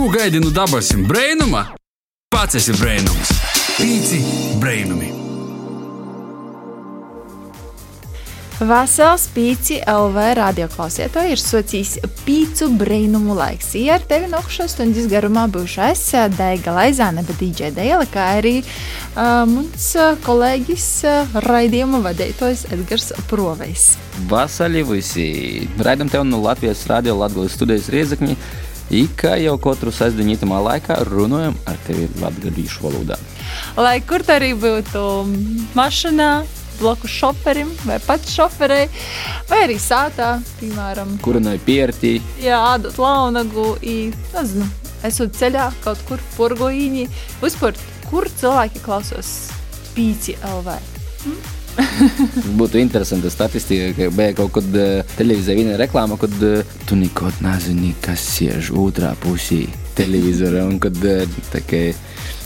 Ko 0.00 0.08
gaidi 0.08 0.40
no 0.40 0.48
dabasim 0.50 1.02
brainuma? 1.04 1.60
Pats 2.32 2.56
esi 2.56 2.72
brainums. 2.72 3.32
Pīci 3.76 4.20
brainumi. 4.56 5.10
Vasals 8.70 9.26
pīci 9.34 9.76
LV 9.84 10.24
radioklausītāji 10.38 11.36
ir 11.36 11.42
socijas 11.42 11.98
pīcu 12.24 12.70
brīnumu 12.80 13.36
laiks. 13.36 13.74
Ja 13.76 13.98
ar 13.98 14.06
tevi 14.08 14.30
nokšos 14.32 14.72
stundas 14.78 15.10
garumā 15.12 15.44
būšu 15.52 15.84
es, 15.90 16.06
Daiga 16.38 16.78
Laizāne, 16.78 17.26
bet 17.28 17.36
DJ 17.36 17.68
Dēla, 17.76 18.08
kā 18.08 18.30
arī 18.38 18.54
uh, 18.62 19.44
mums 19.52 19.90
kolēģis 20.24 20.88
uh, 21.12 21.38
raidījuma 21.44 22.00
vadītājs 22.08 22.64
Edgars 22.72 23.12
Provejs. 23.28 23.90
Vasarī 24.32 24.80
visi 24.94 25.28
raidām 25.76 26.08
tev 26.08 26.24
no 26.24 26.40
Latvijas 26.48 26.88
radio 26.88 27.20
Latvijas 27.20 27.60
studijas 27.60 27.92
Riezakņi. 27.92 28.40
Ikā 28.90 29.36
jau 29.38 29.54
katru 29.62 29.92
sestdienu 29.94 30.34
itamā 30.34 30.56
laikā 30.64 30.96
runājam 31.06 31.54
ar 31.70 31.76
tevi 31.86 32.08
latviešu 32.18 32.82
valodā. 32.88 33.18
Lai 33.78 34.00
kur 34.02 34.24
tā 34.26 34.40
arī 34.40 34.50
būtu 34.58 35.02
mašīnā, 35.78 36.30
blakus 36.80 37.12
šoferim 37.14 37.70
vai 37.84 38.00
pats 38.02 38.34
šoferei, 38.34 38.88
vai 39.50 39.60
arī 39.68 39.76
sātā, 39.78 40.32
piemēram, 40.58 41.14
kurinai 41.22 41.58
piertī. 41.62 42.16
Jā, 42.42 42.58
ādot 42.72 42.98
launagu, 42.98 43.76
i, 43.86 44.10
nezinu, 44.34 44.66
esot 45.06 45.38
ceļā 45.38 45.70
kaut 45.84 46.02
kur 46.08 46.26
purgoīņi, 46.34 47.06
vispār, 47.44 47.78
kur 48.10 48.26
cilvēki 48.42 48.82
klausos 48.82 49.32
pīci 49.94 50.34
LV. 50.50 50.78
Hm? 51.28 51.59
Būtu 52.60 52.80
interesanti 52.80 53.30
statistika, 53.32 53.92
ka 53.96 54.08
bija 54.14 54.34
kaut 54.38 54.52
kad 54.58 54.74
uh, 54.76 55.14
televīzijā 55.18 55.56
viena 55.58 55.78
reklāma, 55.80 56.18
kad 56.20 56.34
uh, 56.44 56.74
tu 56.88 56.98
neko 56.98 57.30
nezini, 57.44 57.94
kas 58.02 58.24
sēž 58.36 58.72
otrā 58.80 59.12
pusī 59.22 59.64
televizora. 59.98 60.66
Un 60.68 60.80
kad 60.82 60.96
uh, 61.04 61.40
tā, 61.52 61.62
ka, 61.66 61.82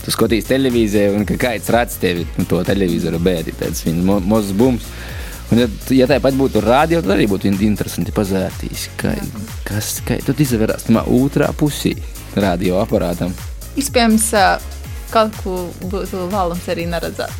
tu 0.05 0.13
skaties 0.13 0.49
televīziju, 0.49 1.17
un 1.19 1.27
ka 1.27 1.37
kāds 1.41 1.71
redz 1.73 1.99
tevi 2.01 2.25
nu, 2.37 2.47
to 2.49 2.61
televizoru 2.67 3.21
bēdi, 3.23 3.55
tāds 3.59 3.85
mo 3.97 4.19
mazs 4.23 4.55
bums. 4.57 4.87
Un, 5.53 5.61
ja, 5.61 5.67
ja 5.93 6.07
tāpat 6.09 6.37
būtu 6.37 6.61
rādio, 6.65 7.03
tad 7.05 7.13
arī 7.15 7.27
būtu 7.29 7.51
interesanti 7.53 8.13
pazērtīs, 8.15 8.87
kā, 8.97 9.13
kas, 9.67 9.99
kā 10.05 10.17
tu 10.25 10.33
izvērās 10.41 10.87
otrā 11.05 11.51
pusī 11.57 11.93
radio 12.35 12.79
aparātam. 12.81 13.33
Iespējams, 13.77 14.31
kaut 15.11 15.35
ko 15.43 15.53
būtu 15.91 16.15
vēlams 16.33 16.65
arī 16.71 16.85
neredzēt. 16.91 17.33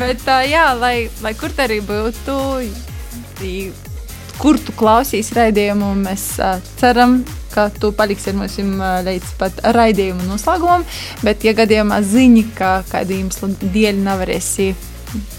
Bet, 0.00 0.24
jā, 0.48 0.66
lai, 0.78 0.96
lai 1.24 1.34
kur 1.38 1.50
tā 1.54 1.62
arī 1.68 1.78
būtu, 1.84 2.34
kur 4.38 4.58
tu 4.62 4.74
klausīsi 4.78 5.36
raidījumu, 5.38 5.88
mēs 6.04 6.24
ceram, 6.80 7.12
ka 7.54 7.68
tu 7.74 7.90
paliksi 7.96 8.32
ar 8.32 8.38
mums 8.38 8.58
līdz 9.08 9.32
pat 9.40 9.54
raidījuma 9.74 10.28
noslēgumam. 10.28 10.82
Bet, 11.24 11.46
ja 11.46 11.52
gadījumā 11.58 11.98
zini, 12.06 12.44
ka 12.58 12.70
kādu 12.90 13.18
iemeslu 13.18 13.46
dēļ 13.64 13.96
nevarēsi 14.04 14.68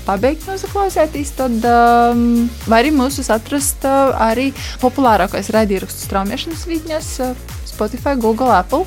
pabeigt 0.07 0.47
mūsu 0.49 0.69
klausēties, 0.71 1.35
tad 1.37 1.65
um, 1.69 2.49
var 2.65 2.81
arī 2.81 2.91
mūsu 2.95 3.21
atrast 3.33 3.85
uh, 3.85 4.15
arī 4.29 4.49
populārākais 4.81 5.51
raidījuma 5.53 5.93
straumēšanas 5.93 6.65
vietņas 6.69 7.11
uh, 7.25 7.57
Spotify, 7.69 8.17
Google, 8.19 8.51
Apple. 8.51 8.85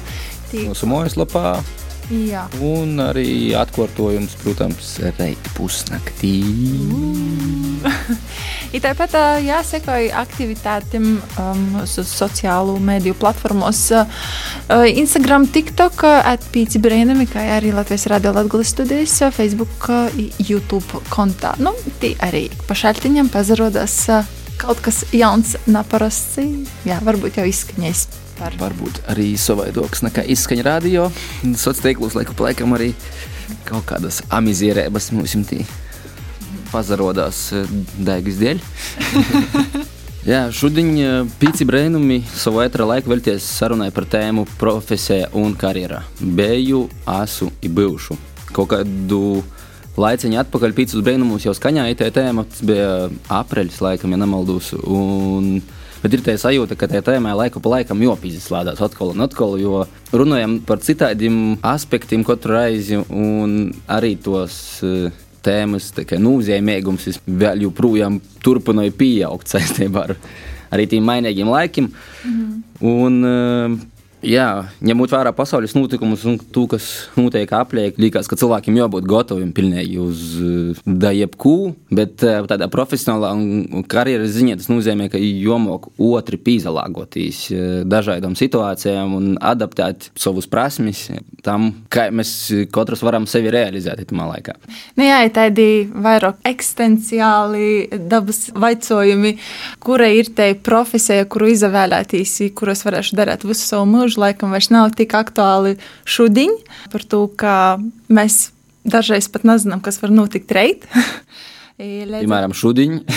Tī... 0.53 0.67
Mūsu 0.69 0.89
mājaslapā 0.91 1.56
Jā. 2.12 2.42
Un 2.61 2.98
arī 3.00 3.55
atkārtojums, 3.56 4.34
protams, 4.42 4.97
reizē 5.00 5.31
pusnaktī. 5.56 6.33
Mm. 6.45 7.86
Tāpat 8.84 9.14
jāsekoja 9.45 10.19
aktivitātēm 10.23 11.06
mūsu 11.23 12.03
um, 12.03 12.08
sociālo 12.08 12.75
mediju 12.83 13.17
platformos, 13.20 13.80
uh, 13.97 14.84
Instagram, 14.89 15.47
TikTok, 15.55 16.05
atpīci 16.34 16.83
brīnumi, 16.83 17.28
kā 17.30 17.47
arī 17.58 17.73
Latvijas 17.77 18.08
radio 18.12 18.34
Latvijas 18.36 18.67
studijas, 18.67 19.19
Facebook, 19.36 19.89
YouTube 20.42 21.05
kontā. 21.12 21.55
Nu, 21.62 21.74
tī 22.02 22.14
arī 22.24 22.48
pašaltiņam 22.68 23.33
pazarodas 23.33 24.02
kaut 24.62 24.83
kas 24.85 25.02
jauns, 25.14 25.57
neparasts. 25.70 26.42
Jā, 26.86 27.01
varbūt 27.02 27.41
jau 27.41 27.48
izskaņais. 27.48 28.22
Par. 28.39 28.57
Varbūt 28.61 29.03
arī 29.13 29.33
savaidoks 29.39 30.03
nekā 30.07 30.25
izskaņa 30.35 30.67
radio. 30.67 31.07
Sociālos 31.43 31.85
tīklos 31.85 32.19
laiku 32.19 32.37
pa 32.39 32.48
laikam 32.48 32.75
arī 32.77 32.93
kaut 33.69 33.87
kādas 33.89 34.23
amizierības 34.33 35.13
mums 35.15 35.37
tī 35.48 35.63
pazarodās 36.73 37.48
eh, 37.57 37.73
daigas 38.01 38.41
dēļ. 38.41 38.63
Jā, 40.33 40.45
šodien 40.55 40.92
eh, 41.03 41.15
pīci 41.41 41.67
brēnumi 41.69 42.21
savu 42.31 42.63
etra 42.65 42.87
laiku 42.89 43.13
velties 43.13 43.47
sarunai 43.59 43.91
par 43.95 44.07
tēmu 44.11 44.47
profesija 44.61 45.33
un 45.39 45.57
karjerā. 45.59 46.03
Beju, 46.21 46.87
asu 47.11 47.51
i 47.63 47.71
bijušu. 47.73 48.17
Kaut 48.53 48.71
kādu 48.73 49.42
laiciņu 49.98 50.41
atpakaļ 50.41 50.75
pīcis 50.77 51.05
brēnumus 51.05 51.47
jau 51.47 51.55
skaņā, 51.57 51.89
itē 51.92 52.09
tēma, 52.15 52.47
tas 52.48 52.65
bija 52.65 53.11
apreļs 53.33 53.81
laikam, 53.85 54.15
ja 54.15 54.23
nemaldos. 54.23 54.73
Un 54.81 55.59
Bet 56.02 56.17
ir 56.17 56.23
tā 56.27 56.35
sajūta, 56.40 56.74
ka 56.79 56.89
tajā 56.90 57.05
tēmā 57.07 57.35
laiku 57.39 57.61
pa 57.63 57.77
laikam 57.77 58.01
jopīzslādās 58.02 58.80
atkal 58.83 59.13
un 59.14 59.23
atkal, 59.23 59.55
jo 59.61 59.85
runājam 60.11 60.57
par 60.67 60.83
citādiem 60.83 61.61
aspektiem 61.63 62.24
katru 62.27 62.57
reizi 62.57 62.98
un 62.98 63.70
arī 63.86 64.17
tos 64.18 64.57
uh, 64.83 65.12
tēmas 65.46 65.92
nozīmīgums 66.18 67.20
vēl 67.27 67.68
joprojām 67.68 68.18
turpināja 68.42 68.95
pieaugt 68.98 69.55
saistībā 69.55 70.08
ar 70.08 70.17
arī 70.74 70.89
tiem 70.91 71.07
mainīgiem 71.07 71.51
laikiem. 71.52 71.91
Mm. 72.27 72.61
Un, 72.83 73.18
uh, 73.23 73.79
Jā, 74.23 74.69
ņemot 74.87 75.11
vērā 75.11 75.33
pasaules 75.35 75.73
notikumus 75.75 76.23
un 76.31 76.37
to, 76.55 76.69
kas 76.71 76.85
notiek 77.19 77.51
apliek, 77.59 77.97
liekas, 77.99 78.29
ka 78.31 78.39
cilvēkiem 78.39 78.77
jābūt 78.79 79.07
gataviem 79.11 79.51
pilnīgi 79.55 79.99
uz 79.99 80.21
da 80.87 81.11
jebkū, 81.11 81.57
bet 81.91 82.23
eh, 82.23 82.39
tādā 82.47 82.69
profesionālā 82.71 83.33
un 83.35 83.83
karjeras 83.91 84.31
ziņā 84.37 84.61
tas 84.61 84.71
nozīmē, 84.71 85.09
ka 85.11 85.19
jomok 85.19 85.91
otri 85.99 86.39
pīzalāgoties 86.39 87.41
eh, 87.51 87.65
dažādām 87.83 88.37
situācijām 88.39 89.17
un 89.19 89.27
adaptēt 89.43 90.13
savus 90.15 90.47
prasmes 90.51 91.09
tam, 91.43 91.73
kā 91.91 92.07
mēs 92.15 92.53
katrs 92.71 93.03
varam 93.03 93.27
sevi 93.27 93.51
realizēt 93.51 94.05
tajā 94.07 94.29
laikā. 94.31 94.55
Nu 94.99 95.09
jā, 95.09 95.19
tādi 95.35 95.67
vairāk 95.91 96.39
eksistenciāli 96.47 97.99
dabas 98.07 98.45
vaicojumi, 98.55 99.35
kura 99.83 100.13
ir 100.15 100.31
te 100.37 100.53
profesija, 100.55 101.27
kuru 101.27 101.51
izvēlēties, 101.57 102.39
kuras 102.55 102.87
varēšu 102.87 103.19
darīt 103.19 103.47
visu 103.49 103.67
savu 103.67 103.91
mūžu 103.91 104.11
mūžu 104.12 104.20
laikam 104.20 104.52
vairs 104.52 104.70
nav 104.70 104.92
tik 104.95 105.14
aktuāli 105.14 105.78
šodien, 106.05 106.52
par 106.92 107.02
to, 107.02 107.28
ka 107.28 107.78
mēs 108.08 108.52
dažreiz 108.84 109.28
pat 109.28 109.45
nezinām, 109.45 109.80
kas 109.80 110.02
var 110.02 110.11
notikt 110.11 110.52
reit. 110.52 110.84
Piemēram, 111.78 112.52
šodien. 112.52 113.00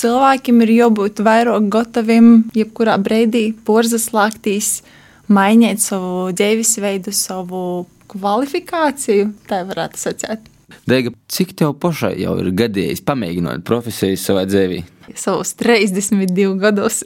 Cilvēkiem 0.00 0.60
ir 0.64 0.70
jābūt 0.74 1.20
vairāk 1.22 1.68
gataviem, 1.70 2.50
jebkurā 2.54 2.98
brīdī 2.98 3.54
porzaslāgtīs, 3.64 4.82
mainīt 5.28 5.80
savu 5.80 6.30
dzīvesveidu, 6.34 7.12
savu 7.14 7.86
kvalifikāciju, 8.10 9.30
tā 9.48 9.62
varētu 9.68 10.00
sacīt. 10.00 10.49
Dēga, 10.90 11.12
cik 11.30 11.54
tev 11.58 11.74
pašai 11.82 12.14
jau 12.22 12.36
ir 12.42 12.50
gadījis 12.56 13.02
pamēģināt 13.06 13.64
profesiju 13.68 14.18
savā 14.20 14.46
dzīvē? 14.48 14.82
Savus 15.18 15.54
32 15.58 16.54
gadus. 16.60 17.02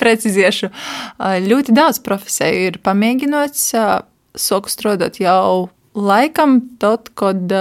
Precizēšu. 0.00 0.70
Ļoti 1.46 1.76
daudz 1.76 2.00
profesiju 2.04 2.68
ir 2.70 2.78
pamēģināts. 2.84 3.70
Soku 4.38 4.72
strādāt 4.72 5.20
jau 5.22 5.70
laikam, 5.96 6.60
tad, 6.80 7.12
kad 7.18 7.52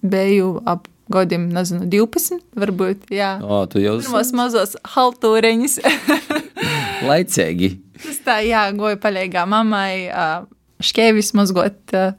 biju 0.00 0.54
ap 0.68 0.88
gadiem, 1.10 1.48
nezinu, 1.50 1.88
12, 1.90 2.38
varbūt. 2.54 3.08
Jā, 3.10 3.34
o, 3.42 3.64
tu 3.66 3.82
jau 3.82 3.96
esi 3.98 4.36
mazos 4.38 4.76
haltūreņus. 4.92 5.80
Laicīgi. 7.10 7.72
Tas 8.00 8.20
tā, 8.24 8.38
jā, 8.46 8.68
goju 8.78 9.00
paļīgā 9.02 9.42
mammai, 9.50 10.06
škēvis 10.86 11.34
mazgot. 11.36 11.82
Uh, 11.90 12.14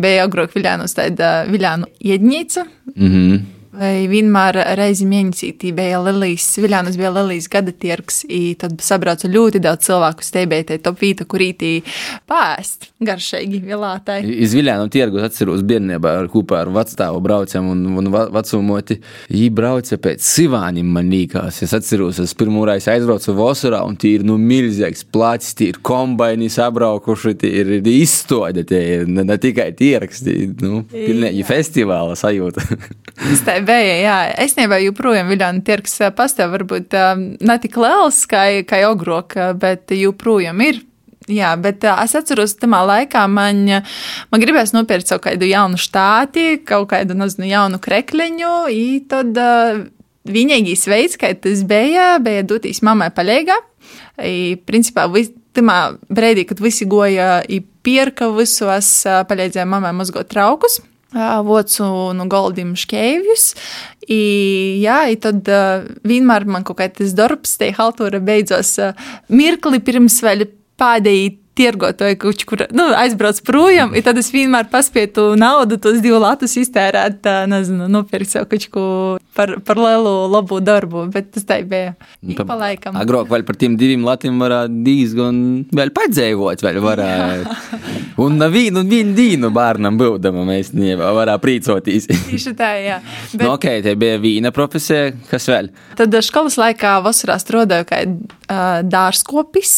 bija 0.00 0.26
agrāk 0.26 0.54
Viljānos 0.56 0.96
tāda 0.96 1.44
Viljānu 1.48 1.88
iedņīca. 2.00 2.66
Mm 2.94 3.12
-hmm. 3.12 3.46
Vai 3.68 4.06
vienmēr 4.08 4.56
reizi 4.78 5.04
mēnesī 5.04 5.50
bija 5.76 5.98
Lelijas, 6.00 6.46
Viljānas 6.56 6.96
bija 6.96 7.10
Lelijas 7.12 7.50
gada 7.52 7.72
tirgs, 7.76 8.22
tad 8.56 8.78
sabrauca 8.80 9.28
ļoti 9.28 9.60
daudz 9.60 9.84
cilvēku 9.84 10.24
steigā, 10.24 10.62
top 10.80 11.02
vīta, 11.02 11.26
kur 11.28 11.44
ītī 11.44 11.82
pāst 12.28 12.88
garšīgi 13.04 13.60
vielātai. 13.66 14.22
Iz 14.24 14.54
Viljānu 14.56 14.88
tirgu 14.92 15.20
atceros 15.20 15.60
bērnībā 15.68 16.14
ar 16.22 16.30
kopā 16.32 16.62
ar 16.62 16.72
vecstāvu 16.72 17.20
braucam 17.24 17.68
un, 17.74 17.84
un 18.00 18.08
vecumoti. 18.32 18.98
Viņi 19.28 19.50
brauca 19.54 20.00
pēc 20.00 20.24
sivāņiem 20.24 20.88
man 20.96 21.12
nīkās. 21.12 21.60
Es 21.66 21.76
atceros, 21.76 22.22
es 22.24 22.32
pirmo 22.38 22.64
reizi 22.68 22.88
aizbraucu 22.94 23.36
vasarā 23.36 23.82
un 23.84 24.00
tie 24.00 24.14
ir 24.16 24.24
nu 24.26 24.38
milzīgs 24.40 25.04
plācis, 25.12 25.52
tie 25.58 25.74
ir 25.74 25.82
kombaini 25.84 26.48
sabraukuši, 26.52 27.36
tie 27.44 27.52
ir 27.60 27.92
izstode, 27.92 28.64
tie 28.68 28.80
ir 28.96 29.06
ne, 29.12 29.28
ne 29.28 29.38
tikai 29.40 29.70
tirgs, 29.76 30.24
tie 30.24 30.38
ir 30.46 30.56
nu, 30.64 30.82
pilnīgi 30.88 31.44
festivāla 31.46 32.16
sajūta. 32.18 32.64
Tā 33.58 33.66
bija. 33.66 33.94
Jā, 34.02 34.18
es 34.44 34.56
nebiju 34.58 34.92
joprojām 34.92 35.30
Viljāna 35.32 35.64
tirks 35.64 35.98
pastāv, 36.16 36.54
varbūt 36.56 36.94
ne 37.40 37.58
tik 37.62 37.78
liels 37.80 38.24
kā, 38.30 38.44
kā 38.68 38.82
ogrok, 38.88 39.36
bet 39.58 39.90
joprojām 39.94 40.62
ir. 40.64 40.84
Jā, 41.28 41.50
bet 41.60 41.84
uh, 41.84 41.98
es 42.00 42.14
atceros, 42.16 42.54
ka 42.56 42.64
tajā 42.64 42.78
laikā 42.88 43.26
man, 43.28 43.58
man 44.32 44.40
gribējās 44.40 44.72
nopirkt 44.72 45.10
kaut 45.12 45.26
kādu 45.26 45.44
jaunu 45.44 45.76
štāti, 45.76 46.62
kaut 46.64 46.88
kādu, 46.94 47.18
nezinu, 47.18 47.44
jaunu 47.50 47.80
krekliņu, 47.84 48.52
tad 49.12 49.36
uh, 49.36 49.82
vienīgais 50.24 50.86
veids, 50.88 51.18
kā 51.20 51.34
tas 51.36 51.66
bija, 51.68 52.14
bija 52.24 52.46
doties 52.48 52.80
mammai 52.86 53.10
paļēgā. 53.12 53.58
I, 54.24 54.56
principā, 54.68 55.04
tajā 55.56 55.78
brīdī, 56.08 56.46
kad 56.48 56.64
visi 56.64 56.88
goja 56.88 57.42
pirka 57.84 58.30
visos, 58.32 59.02
palīdzēja 59.28 59.68
mammai 59.68 59.92
mazgot 60.00 60.32
traukus. 60.32 60.80
Vocu 61.14 61.88
no 62.12 62.26
Goldim 62.28 62.74
Škēvjus. 62.76 63.54
I, 64.08 64.20
jā, 64.82 65.00
i 65.12 65.16
tad 65.20 65.48
uh, 65.52 65.86
vienmēr 66.08 66.44
man 66.48 66.64
kaut 66.68 66.80
kā 66.80 66.88
tas 66.92 67.14
darbs, 67.16 67.56
tie 67.60 67.70
haltūra 67.76 68.20
beidzos 68.24 68.74
uh, 68.80 69.08
mirkli 69.28 69.80
pirms 69.84 70.20
vēl 70.24 70.46
pēdējī 70.80 71.30
tirgotāji 71.58 72.18
kaut 72.22 72.44
kur 72.48 72.64
nu, 72.74 72.88
aizbrauc 72.98 73.40
projām, 73.46 73.94
un 73.96 74.06
tad 74.06 74.18
es 74.20 74.30
vienmēr 74.34 74.70
paspēju 74.72 75.32
naudu, 75.38 75.78
tos 75.82 76.00
divus 76.04 76.22
latus 76.22 76.56
iztērēt, 76.60 77.26
nezinu, 77.50 77.88
nopirkt 77.92 78.32
sev 78.32 78.48
ko 78.72 78.84
par, 79.36 79.54
par 79.66 79.78
lielu 79.78 80.14
labu 80.32 80.60
darbu, 80.64 81.06
bet 81.14 81.30
tas 81.34 81.46
tā 81.48 81.60
bija. 81.66 81.94
Pa, 82.38 82.46
pa 82.48 82.56
laikam. 82.58 82.96
Agrāk 82.98 83.30
vēl 83.30 83.44
par 83.46 83.58
tiem 83.58 83.76
diviem 83.78 84.06
latiem 84.06 84.38
varētu 84.42 84.80
diezgan 84.86 85.42
vēl 85.74 85.92
padzēvot, 85.94 86.64
vēl 86.66 86.80
varētu. 86.84 87.58
Un 88.24 88.42
vienu, 88.50 88.82
vienu 88.88 89.14
dīnu 89.14 89.52
bērnam 89.54 89.98
būdama 90.00 90.42
mēs 90.48 90.72
nevarētu 90.74 91.42
prīcoties. 91.44 92.08
Tieši 92.10 92.54
tā, 92.58 92.72
jā. 92.82 92.96
Bet... 93.30 93.44
Nu, 93.44 93.52
ok, 93.54 93.68
te 93.84 93.94
bija 93.98 94.18
vīna 94.22 94.52
profesija, 94.54 95.12
kas 95.30 95.46
vēl? 95.50 95.70
Tad 95.98 96.18
skolas 96.26 96.58
laikā 96.58 96.98
vasarā 97.04 97.38
strādāju 97.38 97.86
kā 97.88 98.02
uh, 98.08 98.80
dārzkopis. 98.82 99.76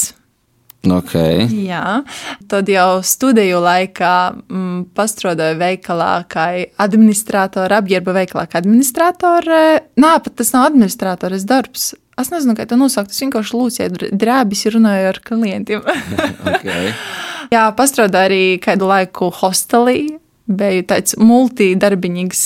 Okay. 0.80 1.44
Jā, 1.66 2.00
tad 2.48 2.70
jau 2.72 3.02
studiju 3.04 3.58
laikā 3.60 4.12
mm, 4.32 4.76
pastrādāju 4.96 5.58
veikalā, 5.60 6.12
kā 6.30 6.46
administratore, 6.80 7.76
apģērba 7.82 8.14
veikalā, 8.16 8.46
kā 8.48 8.62
administratore. 8.62 9.64
Nē, 10.00 10.12
pat 10.24 10.38
tas 10.40 10.54
nav 10.56 10.70
administratores 10.70 11.44
darbs. 11.48 11.90
Es 12.20 12.32
nezinu, 12.32 12.54
kā 12.56 12.64
to 12.68 12.78
nosaukt. 12.80 13.12
Es 13.12 13.20
vienkārši 13.20 13.56
lūdzu, 13.56 14.08
drēbis 14.16 14.64
runāju 14.72 15.10
ar 15.12 15.20
klientiem. 15.24 15.84
okay. 16.54 16.94
Jā, 17.54 17.66
pastrādāju 17.76 18.30
arī 18.30 18.42
kādu 18.64 18.88
laiku 18.88 19.28
hostelī. 19.40 20.16
Biju 20.50 20.82
tāds 20.90 21.14
multidarbinīgs, 21.20 22.40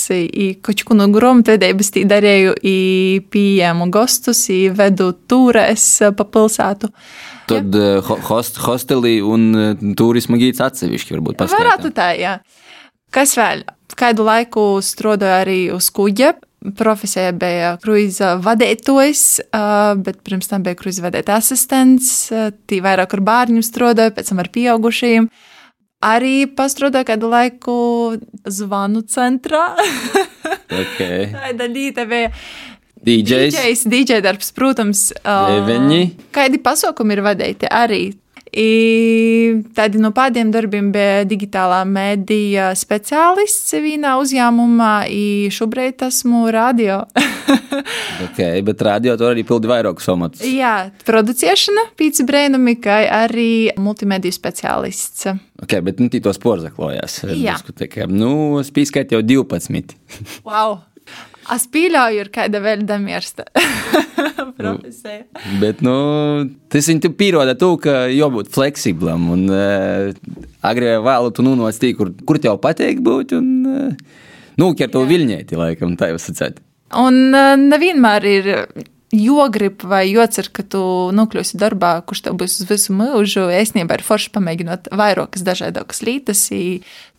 kaut 0.61 0.83
ko 0.85 0.97
no 0.97 1.07
grāmatvedības 1.09 1.87
darīju, 2.05 2.51
pieņēmu 3.33 3.87
gostus, 3.95 4.43
vedu 4.77 5.07
tūrēs 5.25 5.87
pa 6.13 6.27
pilsētu. 6.35 6.91
Tad. 7.49 7.75
Eh, 7.75 8.13
host, 8.29 8.57
hostelī 8.65 9.19
un 9.25 9.47
eh, 9.53 9.85
turisma 9.97 10.39
gīds 10.41 10.63
atsevišķi 10.65 11.17
varbūt 11.17 11.39
paskatām. 11.41 11.61
Varētu 11.61 11.93
tā, 11.95 12.09
jā. 12.17 12.39
Kas 13.13 13.35
vēl? 13.37 13.63
Kādu 13.95 14.25
laiku 14.27 14.65
strādāju 14.83 15.37
arī 15.43 15.59
uz 15.75 15.91
kuģa. 15.93 16.33
Profesija 16.75 17.29
bija 17.37 17.75
kruīza 17.77 18.31
vadītājs, 18.41 19.21
bet 20.01 20.23
pirms 20.25 20.49
tam 20.49 20.63
bija 20.65 20.73
kruīza 20.79 21.03
vadītāja 21.05 21.37
asistents. 21.37 22.09
Tī 22.65 22.79
vairāk 22.81 23.13
ar 23.13 23.21
bērniem 23.27 23.61
strādāju, 23.63 24.15
pēc 24.15 24.31
tam 24.31 24.41
ar 24.41 24.49
pieaugušajiem. 24.55 25.29
Arī 26.09 26.33
pastrādāju 26.57 27.07
kādu 27.11 27.29
laiku 27.29 27.77
zvanu 28.49 29.05
centrā. 29.05 29.67
okay. 30.81 31.29
Tāda 31.37 31.69
līnija 31.69 32.09
bija. 32.09 32.33
DJs. 33.05 33.53
DJs, 33.53 33.87
DJ 33.91 34.21
darbs, 34.25 34.51
protams. 34.55 35.07
Deveņi. 35.23 36.03
Uh, 36.09 36.29
kādi 36.33 36.61
pasākumi 36.63 37.17
ir 37.17 37.25
vadīti 37.25 37.69
arī? 37.69 38.03
I 38.55 39.61
tādi 39.75 39.99
no 39.99 40.13
pēdējiem 40.15 40.51
darbiem 40.53 40.87
bija 40.93 41.25
digitālā 41.27 41.81
mēdīja 41.89 42.69
speciālists 42.79 43.75
vienā 43.83 44.13
uzņēmumā, 44.21 44.91
un 45.11 45.51
šobrīd 45.51 46.05
esmu 46.07 46.45
radio. 46.55 47.01
ok, 48.25 48.39
bet 48.69 48.85
radio 48.87 49.17
tur 49.19 49.33
arī 49.33 49.43
pildi 49.47 49.69
vairākus 49.69 50.07
amatus. 50.13 50.45
Jā, 50.47 50.87
producēšana, 51.07 51.89
pīci 51.99 52.23
brēnumi, 52.29 52.77
kā 52.79 53.01
arī 53.17 53.75
multimediju 53.75 54.37
speciālists. 54.37 55.27
Ok, 55.59 55.79
bet 55.83 55.99
nu, 55.99 56.07
tos 56.15 56.39
porzaklojās. 56.39 57.25
Jā. 57.35 57.59
Nu, 58.07 58.63
spīskait 58.63 59.11
jau 59.11 59.23
12. 59.35 59.97
wow! 60.47 60.79
Es 61.53 61.67
pieļauju, 61.69 62.23
ir 62.23 62.29
kāda 62.33 62.61
vēl 62.63 62.85
damiersta 62.89 63.45
profesija. 64.59 65.25
Bet, 65.61 65.83
nu, 65.85 65.95
tas 66.73 66.89
viņam 66.89 67.13
pierāda 67.19 67.53
to, 67.59 67.75
ka 67.81 68.05
jābūt 68.09 68.49
fleksiblam 68.55 69.27
un 69.35 69.45
uh, 69.51 70.09
agrāk 70.65 70.97
vai 70.97 71.11
vēlu 71.11 71.33
tu 71.35 71.45
nonāc 71.45 71.77
tī, 71.81 71.93
kur, 71.97 72.13
kur 72.25 72.41
tev 72.41 72.57
patīk 72.63 73.03
būt 73.05 73.35
un 73.37 73.51
uh, 73.69 74.17
nu, 74.61 74.71
ķer 74.77 74.93
to 74.95 75.05
viļņēti, 75.05 75.59
laikam, 75.59 75.93
tā 75.99 76.13
jau 76.13 76.21
sacēt. 76.21 76.61
Un 76.97 77.29
uh, 77.29 77.53
nevienmēr 77.59 78.29
ir 78.31 78.51
jogrib 79.15 79.83
vai 79.87 80.03
jocer, 80.09 80.49
ka 80.53 80.63
tu 80.67 80.81
nokļūsi 81.15 81.59
darbā, 81.61 81.95
kurš 82.07 82.25
tev 82.27 82.33
būs 82.41 82.59
uz 82.61 82.69
visu 82.69 82.95
mūžu. 82.95 83.47
Īstenībā 83.53 83.93
ir 83.97 84.03
forši 84.05 84.29
pamēģinot 84.35 84.81
vairākas 84.95 85.45
dažādas 85.47 86.03
lietas, 86.05 86.41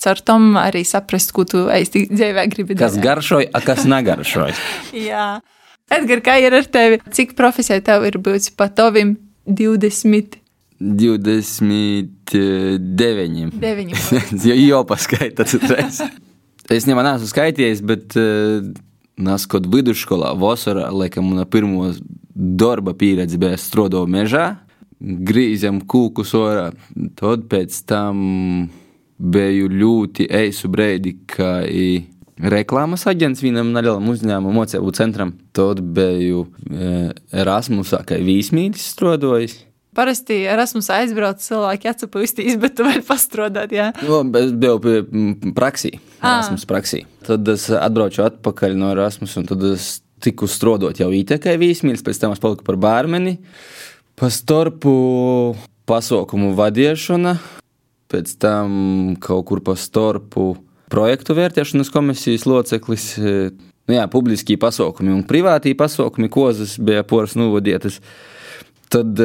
caur 0.02 0.18
tam 0.28 0.42
arī 0.60 0.82
saprast, 0.86 1.32
ko 1.36 1.42
tu 1.48 1.58
īsti 1.72 1.98
dzīvē 2.12 2.42
gribi 2.52 2.72
darīt. 2.76 2.84
Kas 2.84 2.96
garšoja, 3.02 3.48
a 3.52 3.54
kas 3.64 3.80
negaršoja. 3.88 4.56
Jā. 5.08 5.28
Edgar, 5.92 6.20
kā 6.24 6.34
ir 6.42 6.52
ar 6.58 6.66
tevi? 6.66 6.98
Cik 7.14 7.36
profesija 7.38 7.80
tev 7.84 8.04
ir 8.08 8.18
bijusi 8.22 8.50
pa 8.58 8.66
tovim 8.68 9.16
20? 9.46 10.42
29. 10.76 13.52
9. 13.56 13.96
jau 14.66 14.82
paskaitāt, 14.84 15.54
es 16.74 16.84
nemanāšu 16.90 17.30
skaitījies, 17.30 17.80
bet 17.86 18.12
uh, 18.20 18.66
Нас 19.21 19.45
kod 19.45 19.67
vidusskolā 19.69 20.31
vasarā, 20.39 20.87
laikam, 20.89 21.27
mana 21.29 21.45
pirmo 21.45 21.91
darba 22.33 22.93
pieredze 22.97 23.37
bija 23.37 23.57
strodo 23.59 24.05
mežā, 24.09 24.55
grīzam 25.01 25.81
kūkus 25.85 26.33
orā. 26.37 26.69
Tad 27.19 27.45
pēc 27.51 27.81
tam 27.89 28.69
biju 29.21 29.69
ļoti 29.69 30.25
eisu 30.31 30.71
breidi, 30.71 31.15
kā 31.29 31.59
i 31.67 32.05
reklāmas 32.41 33.05
aģents 33.09 33.43
vienam 33.43 33.73
nelielam 33.75 34.09
uzņēmumam, 34.09 34.61
mocēbu 34.61 34.93
centram. 34.97 35.35
Tad 35.53 35.83
biju 35.95 36.47
e, 36.47 37.11
Erasmusā, 37.43 38.01
kā 38.07 38.17
vīsmītis 38.21 38.87
strodojis. 38.95 39.59
Parasti 39.96 40.42
Erasmus 40.44 40.90
aizbrauc 40.92 41.40
cilvēki 41.40 41.88
atcepūstīs, 41.88 42.58
bet 42.60 42.74
tu 42.76 42.84
vari 42.84 43.00
pastrodāt, 43.04 43.72
jā? 43.72 43.90
Nu, 44.04 44.20
es 44.36 44.52
biju 44.52 44.80
pie 44.84 44.96
praksī, 45.56 45.94
Erasmus 46.20 46.66
praksī. 46.68 47.06
Tad 47.24 47.48
es 47.48 47.70
atbraucu 47.72 48.20
atpakaļ 48.26 48.76
no 48.76 48.90
Erasmus, 48.92 49.38
un 49.40 49.48
tad 49.48 49.64
es 49.72 49.94
tiku 50.22 50.48
strodot 50.50 51.00
jau 51.00 51.08
ītekai 51.12 51.56
vīsmīlis, 51.60 52.04
pēc 52.04 52.20
tam 52.20 52.36
es 52.36 52.42
paliku 52.42 52.66
par 52.66 52.76
bārmeni. 52.80 53.38
Pa 54.16 54.28
starpu 54.32 54.92
pasaukumu 55.88 56.52
vadiešana, 56.56 57.36
pēc 58.12 58.36
tam 58.42 59.16
kaut 59.22 59.44
kur 59.48 59.64
pa 59.64 59.76
starpu 59.80 60.54
projektu 60.92 61.36
vērtēšanas 61.36 61.92
komisijas 61.92 62.46
loceklis. 62.48 63.10
Nu 63.86 63.94
jā, 63.94 64.06
publiskī 64.10 64.56
pasaukumi 64.58 65.12
un 65.14 65.22
privātī 65.28 65.76
pasaukumi, 65.78 66.30
kozas 66.32 66.74
bija 66.82 67.04
poras 67.06 67.36
nuvadietas. 67.38 68.00
Tad, 68.92 69.20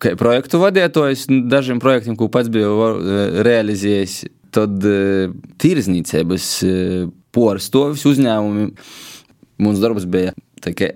kā 0.00 0.12
projektu 0.20 0.60
vadītājs, 0.62 1.26
dažiem 1.50 1.80
projektiem, 1.82 2.16
ko 2.18 2.30
pats 2.32 2.48
biju 2.52 2.92
realizējis, 3.44 4.22
tad 4.54 4.86
tirzniecības 5.60 6.46
porcelāna 7.34 8.12
uzņēmumi. 8.12 8.70
Mums 9.60 9.82
darbs 9.82 10.06
bija 10.08 10.32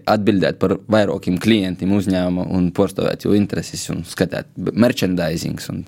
atbildēt 0.09 0.59
par 0.61 0.79
vairākiem 0.93 1.37
klientiem 1.41 1.93
uzņēmuma 1.97 2.49
un 2.57 2.71
porcelāna 2.77 3.37
intereses 3.37 3.85
un 3.93 4.03
skatīt 4.09 4.49
merchandising. 4.73 5.61
Un, 5.73 5.85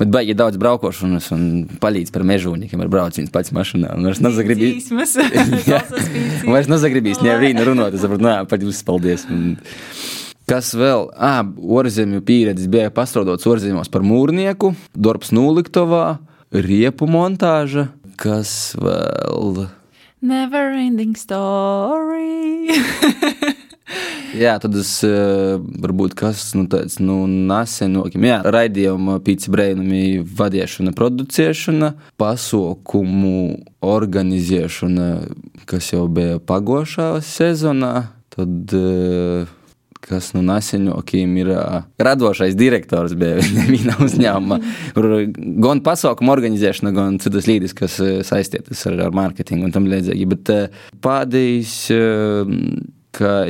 Bet 0.00 0.10
baigi 0.12 0.36
daudz 0.38 0.58
braukošanas 0.60 1.28
un 1.34 1.44
palīdz 1.82 2.12
par 2.14 2.24
mežonīkiem 2.28 2.80
ar 2.82 2.90
braucienu 2.92 3.32
pats 3.32 3.52
mašīnā. 3.54 3.92
Un 3.98 4.08
vairs 4.08 4.22
nezagribīs. 4.24 4.88
vairs 6.54 6.70
nezagribīs 6.72 7.22
nevienu 7.24 7.66
runāt. 7.68 7.96
Es 7.96 8.04
saprotu, 8.04 8.26
nē, 8.26 8.36
pat 8.50 8.64
jūs 8.64 8.82
paldies. 8.86 9.26
Un, 9.30 9.56
Kas 10.50 10.72
vēl? 10.74 11.06
Ah, 11.14 11.44
orzemju 11.46 12.20
pieredzes 12.26 12.66
bija 12.70 12.90
pastrādāts 12.92 13.46
orzemjos 13.46 13.88
par 13.92 14.02
mūrnieku, 14.04 14.72
darbs 14.92 15.30
Nūliktovā, 15.32 16.18
riepu 16.52 17.06
montāža. 17.06 17.92
Kas 18.20 18.74
vēl? 18.76 19.68
Never 20.22 20.74
ending 20.78 21.16
story. 21.16 22.74
Jā, 24.32 24.54
tad 24.62 24.76
es 24.80 24.90
uh, 25.04 25.58
varbūt 25.82 26.14
kas 26.16 26.44
nu, 26.56 26.64
tāds 26.70 26.96
nu, 27.02 27.22
nesenākiem, 27.28 28.24
jā, 28.30 28.38
raidījuma 28.54 29.18
pīci 29.24 29.52
brēnumi 29.52 30.22
vadīšana, 30.24 30.94
producēšana, 30.96 31.90
pasaukumu 32.20 33.34
organizēšana, 33.84 35.08
kas 35.68 35.90
jau 35.92 36.06
bija 36.08 36.40
pagošā 36.48 37.14
sezonā. 37.26 37.96
Tad 38.32 38.72
uh, 38.78 39.50
kas 40.02 40.30
nu 40.32 40.40
nesenākiem 40.46 41.36
ir 41.42 41.52
uh, 41.52 41.82
radošais 42.00 42.56
direktors 42.58 43.12
bija 43.18 43.42
viena 43.74 43.98
uzņēmuma. 44.00 44.58
Gan 45.66 45.84
pasaukumu 45.84 46.32
organizēšana, 46.32 46.94
gan 46.96 47.20
citas 47.22 47.50
līdzi, 47.50 47.74
kas 47.82 48.00
saistītas 48.30 48.86
ar, 48.88 48.96
ar 49.10 49.14
mārketingu 49.20 49.68
un 49.68 49.76
tam 49.76 49.92
līdzīgi. 49.92 50.32
Bet 50.32 50.56
uh, 50.56 50.88
ka 53.14 53.42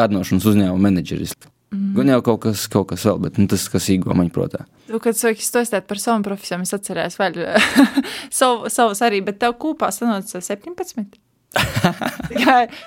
ādnošanas 0.00 0.48
uzņēmuma 0.50 0.88
menedžeris. 0.88 1.36
Mm. 1.70 1.94
Gan 1.94 2.10
jau 2.10 2.20
kaut 2.26 2.42
kas, 2.48 2.66
kaut 2.70 2.88
kas 2.90 3.06
vēl, 3.06 3.20
bet 3.22 3.38
nu, 3.38 3.46
tas, 3.50 3.68
kas 3.70 3.86
īgo 3.94 4.14
man 4.18 4.32
prātā. 4.34 4.64
Tu, 4.88 4.98
kad 5.02 5.18
sāki 5.18 5.44
stāstīt 5.46 5.86
par 5.86 6.02
savu 6.02 6.24
profesiju, 6.26 6.64
es 6.66 6.74
atcerējos 6.74 7.18
vēl 7.20 7.42
savu, 8.40 8.70
savus 8.72 9.02
arī, 9.06 9.22
bet 9.26 9.38
tev 9.42 9.54
kopā 9.62 9.92
sanāca 9.94 10.42
17. 10.42 11.20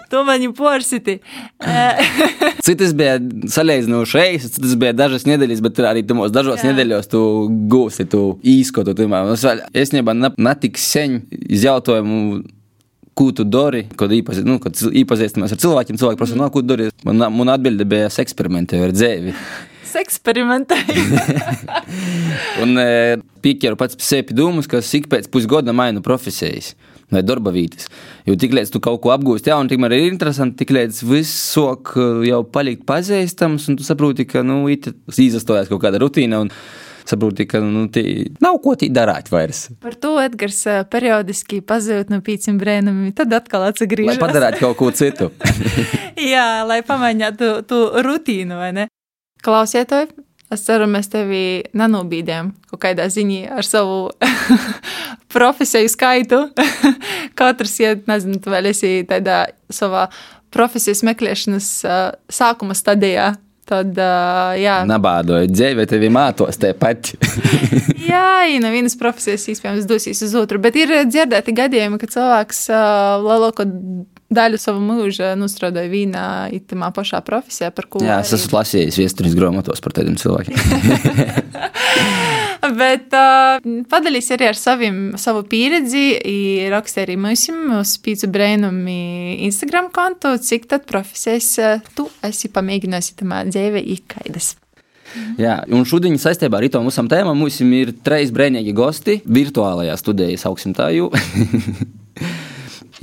to 0.10 0.24
man 0.24 0.42
ir 0.42 0.54
porsiti. 0.56 1.18
citas 2.68 2.94
bija 2.96 3.18
salīdzinoši 3.56 4.20
reizes, 4.20 4.54
citas 4.56 4.76
bija 4.80 4.94
dažas 4.96 5.28
nedēļas, 5.28 5.64
bet 5.66 5.82
arī 5.84 6.04
tamos 6.08 6.32
dažos 6.32 6.64
Jā. 6.64 6.72
nedēļos 6.72 7.12
tu 7.12 7.24
gūsi 7.72 8.08
tu 8.12 8.24
īskotu. 8.40 8.96
Es 9.76 9.96
nebā 9.96 10.16
netik 10.16 10.80
sen 10.80 11.22
izjautājumu. 11.32 12.44
Ko 13.14 13.28
tu 13.36 13.46
dari, 13.46 13.84
kad, 14.00 14.10
īpazi, 14.14 14.42
nu, 14.48 14.58
kad 14.62 14.80
iepazīstamies 14.90 15.54
ar 15.54 15.62
cilvēkiem? 15.62 16.00
Cilvēki 16.02 16.20
prasa, 16.22 16.40
no, 16.40 16.48
ko 16.54 16.64
tu 16.64 16.72
dari? 16.72 16.90
Man, 17.06 17.22
man 17.36 17.54
atbilde 17.54 17.86
bija 17.86 18.10
eksperimentēju 18.24 18.90
ar 18.90 18.96
dzēvi 18.96 19.36
eksperimentēju. 20.00 21.04
un 22.64 22.80
e, 22.82 22.88
pieķēru 23.46 23.78
pats 23.80 24.00
sevi 24.02 24.36
dūmus, 24.38 24.70
ka 24.70 24.82
ik 24.82 25.10
pēc 25.12 25.30
pusgada 25.34 25.76
mainu 25.76 26.04
profesijas 26.06 26.74
vai 27.14 27.22
darba 27.26 27.54
vietas. 27.54 27.90
Jo 28.26 28.36
tiklīdz 28.40 28.72
tu 28.74 28.82
kaut 28.84 29.02
ko 29.04 29.12
apgūsti 29.14 29.52
jaunu, 29.52 29.70
tikmēr 29.70 29.94
ir 29.98 30.08
interesanti, 30.08 30.64
tiklīdz 30.64 31.04
viss 31.06 31.52
sok 31.54 31.94
eh, 31.98 32.24
jau 32.32 32.42
palikt 32.50 32.88
pazīstams, 32.90 33.68
un 33.70 33.78
tu 33.78 33.86
saproti, 33.86 34.26
ka 34.30 34.42
nu, 34.46 34.64
izastojās 34.72 35.70
kaut 35.70 35.84
kāda 35.84 36.02
rutīna. 36.02 36.46
Saproti, 37.04 37.48
ka 37.50 37.60
nu, 37.64 37.86
nav 38.44 38.60
ko 38.64 38.76
tī 38.80 38.88
darīt 38.94 39.32
vairs. 39.34 39.66
Par 39.84 39.98
to 40.00 40.16
Edgars 40.24 40.62
periodiski 40.92 41.60
pazūd 41.66 42.14
no 42.14 42.22
pīciem 42.24 42.60
brēnumiem, 42.62 43.12
tad 43.18 43.34
atkal 43.36 43.68
atgriežas. 43.70 44.16
Lai 44.16 44.22
padarītu 44.22 44.64
kaut 44.64 44.80
ko 44.80 44.92
citu. 44.96 45.32
Jā, 46.34 46.64
lai 46.68 46.80
pamainītu 46.88 47.56
to 47.68 47.86
rutīnu, 48.06 48.60
vai 48.60 48.72
ne? 48.78 48.88
Klausiet, 49.44 49.92
Es 50.54 50.62
ceru, 50.68 50.86
mēs 50.92 51.08
tevi 51.10 51.64
nenobīdējam 51.78 52.52
kaut 52.70 52.82
kādā 52.84 53.08
ziņā 53.10 53.56
ar 53.58 53.66
savu 53.66 54.12
profesiju 55.34 55.90
skaitu. 55.90 56.44
Katrs, 57.40 57.80
ja 57.82 57.96
nezinu, 58.10 58.38
tu 58.44 58.54
vēl 58.54 58.70
esi 58.70 59.00
tādā 59.10 59.46
savā 59.74 60.08
profesijas 60.54 61.02
meklēšanas 61.08 61.70
sākuma 62.30 62.78
stadijā. 62.78 63.32
Tad, 63.64 63.96
uh, 63.96 64.54
jā, 64.60 64.82
nabādoju 64.88 65.48
dzīvi, 65.48 65.86
tevi 65.88 66.10
mātos 66.12 66.60
tepat. 66.60 67.14
jā, 68.12 68.44
no 68.60 68.72
vienas 68.74 68.98
profesijas 69.00 69.48
iespējams 69.54 69.88
dosies 69.88 70.20
uz 70.26 70.34
otru, 70.36 70.60
bet 70.64 70.76
ir 70.82 70.92
dzirdēti 71.08 71.56
gadījumi, 71.56 72.00
ka 72.02 72.12
cilvēks 72.12 72.66
uh, 72.74 73.24
lielāko 73.24 73.68
daļu 74.34 74.60
sava 74.60 74.82
mūža 74.84 75.34
strādāju 75.52 75.94
vīnā, 75.94 76.28
itamā 76.60 76.92
pašā 76.96 77.24
profesijā, 77.24 77.72
par 77.72 77.88
ko. 77.88 78.04
Jā, 78.04 78.20
es 78.26 78.34
esmu 78.36 78.60
lasījis 78.60 79.00
vēstures 79.00 79.38
grāmatos 79.38 79.84
par 79.84 79.96
tādiem 79.96 80.20
cilvēkiem. 80.20 80.58
Bet 82.80 83.14
uh, 83.18 83.60
padalīs 83.92 84.32
arī 84.34 84.48
ar 84.52 84.60
savim, 84.60 85.00
savu 85.20 85.44
pieredzi. 85.50 86.06
Raksta 86.72 87.04
arī 87.04 87.18
mums 87.20 87.46
uz 87.52 87.96
Pīcu 88.04 88.32
Brēnumi 88.32 89.44
Instagram 89.50 89.92
kontu, 89.94 90.36
cik 90.40 90.70
tad 90.72 90.88
profesijas 90.90 91.54
tu 91.98 92.08
esi 92.24 92.52
pamēģinājis 92.54 93.16
itamā 93.16 93.44
dzīvē 93.52 93.84
ikaidas. 93.98 94.54
Jā, 95.38 95.60
un 95.70 95.86
šodien 95.86 96.16
saistībā 96.18 96.58
ar 96.58 96.66
to 96.74 96.82
mūsu 96.82 97.04
tēmu 97.10 97.36
mums 97.38 97.60
ir 97.62 97.92
trīs 98.06 98.32
brīvīgi 98.34 98.74
gosti 98.74 99.20
virtuālajā 99.28 99.98
studijā, 100.00 100.40
sauksim 100.42 100.74
tā 100.78 100.90
jau. 100.96 101.12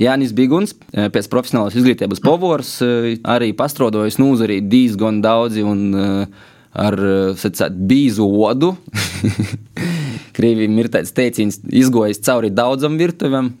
Jānis 0.01 0.31
Biguns, 0.33 0.73
pēc 0.91 1.27
profesionālas 1.29 1.75
izglītības 1.77 2.23
povors, 2.23 2.79
arī 2.81 3.51
pastrodojis 3.57 4.17
nūzarī 4.21 4.57
diezgan 4.65 5.21
daudzi 5.21 5.61
un 5.67 5.83
eh, 5.93 6.47
ar 6.73 6.97
sacāt, 7.39 7.75
bīzu 7.75 8.27
odu. 8.47 8.73
Krievijam 10.37 10.77
ir 10.79 10.89
tāds 10.93 11.11
teiciens, 11.15 11.59
izgojis 11.67 12.21
cauri 12.23 12.51
daudzam 12.55 12.97
virtuvēm. 12.99 13.51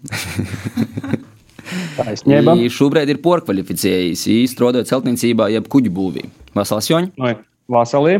Taisnība. 1.97 2.55
Šobrīd 2.71 3.11
ir 3.11 3.21
porkvalificējis, 3.23 4.27
strādājot 4.51 4.89
celtniecībā, 4.91 5.49
jeb 5.53 5.67
kuģu 5.71 5.91
būvī. 5.95 6.27
Vasals 6.57 6.89
Joņa? 6.91 7.35
Vasalī. 7.71 8.19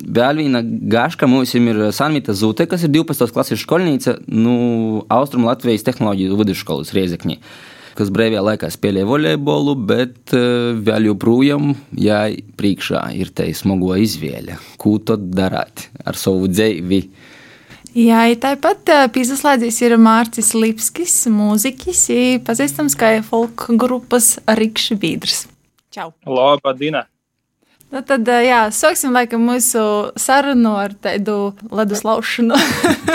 Vēl 0.00 0.40
viena 0.40 0.60
gaška 0.64 1.28
mums 1.28 1.52
ir 1.56 1.80
Sanvita 1.96 2.32
Zute, 2.36 2.66
kas 2.68 2.84
ir 2.86 2.92
12. 2.92 3.32
klases 3.34 3.60
skolnīca 3.64 4.16
nu, 4.28 5.02
Austrum 5.12 5.44
Latvijas 5.48 5.84
tehnoloģiju 5.84 6.38
vidusskolas 6.40 6.92
Riezekņī, 6.96 7.36
kas 8.00 8.12
brīvajā 8.14 8.44
laikā 8.46 8.70
spēlē 8.72 9.04
volejbolu, 9.08 9.76
bet 9.90 10.32
uh, 10.36 10.72
vēl 10.80 11.10
joprojām 11.10 11.74
jai 12.00 12.40
priekšā 12.56 13.10
ir 13.20 13.34
te 13.36 13.50
smago 13.56 13.92
izvēle. 14.00 14.56
Ko 14.80 14.96
tad 15.04 15.28
darāt 15.36 15.90
ar 16.08 16.18
savu 16.18 16.48
dzīvi? 16.50 17.04
Jā, 18.00 18.22
tāpat 18.38 18.90
piesaistījis 19.10 19.80
ir 19.82 19.96
Mārcis 19.98 20.52
Lipskis, 20.54 21.14
mūziķis, 21.34 22.04
pazīstams 22.46 22.94
kā 22.98 23.16
folk 23.26 23.66
grupas 23.74 24.36
Rikšs 24.46 24.94
Vīdrs. 25.02 25.40
Čau! 25.90 26.12
Labdien! 26.24 27.02
Nu, 27.90 28.04
tad, 28.06 28.28
jā, 28.46 28.60
sāksim 28.70 29.10
laikam 29.16 29.42
mūsu 29.42 29.80
sarunu 30.14 30.76
ar 30.78 30.94
tādu 30.94 31.56
ledus 31.74 32.04
laušanu, 32.06 32.54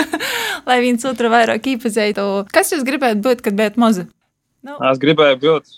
lai 0.68 0.76
viens 0.84 1.08
otru 1.08 1.32
vairāk 1.32 1.70
iepazītu. 1.72 2.26
Kas 2.52 2.74
jūs 2.74 2.84
gribētu 2.84 3.24
būt, 3.24 3.40
kad 3.46 3.56
bijat 3.56 3.80
mazi? 3.80 4.04
Nu. 4.66 4.76
Es 4.90 4.98
gribēju 5.02 5.38
būt 5.42 5.74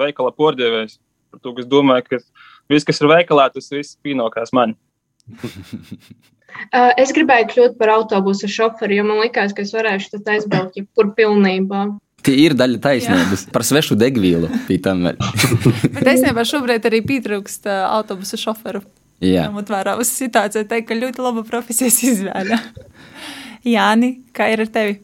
veikala 0.00 0.32
porģēvējs. 0.36 0.98
Par 1.30 1.42
to, 1.44 1.54
es 1.60 1.66
domāju, 1.70 2.06
ka 2.06 2.20
viss, 2.72 2.86
kas 2.88 3.00
ir 3.02 3.10
veikalā, 3.10 3.50
tas 3.54 3.68
viss 3.70 3.98
pienākās 4.02 4.54
man. 4.56 4.74
es 7.02 7.12
gribēju 7.14 7.50
kļūt 7.52 7.76
par 7.80 7.92
autobusu 7.98 8.48
šoferi, 8.50 8.98
jo 8.98 9.04
man 9.10 9.20
likās, 9.22 9.52
ka 9.54 9.66
es 9.66 9.74
varēšu 9.76 10.22
aizbraukt 10.24 10.78
jebkur 10.80 11.12
pilnībā. 11.18 11.84
Tie 12.24 12.34
ir 12.42 12.56
daļa 12.56 12.80
taisnības 12.84 13.46
par 13.52 13.64
svešu 13.64 13.96
degvielu. 14.00 14.50
Bet 14.68 16.10
īstenībā 16.14 16.44
šobrīd 16.48 16.88
arī 16.90 17.00
pietrūkst 17.06 17.68
uh, 17.70 17.84
autobusu 17.96 18.40
šoferu. 18.40 18.82
Jā, 19.20 19.46
ņemot 19.48 19.68
vērā 19.68 19.98
uz 20.00 20.08
situāciju, 20.16 20.64
teikt, 20.68 20.88
ka 20.88 20.96
ļoti 20.96 21.20
laba 21.20 21.44
profesijas 21.44 22.00
izvēle. 22.08 22.56
Jāni, 23.74 24.14
kā 24.36 24.48
ir 24.52 24.64
ar 24.64 24.72
tevi? 24.72 24.98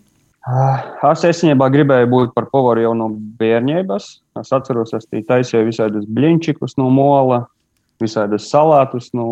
Es 0.47 1.25
īstenībā 1.27 1.67
gribēju 1.75 2.07
būt 2.11 2.35
par 2.37 2.47
povaru 2.53 2.85
jau 2.85 2.93
no 2.95 3.09
bērnības. 3.41 4.05
Es 4.39 4.53
atceros, 4.55 4.93
es 4.95 5.09
taisīju 5.11 5.67
visādus 5.67 6.05
bliņčikus 6.07 6.77
no 6.79 6.87
mola, 6.95 7.41
visādus 8.03 8.47
salātus 8.53 9.11
no, 9.17 9.27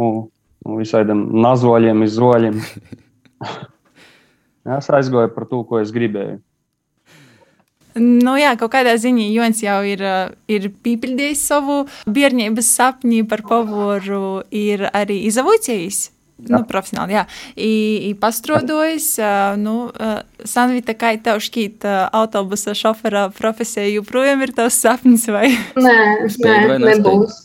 no 0.66 0.80
visādiem 0.80 1.28
nazoļiem, 1.44 2.02
izzoļiem. 2.08 2.58
es 4.78 4.90
aizgāju 4.90 5.30
par 5.36 5.46
to, 5.52 5.62
ko 5.68 5.78
es 5.84 5.94
gribēju. 5.94 6.40
Nu, 7.94 8.34
jā, 8.34 8.56
kaut 8.58 8.72
kādā 8.72 8.96
ziņā 8.98 9.28
Jons 9.30 9.60
jau 9.62 9.78
ir, 9.86 10.02
ir 10.50 10.66
pīpildījis 10.82 11.44
savu 11.46 11.84
bērnības 12.10 12.72
sapņu 12.74 13.28
par 13.30 13.44
pavoru, 13.46 14.40
ir 14.50 14.88
arī 14.90 15.20
izavocījis. 16.38 16.54
Nu, 16.54 16.62
profesionāli, 16.68 17.16
jā. 17.16 17.24
I, 17.56 17.72
i 18.08 18.12
pastrodojis, 18.18 19.08
nu, 19.60 19.76
Sanvita, 20.44 20.96
kā 20.98 21.14
tev 21.22 21.42
šķīt 21.44 21.86
autobusa 22.10 22.74
šofera 22.78 23.28
profesija, 23.34 23.86
joprojām 23.94 24.42
ir 24.46 24.54
tavs 24.56 24.80
sapnis, 24.82 25.28
vai? 25.30 25.52
Nē, 25.78 25.98
nē, 26.44 26.56
nebūs. 26.82 27.38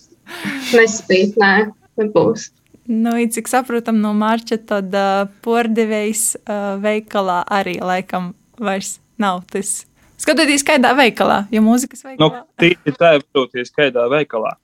Nespīt, 0.78 1.38
nē, 1.42 1.70
nebūs. 2.02 2.50
Nu, 2.90 3.14
cik 3.30 3.46
saprotam 3.52 4.00
no 4.02 4.16
Mārča, 4.18 4.58
tad 4.58 4.96
uh, 4.98 5.28
pordevējs 5.46 6.24
uh, 6.40 6.80
veikalā 6.82 7.44
arī 7.46 7.76
laikam 7.86 8.32
vairs 8.58 8.98
nav 9.22 9.44
tas 9.54 9.84
Skatoties, 10.20 10.66
kādā 10.68 10.90
veikalā, 10.98 11.46
ja 11.54 11.62
mūzikas 11.64 12.02
veikalā. 12.04 12.42
Nu, 12.42 12.48
tīri 12.60 12.94
tā 12.98 13.14
ir, 13.16 13.24
protams, 13.32 13.70
kādā 13.72 14.04
veikalā. 14.12 14.58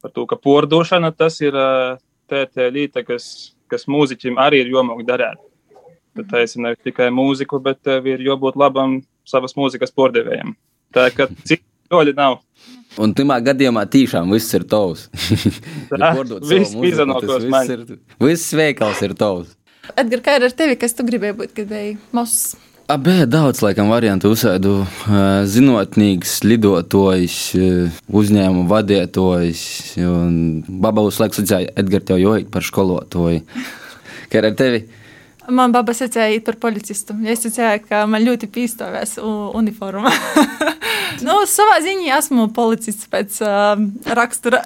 Par 0.00 0.12
to, 0.14 0.26
ka 0.30 0.38
pordošana 0.38 1.10
tas 1.16 1.40
ir 1.42 1.56
tā 2.30 2.68
lieta, 2.70 3.02
kas, 3.04 3.56
kas 3.70 3.86
mūziķim 3.90 4.40
arī 4.42 4.64
ir 4.64 4.74
jomāk 4.74 5.04
darīt. 5.08 5.40
Tad 6.18 6.26
tā 6.32 6.42
ir 6.42 6.54
ne 6.58 6.74
tikai 6.74 7.08
mūziku, 7.14 7.60
bet 7.62 7.86
ir 7.86 8.22
jābūt 8.26 8.58
labam 8.58 8.98
savas 9.28 9.54
mūzikas 9.58 9.94
pordevējam. 9.94 10.56
Tā 10.94 11.08
kā 11.14 11.28
soļi 11.90 12.14
nav. 12.18 12.40
Un 13.00 13.14
tajā 13.14 13.38
gadījumā 13.46 13.84
tiešām 13.90 14.32
viss 14.34 14.54
ir 14.58 14.66
tavs. 14.70 15.06
Tā, 15.90 16.10
viss 16.52 16.74
izanokos 16.74 17.46
man. 17.50 17.70
ir, 17.70 17.84
viss 18.22 18.54
veikals 18.56 19.02
ir 19.06 19.14
tavs. 19.18 19.54
Edgars, 19.98 20.22
kā 20.26 20.36
ir 20.38 20.46
ar 20.46 20.54
tevi, 20.54 20.76
kas 20.78 20.94
tu 20.94 21.06
gribēji 21.06 21.38
būt, 21.38 21.54
kad 21.56 21.70
biji 21.70 21.96
mazs? 22.14 22.54
Abē 22.90 23.22
daudz, 23.30 23.60
laikam, 23.62 23.86
variantu 23.92 24.32
uzsēdu. 24.34 24.80
Zinātnīgs, 25.46 26.40
lidotājs, 26.42 27.36
uzņēmuma 28.10 28.66
vadītājs. 28.72 29.60
Babavus 30.66 31.20
laiks 31.22 31.38
redzēja, 31.38 31.70
Edgars, 31.78 32.08
tev 32.08 32.18
jau 32.18 32.34
ir 32.40 32.48
par 32.50 32.66
skolotāju. 32.66 33.44
Kā 34.32 34.42
ar 34.42 34.50
tevi? 34.58 34.82
Man 35.54 35.70
baba 35.74 35.94
secēja 35.94 36.42
par 36.46 36.58
policistu. 36.62 37.14
Es 37.30 37.46
secēju, 37.46 37.86
ka 37.86 38.02
man 38.10 38.26
ļoti 38.26 38.50
pīstāvēs 38.58 39.16
uniforma. 39.22 40.10
nu, 41.26 41.40
savā 41.46 41.78
ziņā 41.86 42.18
esmu 42.18 42.50
policists 42.54 43.06
pēc 43.10 43.38
uh, 43.46 43.78
rakstura. 44.18 44.64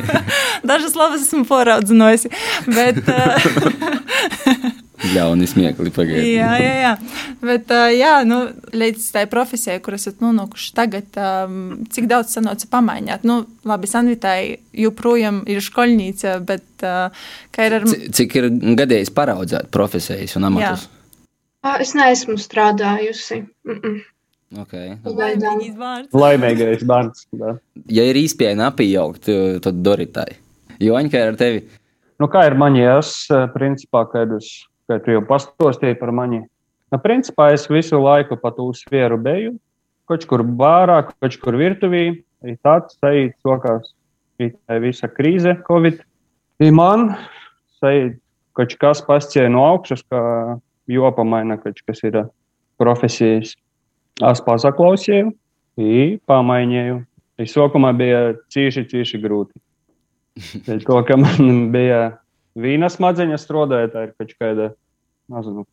Dažas 0.70 0.96
labas 0.96 1.28
esmu 1.28 1.44
poraudzinājusi. 1.48 2.32
Bet, 2.72 3.04
uh, 3.04 4.80
Ļauni 5.00 5.46
smiekli 5.48 5.92
pagaidām. 5.94 6.26
jā, 6.28 6.50
jā, 6.60 6.74
jā. 6.84 6.92
Bet, 7.40 7.72
jā, 7.96 8.12
nu, 8.28 8.40
līdz 8.76 9.06
tai 9.14 9.24
profesijai, 9.32 9.78
kur 9.84 9.96
esat 9.96 10.20
nonākuši 10.20 10.74
tagad, 10.76 11.20
cik 11.94 12.08
daudz 12.10 12.36
sanāca 12.36 12.68
pamaiņāt? 12.74 13.24
Nu, 13.28 13.40
labi, 13.68 13.88
Sanvitai 13.90 14.40
joprojām 14.76 15.42
ir 15.50 15.64
skolnīca, 15.64 16.36
bet 16.44 16.84
kā 16.84 17.68
ir 17.68 17.80
ar... 17.80 17.88
Cik 17.88 18.36
ir 18.40 18.50
gadījis 18.82 19.12
paraudzēt 19.16 19.72
profesijas 19.72 20.36
un 20.36 20.50
amatus? 20.50 20.86
Jā. 20.86 20.96
Es 21.80 21.92
neesmu 21.96 22.38
strādājusi. 22.40 23.42
Mm 23.68 23.80
-mm. 23.80 24.00
Okay. 24.58 24.96
Laimīgais 25.04 25.76
vārds. 25.78 26.14
Laimīgais 26.16 26.80
bērns. 26.82 27.26
Da. 27.38 27.52
Ja 27.86 28.02
ir 28.02 28.16
īspēja 28.18 28.56
apjaukt, 28.66 29.28
tad 29.62 29.82
doritai. 29.84 30.40
Joņa, 30.80 31.10
kā 31.12 31.20
ir 31.22 31.28
ar 31.34 31.36
tevi? 31.38 31.60
Nu, 32.18 32.26
kā 32.26 32.46
ir 32.48 32.56
man, 32.58 32.74
ja 32.76 32.98
es 32.98 33.28
principā, 33.54 34.02
kad 34.10 34.32
es 34.36 34.50
kā 34.90 34.98
tu 35.04 35.14
jau 35.14 35.22
pastostīji 35.26 35.98
par 36.00 36.10
mani. 36.16 36.42
Nu, 36.90 36.98
principā 36.98 37.52
es 37.54 37.68
visu 37.70 38.00
laiku 38.02 38.38
pa 38.40 38.50
to 38.54 38.66
svieru 38.74 39.18
beju, 39.22 39.54
kaut 40.10 40.26
kur 40.26 40.42
bārā, 40.42 41.04
kaut 41.06 41.36
kur 41.42 41.58
virtuvī, 41.58 42.04
arī 42.42 42.56
tāds 42.66 42.98
sajūt 42.98 43.36
sokās, 43.46 43.92
tā 44.40 44.80
visa 44.82 45.10
krīze, 45.12 45.54
covid. 45.68 46.00
I 46.60 46.72
man 46.74 47.12
sajūt, 47.78 48.18
kaut 48.58 48.74
kas 48.82 49.04
pascie 49.06 49.46
no 49.48 49.62
augšas, 49.68 50.02
kā 50.10 50.22
jopamaina, 50.90 51.60
kaut 51.62 51.78
kas 51.86 52.02
ir 52.02 52.24
profesijas. 52.80 53.54
Es 54.20 54.42
pasaklausīju, 54.44 55.30
pamainīju. 56.28 57.04
I 57.40 57.46
sokumā 57.48 57.94
bija 57.96 58.34
cīši, 58.52 58.84
cīši 58.90 59.20
grūti. 59.22 59.56
Dēļ 60.66 60.82
to, 60.84 60.98
ka 61.08 61.16
man 61.16 61.70
bija 61.72 62.00
vīna 62.60 62.90
smadzenes 62.92 63.44
strādāja, 63.46 63.90
tā 63.92 64.06
ir 64.06 64.14
kaut 64.18 64.34
kāda, 64.38 64.70
nezinu, 65.32 65.66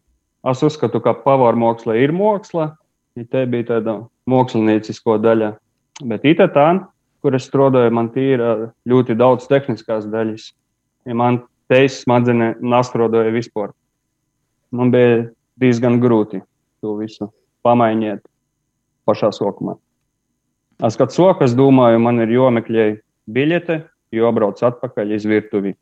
es 0.52 0.64
uzskatu, 0.64 1.02
ka 1.04 1.16
pavāra 1.24 1.60
māksla 1.60 1.98
ir 2.00 2.14
māksla, 2.16 2.72
ja 3.18 3.26
te 3.32 3.46
bija 3.50 3.72
tāda 3.74 3.98
māksliniecisko 4.30 5.18
daļa. 5.24 5.54
Bet 6.08 6.28
itā 6.30 6.48
tā, 6.54 6.68
kur 7.26 7.36
es 7.36 7.48
strādāju, 7.50 7.94
man 7.96 8.12
ir 8.20 8.44
ļoti 8.88 9.18
daudz 9.18 9.48
tehniskās 9.50 10.06
daļas. 10.12 10.52
Ja 11.08 11.16
man 11.18 11.42
teis 11.72 12.02
smadzenes 12.04 12.60
nastrodāja 12.62 13.34
vispār. 13.34 13.74
Man 14.72 14.92
bija 14.92 15.26
diezgan 15.60 16.00
grūti 16.04 16.42
to 16.84 16.96
visu 17.00 17.32
pamainīt 17.66 18.22
pašā 19.08 19.32
sokumā. 19.34 19.78
Es 20.84 20.98
kad 21.00 21.10
soku, 21.10 21.44
es 21.48 21.56
domāju, 21.58 22.00
man 22.04 22.22
ir 22.22 22.32
jomeklē 22.36 22.88
biļete, 23.34 23.80
jobrauc 24.16 24.62
atpakaļ 24.64 25.16
uz 25.18 25.28
virtuvi. 25.28 25.74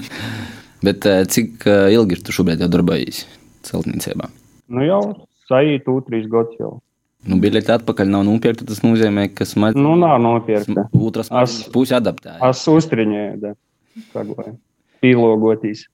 Bet 0.86 1.06
cik 1.32 1.64
ilgi 1.66 2.18
tu 2.22 2.34
šobrīd 2.34 2.62
jau 2.62 2.70
darbojies 2.70 3.24
celtniecībā? 3.66 4.28
Nu 4.72 4.84
jau 4.86 5.00
sajūtu 5.50 6.00
trīs 6.08 6.26
gadus 6.30 6.58
jau. 6.60 6.76
Nu, 7.26 7.40
biļete 7.42 7.74
atpakaļ 7.80 8.10
nav 8.12 8.22
nopirkta. 8.28 8.66
Tas 8.68 8.84
nozīmē, 8.84 9.26
ka 9.34 9.46
smadzenes 9.48 9.82
nu, 9.82 9.96
nav 9.98 10.20
nopirkta. 10.22 10.86
Otras 10.94 11.30
puses 11.74 11.96
adaptēja. 11.98 12.38
Es 12.46 12.62
uztriņēju, 12.70 13.52
sagloju, 14.12 14.54
pīlogotīs. 15.02 15.86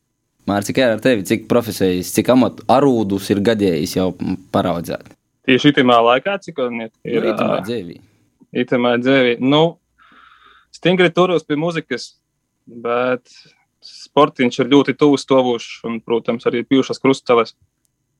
Mārcis, 0.51 0.75
kā 0.75 0.91
ar 0.97 1.01
tevi, 1.03 1.23
cik 1.27 1.47
profesijas, 1.49 2.11
cik 2.17 2.33
amatu 2.35 2.67
arūdus 2.73 3.31
ir 3.31 3.41
gadījis 3.47 3.95
jau 3.97 4.09
paraudzēt? 4.53 5.15
Tieši 5.47 5.73
itamā 5.73 6.01
laikā, 6.03 6.35
cik 6.43 6.59
man 6.59 6.89
ir? 6.89 6.91
Nu, 7.07 7.23
itamā 7.31 7.61
dzīvī. 7.67 7.97
Itamā 8.63 8.97
dzīvī. 9.01 9.37
Nu, 9.41 9.63
stingri 10.83 11.13
turos 11.15 11.47
pie 11.47 11.55
muzikas, 11.55 12.17
bet 12.67 13.31
sportiņš 13.87 14.63
ir 14.63 14.71
ļoti 14.73 14.97
tuvs 14.99 15.25
tovušs 15.31 15.85
un, 15.87 16.01
protams, 16.03 16.47
arī 16.51 16.65
bijušas 16.67 16.99
krustceles. 17.03 17.55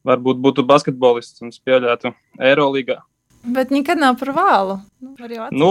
Varbūt 0.07 0.39
būtu 0.43 0.65
basketbolists 0.67 1.43
un 1.43 1.51
spēlētu 1.55 2.11
Eirolīgā. 2.43 3.01
Bet 3.43 3.71
nekad 3.75 3.99
nav 3.99 4.17
par 4.19 4.31
vēlu. 4.35 4.79
Nu, 5.03 5.15
nu, 5.55 5.69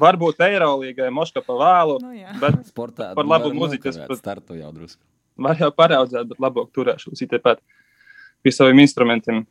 varbūt 0.00 0.40
Eirolīgai, 0.44 1.10
Moška 1.12 1.44
pa 1.44 1.56
vēlu. 1.60 1.98
Nu, 2.00 2.12
jā. 2.16 2.32
bet 2.40 2.60
Sportā 2.68 3.10
par 3.16 3.28
labu 3.28 3.52
muzikas 3.56 4.00
startu 4.16 4.56
jau 4.56 4.72
drusku. 4.72 5.00
Var 5.40 5.60
jau 5.60 5.70
paraudzēt, 5.72 6.28
bet 6.32 6.40
labāk 6.40 6.72
turēšos 6.76 7.24
itēpat 7.24 7.60
pie 8.44 8.52
saviem 8.52 8.80
instrumentiem. 8.84 9.44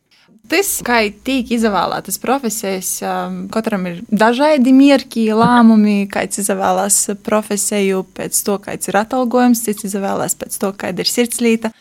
Tas, 0.49 0.69
kā 0.83 1.03
tiek 1.23 1.51
izvēlētas 1.53 2.17
profesijas, 2.21 2.89
um, 3.05 3.43
katram 3.53 3.85
ir 3.87 4.01
dažādi 4.09 4.73
mērķi, 4.75 5.27
lēmumi, 5.37 6.09
kāds 6.11 6.41
izvēlās 6.41 6.97
profesiju 7.23 8.01
pēc 8.17 8.41
to, 8.47 8.57
kāds 8.63 8.89
ir 8.89 8.97
atalgojums, 9.03 9.61
cits 9.67 9.85
izvēlās 9.91 10.35
pēc 10.41 10.57
to, 10.61 10.73
kāda 10.73 11.05
ir 11.05 11.11
sirdslīta. 11.11 11.71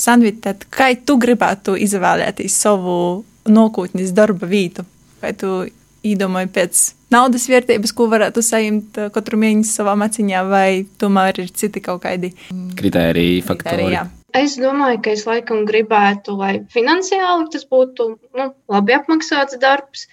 Sandvita, 0.00 0.56
kā 0.72 0.90
tu 1.06 1.16
gribētu 1.20 1.76
izvēlēties 1.78 2.60
savu 2.66 3.24
nākotnes 3.48 4.12
darba 4.16 4.48
vietu? 4.50 4.84
Vai 5.22 5.32
tu 5.36 5.64
iedomāji 6.06 6.52
pēc 6.52 6.84
naudas 7.12 7.48
vērtības, 7.50 7.92
ko 7.96 8.08
varētu 8.12 8.44
saņemt 8.44 9.02
katru 9.14 9.40
mēnesi 9.40 9.76
savā 9.78 9.96
maciņā, 10.00 10.46
vai 10.48 10.86
tomēr 11.00 11.44
ir 11.44 11.52
citi 11.52 11.82
kaut 11.84 12.02
kādi 12.06 12.32
kritēriji, 12.76 13.44
faktori? 13.44 13.84
Kritērija. 13.84 14.08
Es 14.36 14.54
domāju, 14.60 15.00
ka 15.04 15.12
es 15.16 15.22
laikam 15.26 15.64
gribētu, 15.66 16.34
lai 16.38 16.52
finansiāli 16.70 17.48
tas 17.50 17.64
būtu 17.66 18.06
nu, 18.38 18.44
labi 18.70 18.94
apmaksāts 18.94 19.58
darbs, 19.62 20.04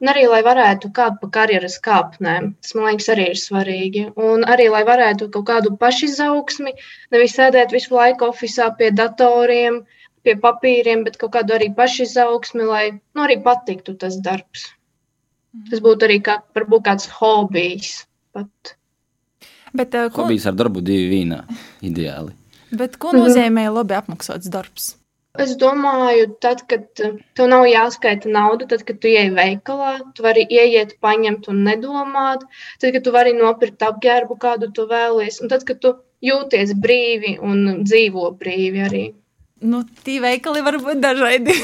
un 0.00 0.12
arī 0.12 0.24
lai 0.30 0.40
varētu 0.46 0.90
kāpt 0.96 1.20
pa 1.20 1.28
karjeras 1.34 1.76
kāpnēm. 1.84 2.54
Tas 2.62 2.76
man 2.76 2.88
liekas, 2.88 3.08
arī 3.12 3.26
ir 3.32 3.40
svarīgi. 3.40 4.04
Un 4.28 4.46
arī 4.48 4.68
lai 4.72 4.84
varētu 4.88 5.28
kaut 5.34 5.48
kādu 5.50 5.74
pašizaugsmi, 5.82 6.72
nevis 7.12 7.36
sēdēt 7.36 7.74
visu 7.76 7.96
laiku 7.96 8.30
oficiālā 8.30 8.76
pie 8.78 8.90
datoriem, 8.96 9.82
pie 10.24 10.36
papīriem, 10.40 11.04
bet 11.04 11.20
kaut 11.20 11.34
kādu 11.36 11.58
arī 11.58 11.68
pašizaugsmi, 11.76 12.64
lai 12.70 12.86
nu, 12.96 13.26
arī 13.26 13.38
patiktu 13.44 13.96
tas 14.00 14.16
darbs. 14.24 14.70
Tas 15.70 15.84
būtu 15.84 16.08
arī 16.08 16.18
kā, 16.24 16.40
varbūt 16.56 16.88
kāds 16.88 17.12
hobijs. 17.18 17.92
Pat. 18.36 18.76
Bet, 19.76 19.92
uh, 19.92 20.08
ko... 20.08 20.24
Hobijs 20.24 20.48
ar 20.48 20.56
darbu 20.56 20.80
divi 20.84 21.08
vīnā 21.12 21.44
ideāli. 21.84 22.36
Bet 22.74 22.96
ko 23.02 23.12
nozīmē 23.14 23.68
labi 23.70 23.94
apmaksāts 23.98 24.50
darbs? 24.50 24.94
Es 25.42 25.52
domāju, 25.60 26.30
tad, 26.40 26.62
kad 26.70 26.86
tev 26.96 27.48
nav 27.52 27.66
jāskaita 27.68 28.30
nauda, 28.32 28.66
tad, 28.70 28.86
kad 28.88 29.02
tu 29.02 29.10
ienāc 29.10 29.36
veikalā, 29.36 29.90
tu 30.16 30.24
vari 30.24 30.46
ieiet, 30.48 30.94
paņemt 31.04 31.50
un 31.52 31.60
nedomāt. 31.66 32.46
Tad, 32.80 32.94
kad 32.96 33.04
tu 33.04 33.12
vari 33.12 33.34
nopirkt 33.36 33.84
apģērbu, 33.84 34.38
kādu 34.40 34.70
tu 34.78 34.86
vēlies, 34.88 35.42
un 35.42 35.52
tad, 35.52 35.66
kad 35.68 35.82
tu 35.84 35.92
jūties 36.24 36.72
brīvi 36.80 37.36
un 37.44 37.84
dzīvo 37.84 38.30
brīvi 38.40 38.84
arī. 38.88 39.04
Nu, 39.64 39.78
tī 40.04 40.18
veikali 40.20 40.60
var 40.60 40.76
būt 40.84 40.98
dažādi. 41.00 41.54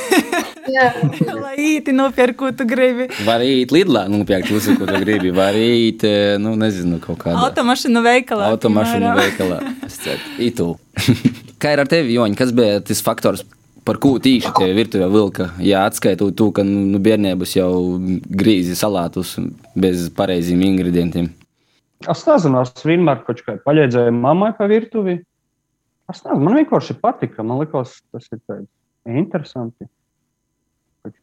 Lai 1.43 1.57
īti 1.61 1.93
nopērk, 1.93 2.39
ko 2.41 2.49
tu 2.57 2.65
gribi. 2.65 3.11
Var 3.27 3.43
iet 3.45 3.75
lidlā, 3.75 4.07
nopērkt 4.09 4.49
visu, 4.49 4.79
ko 4.81 4.87
tu 4.89 4.97
gribi. 5.03 5.29
Var 5.37 5.59
iet, 5.61 6.07
nu, 6.41 6.55
nezinu, 6.57 6.97
kaut 7.03 7.21
kādā. 7.21 7.37
Automašīnu 7.51 8.01
veikalā. 8.07 8.47
Automašīnu 8.55 9.11
veikalā. 9.19 9.59
Es 9.85 9.99
ceru, 10.01 10.25
itu. 10.41 10.71
Kā 11.61 11.75
ir 11.75 11.83
ar 11.83 11.91
tevi, 11.91 12.17
Joņa? 12.17 12.39
Kas 12.39 12.55
bija 12.57 12.79
tas 12.81 13.05
faktors, 13.05 13.45
par 13.85 14.01
ko 14.01 14.15
tīši 14.25 14.55
tev 14.57 14.73
virtuvē 14.79 15.11
vilka? 15.13 15.51
Jā, 15.61 15.85
atskaitot 15.91 16.33
to, 16.39 16.49
ka 16.57 16.65
nu, 16.65 16.97
bērnības 16.97 17.53
jau 17.59 17.75
grīzi 18.25 18.79
salātus 18.79 19.35
bez 19.77 20.09
pareiziem 20.17 20.65
ingredientiem. 20.71 21.29
Es 22.09 22.25
nezinu, 22.25 22.65
es 22.65 22.89
vienmēr 22.89 23.21
kaut 23.29 23.45
kā 23.45 23.59
paļēdzēju 23.69 24.17
mammai 24.17 24.55
pa 24.57 24.71
virtuvi. 24.73 25.21
Es 26.13 26.21
nezinu, 26.27 26.45
man 26.45 26.59
vienkārši 26.61 26.99
patika. 27.01 27.45
Man 27.47 27.63
liekas, 27.63 27.97
tas 28.13 28.29
ir 28.33 28.41
tāds 28.45 28.69
interesants. 29.09 29.91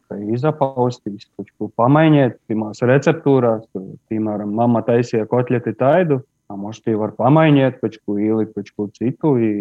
Izapaustīs, 0.09 1.27
kurš 1.37 1.51
ko 1.61 1.69
pamainiet, 1.77 2.39
pirmās 2.49 2.81
receptūrās, 2.83 3.67
piemēram, 4.09 4.51
mamma 4.57 4.81
taisīja 4.83 5.27
kotleti 5.29 5.75
taidu, 5.77 6.17
a 6.49 6.57
možda 6.59 6.89
tie 6.89 6.95
var 6.99 7.13
pamainiet, 7.15 7.77
kaut 7.79 7.95
ko 8.03 8.17
ielikt, 8.19 8.55
kaut 8.57 8.73
ko 8.75 8.87
citu. 8.97 9.35
I... 9.37 9.51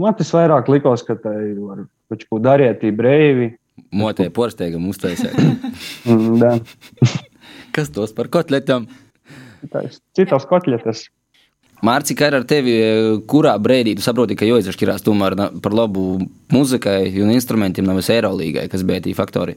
Man 0.00 0.16
tas 0.16 0.32
vairāk 0.32 0.72
likās, 0.72 1.04
ka 1.06 1.18
tai 1.20 1.52
var 1.60 1.84
kaut 2.10 2.26
ko 2.26 2.40
darīt 2.42 2.82
brīvi. 2.96 3.52
Motē 3.92 4.30
porsteigam 4.34 4.88
uztaisīt. 4.90 5.36
Mm, 6.10 6.64
Kas 7.76 7.90
tos 7.92 8.14
par 8.16 8.30
kotletām? 8.32 8.86
Citas 10.16 10.46
kotletes. 10.48 11.04
Mārcis, 11.86 12.16
kā 12.18 12.28
ir 12.28 12.36
ar 12.36 12.44
tevi, 12.48 12.72
kurā 13.30 13.54
brīdī 13.62 13.94
tu 13.96 14.04
saproti, 14.04 14.36
ka 14.36 14.48
jāizšķirās 14.48 15.04
tomēr 15.06 15.36
par 15.64 15.76
labu 15.76 16.18
muzikai 16.52 17.08
un 17.24 17.32
instrumentiem, 17.32 17.86
nevis 17.88 18.10
Eirolandā, 18.12 18.66
kas 18.68 18.84
bija 18.84 19.00
tie 19.06 19.14
faktori? 19.16 19.56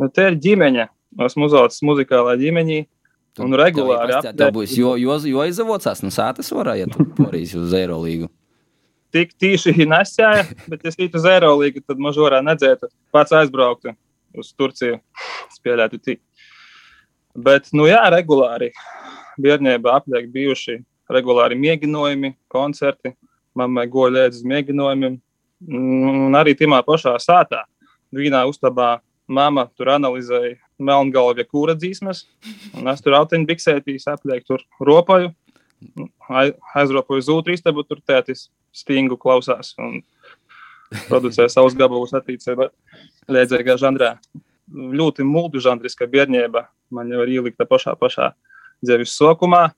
Nu, 0.00 0.08
te 0.08 0.30
ir 0.30 0.38
ģimene. 0.40 0.88
Esmu 1.24 1.48
uzaugusi 1.48 1.84
muzikālā 1.88 2.36
ģimenī. 2.40 2.82
Un 3.42 3.54
regulāri 3.58 4.16
apgādājot. 4.16 4.40
Tā 4.40 4.48
būs 4.54 4.74
jo, 4.78 4.96
jo, 4.98 5.14
jo 5.30 5.44
izavocās 5.46 6.02
no 6.02 6.10
sātas 6.14 6.48
varā, 6.54 6.74
ja 6.80 6.88
tu 6.90 7.04
porīs 7.18 7.52
uz 7.58 7.74
Eirolīgu. 7.76 8.30
Tik 9.14 9.34
tīši 9.40 9.74
nesēja, 9.92 10.46
bet 10.72 10.84
ja 10.88 10.92
īt 11.04 11.16
uz 11.18 11.28
Eirolīgu, 11.28 11.84
tad 11.86 12.00
mažorā 12.02 12.40
nedzētu. 12.44 12.90
Pats 13.14 13.36
aizbrauktu 13.36 13.94
uz 14.38 14.50
Turciju, 14.56 14.98
spēlētu 15.54 16.00
tik. 16.00 16.22
Bet, 17.38 17.70
nu 17.76 17.86
jā, 17.88 18.00
regulāri. 18.12 18.72
Bērnībā 19.38 20.00
apliek 20.00 20.26
bijuši 20.34 20.80
regulāri 21.12 21.58
mēģinājumi, 21.58 22.34
koncerti. 22.52 23.14
Mammai 23.58 23.88
goja 23.90 24.14
līdz 24.14 24.44
mēģinājumiem. 24.46 25.18
Un 25.74 26.38
arī 26.38 26.54
tajā 26.54 26.78
pašā 26.86 27.16
sātā, 27.18 27.64
vienā 28.14 28.44
uztabā, 28.46 28.98
mamma 29.28 29.66
tur 29.76 29.90
analizēja 29.96 30.56
melngalvie 30.78 31.44
kūra 31.48 31.74
dzīsmes. 31.78 32.24
Es 32.92 33.02
tur 33.04 33.18
autiņu 33.18 33.48
biksētīs, 33.48 34.06
apliek 34.10 34.46
tur 34.46 34.62
ropoju. 34.80 35.32
Aizropoju 36.74 37.24
zūtu 37.24 37.54
istabu, 37.54 37.84
tur 37.86 38.00
tētis 38.06 38.48
stingu 38.74 39.18
klausās 39.20 39.74
un 39.78 40.00
producē 41.08 41.46
savus 41.50 41.76
gabalus 41.78 42.14
attīcībā 42.16 42.70
liedzīgā 43.30 43.76
žanrā. 43.80 44.16
Ļoti 44.68 45.24
multižanriska 45.24 46.08
bērnība 46.10 46.66
man 46.92 47.12
jau 47.12 47.22
ir 47.24 47.38
ielikta 47.38 47.66
pašā, 47.68 47.94
pašā 47.98 48.32
dzīves 48.84 49.14
sokumā. 49.16 49.68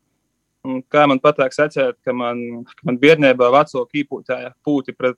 Un 0.69 0.83
kā 0.93 1.07
man 1.09 1.17
patīk 1.25 1.55
secēt, 1.57 1.97
ka 2.05 2.13
man, 2.13 2.41
ka 2.69 2.85
man 2.85 2.99
bērnībā 3.01 3.47
vecāki 3.55 4.03
īpūtēja 4.03 4.51
pūti 4.67 4.93
pret, 4.93 5.17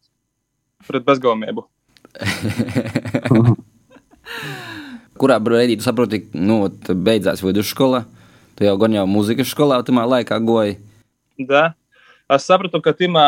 pret 0.86 1.02
bezgaumību. 1.08 1.64
Kurā 5.18 5.38
brīdī 5.42 5.80
tu 5.80 5.86
saproti, 5.86 6.22
nu, 6.38 6.70
beidzās 7.08 7.42
vidusskola? 7.42 8.04
Tu 8.54 8.68
jau 8.68 8.76
gan 8.78 8.94
jau 8.94 9.06
mūzikas 9.10 9.50
skolā 9.50 9.80
tajā 9.82 10.06
laikā 10.14 10.38
goji. 10.46 10.78
Da. 11.50 11.72
Es 12.30 12.46
sapratu, 12.46 12.78
ka, 12.84 12.94
timā, 12.94 13.26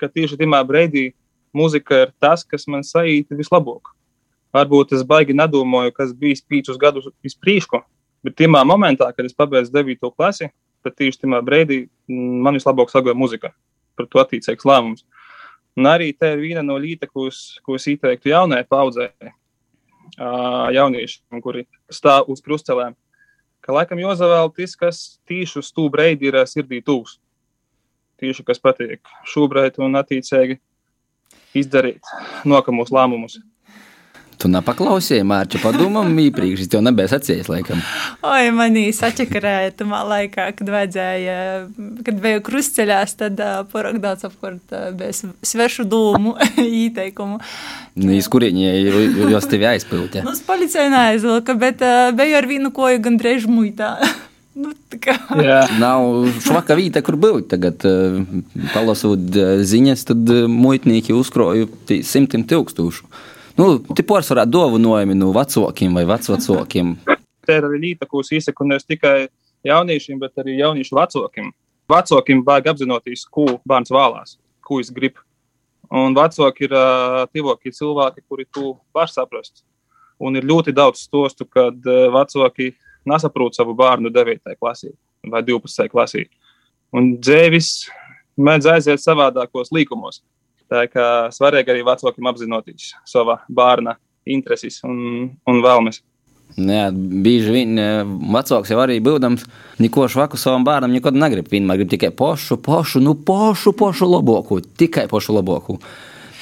ka 0.00 0.08
tieši 0.08 0.40
tajā 0.40 0.64
brīdī 0.64 1.04
mūzika 1.52 2.06
ir 2.06 2.16
tas, 2.24 2.40
kas 2.48 2.64
man 2.72 2.82
saīta 2.88 3.36
vislabāk. 3.36 3.92
Varbūt 4.56 4.96
es 4.96 5.04
baigi 5.04 5.36
nedomāju, 5.36 5.92
kas 5.92 6.16
bija 6.16 6.40
pīčus 6.48 6.80
gadus 6.80 7.12
izpriekšu, 7.26 7.84
bet 8.24 8.40
tajā 8.40 8.64
momentā, 8.64 9.12
kad 9.12 9.28
es 9.28 9.36
pabeidzu 9.36 9.76
9. 9.76 10.08
klasi, 10.16 10.48
bet 10.84 10.96
tieši 11.00 11.24
tajā 11.24 11.40
brīdī 11.44 11.84
mm, 11.84 12.42
man 12.46 12.58
vislabāk 12.58 12.92
sagoja 12.92 13.16
muzika. 13.16 13.52
Par 13.94 14.08
to 14.10 14.20
attīstīgs 14.22 14.66
lēmums. 14.66 15.04
Un 15.78 15.88
arī 15.90 16.12
tā 16.14 16.34
ir 16.34 16.42
viena 16.42 16.62
no 16.62 16.76
lietām, 16.78 17.10
ko, 17.10 17.28
ko 17.66 17.78
es 17.78 17.86
ieteiktu 17.90 18.30
jaunajai 18.30 18.66
paudzei, 18.70 19.08
jauniešiem, 20.74 21.40
kuri 21.42 21.64
stāv 21.90 22.30
uz 22.30 22.42
krustcelēm. 22.44 22.94
Ka 23.64 23.72
laikam 23.72 23.98
Jozavēl 23.98 24.52
tas, 24.54 24.76
kas 24.76 24.98
tieši 25.26 25.58
uz 25.62 25.72
tū 25.74 25.88
brīdi 25.90 26.28
ir 26.28 26.38
sirdī 26.46 26.82
tūs. 26.84 27.16
Tieši 28.20 28.44
kas 28.46 28.60
patīk 28.62 29.00
šobrīd 29.26 29.80
un 29.82 29.98
attīstīgi 29.98 30.60
izdarīt 31.58 32.04
nākamos 32.46 32.92
lēmumus. 32.94 33.40
Tu 34.44 34.50
nepaklausīji 34.52 35.24
Mārķa 35.24 35.56
padomam, 35.62 36.10
iepriekš 36.20 36.66
tev 36.68 36.82
nebija 36.84 37.08
sacījis, 37.14 37.46
laikam. 37.48 37.78
Oi, 38.28 38.50
manī 38.52 38.82
sačakarēja 38.92 39.70
tamā 39.78 40.02
laikā, 40.04 40.50
kad 40.58 40.68
vajadzēja, 40.74 41.36
kad 42.04 42.20
biju 42.20 42.42
krustceļās, 42.44 43.16
tad 43.22 43.40
porok 43.72 43.96
daudz 44.04 44.26
apkārt 44.28 44.76
bija 45.00 45.16
svešu 45.48 45.88
dūmu 45.88 46.36
ieteikumu. 46.82 47.40
Nu, 48.04 48.12
iz 48.12 48.28
kurieņi, 48.28 48.68
jos 49.32 49.48
tevi 49.48 49.70
aizpildīja? 49.72 50.26
Nu, 50.28 50.36
uz 50.36 50.44
policija 50.44 50.90
neaizvilka, 50.92 51.56
bet 51.64 51.80
biju 52.20 52.38
ar 52.42 52.52
vienu 52.52 52.74
koju 52.76 53.00
gan 53.08 53.16
drež 53.20 53.48
muitā. 53.48 53.96
Nu, 54.54 54.70
Nav 55.80 56.28
švaka 56.44 56.76
vieta, 56.78 57.00
kur 57.02 57.16
būt. 57.18 57.48
Tagad, 57.50 57.82
palasot 58.70 59.34
ziņas, 59.66 60.04
tad 60.12 60.30
muitnieki 60.46 61.10
uzkroju 61.10 61.66
simtiem 62.06 62.44
tūkstošu. 62.46 63.08
Nu, 63.54 63.66
Tie 63.94 64.02
pārsvarā 64.02 64.42
dāvinājumi 64.50 65.14
no 65.14 65.28
vecākiem 65.34 65.94
vai 65.94 66.02
vecvecākiem. 66.08 66.94
Tā 67.06 67.58
ir 67.60 67.66
arī 67.68 67.78
līnija, 67.78 68.08
ko 68.10 68.24
es 68.24 68.32
izsaku 68.34 68.66
ne 68.66 68.80
tikai 68.82 69.28
jauniešiem, 69.68 70.18
bet 70.18 70.42
arī 70.42 70.56
jauniešu 70.58 70.96
vecākiem. 70.98 71.52
Vecākiem 71.92 72.42
vajag 72.46 72.72
apzināties, 72.72 73.22
ko 73.30 73.60
bērns 73.68 73.92
vēlās, 73.94 74.34
ko 74.64 74.80
viņš 74.80 74.90
grib. 74.96 75.22
Un 75.94 76.16
vecāki 76.16 76.66
ir 76.66 76.74
uh, 76.74 77.20
tivākie 77.30 77.70
cilvēki, 77.76 78.24
kuri 78.26 78.48
to 78.50 78.74
var 78.96 79.12
saprast. 79.12 79.62
Un 80.18 80.34
ir 80.34 80.48
ļoti 80.48 80.74
daudz 80.74 81.04
stostu, 81.06 81.46
kad 81.46 81.78
uh, 81.86 82.08
vecāki 82.14 82.72
nesaprot 83.06 83.54
savu 83.54 83.76
bērnu 83.78 84.10
9. 84.10 84.56
klasī 84.58 84.90
vai 85.30 85.44
12. 85.46 85.86
klasī. 85.92 86.26
Un 86.94 87.14
dzēvis 87.22 87.84
mēdz 88.34 88.72
aiziet 88.74 89.02
savādākos 89.04 89.70
līkumos. 89.74 90.24
Tā 90.74 90.88
kā 90.90 91.06
svarīgi 91.34 91.70
arī 91.70 91.84
vecākiem 91.86 92.26
apzināties 92.30 92.90
sava 93.06 93.38
bērna 93.46 93.94
intereses 94.26 94.80
un, 94.86 95.30
un 95.46 95.62
vēlmes. 95.62 96.00
Jā, 96.54 96.88
bieži 96.94 97.50
vien 97.50 97.78
vecāks 98.34 98.70
jau 98.70 98.78
arī 98.82 99.00
būdams, 99.02 99.46
neko 99.82 100.06
švaku 100.10 100.38
savam 100.38 100.66
bērnam 100.66 100.92
nekad 100.94 101.16
negrib. 101.18 101.48
Vienmēr 101.50 101.80
grib 101.82 101.94
tikai 101.94 102.10
pošu, 102.14 102.58
pošu, 102.62 103.02
nu 103.02 103.16
pošu, 103.18 103.74
pošu 103.78 104.10
labāku, 104.10 104.60
tikai 104.62 105.06
pošu 105.10 105.38
labāku. 105.38 105.78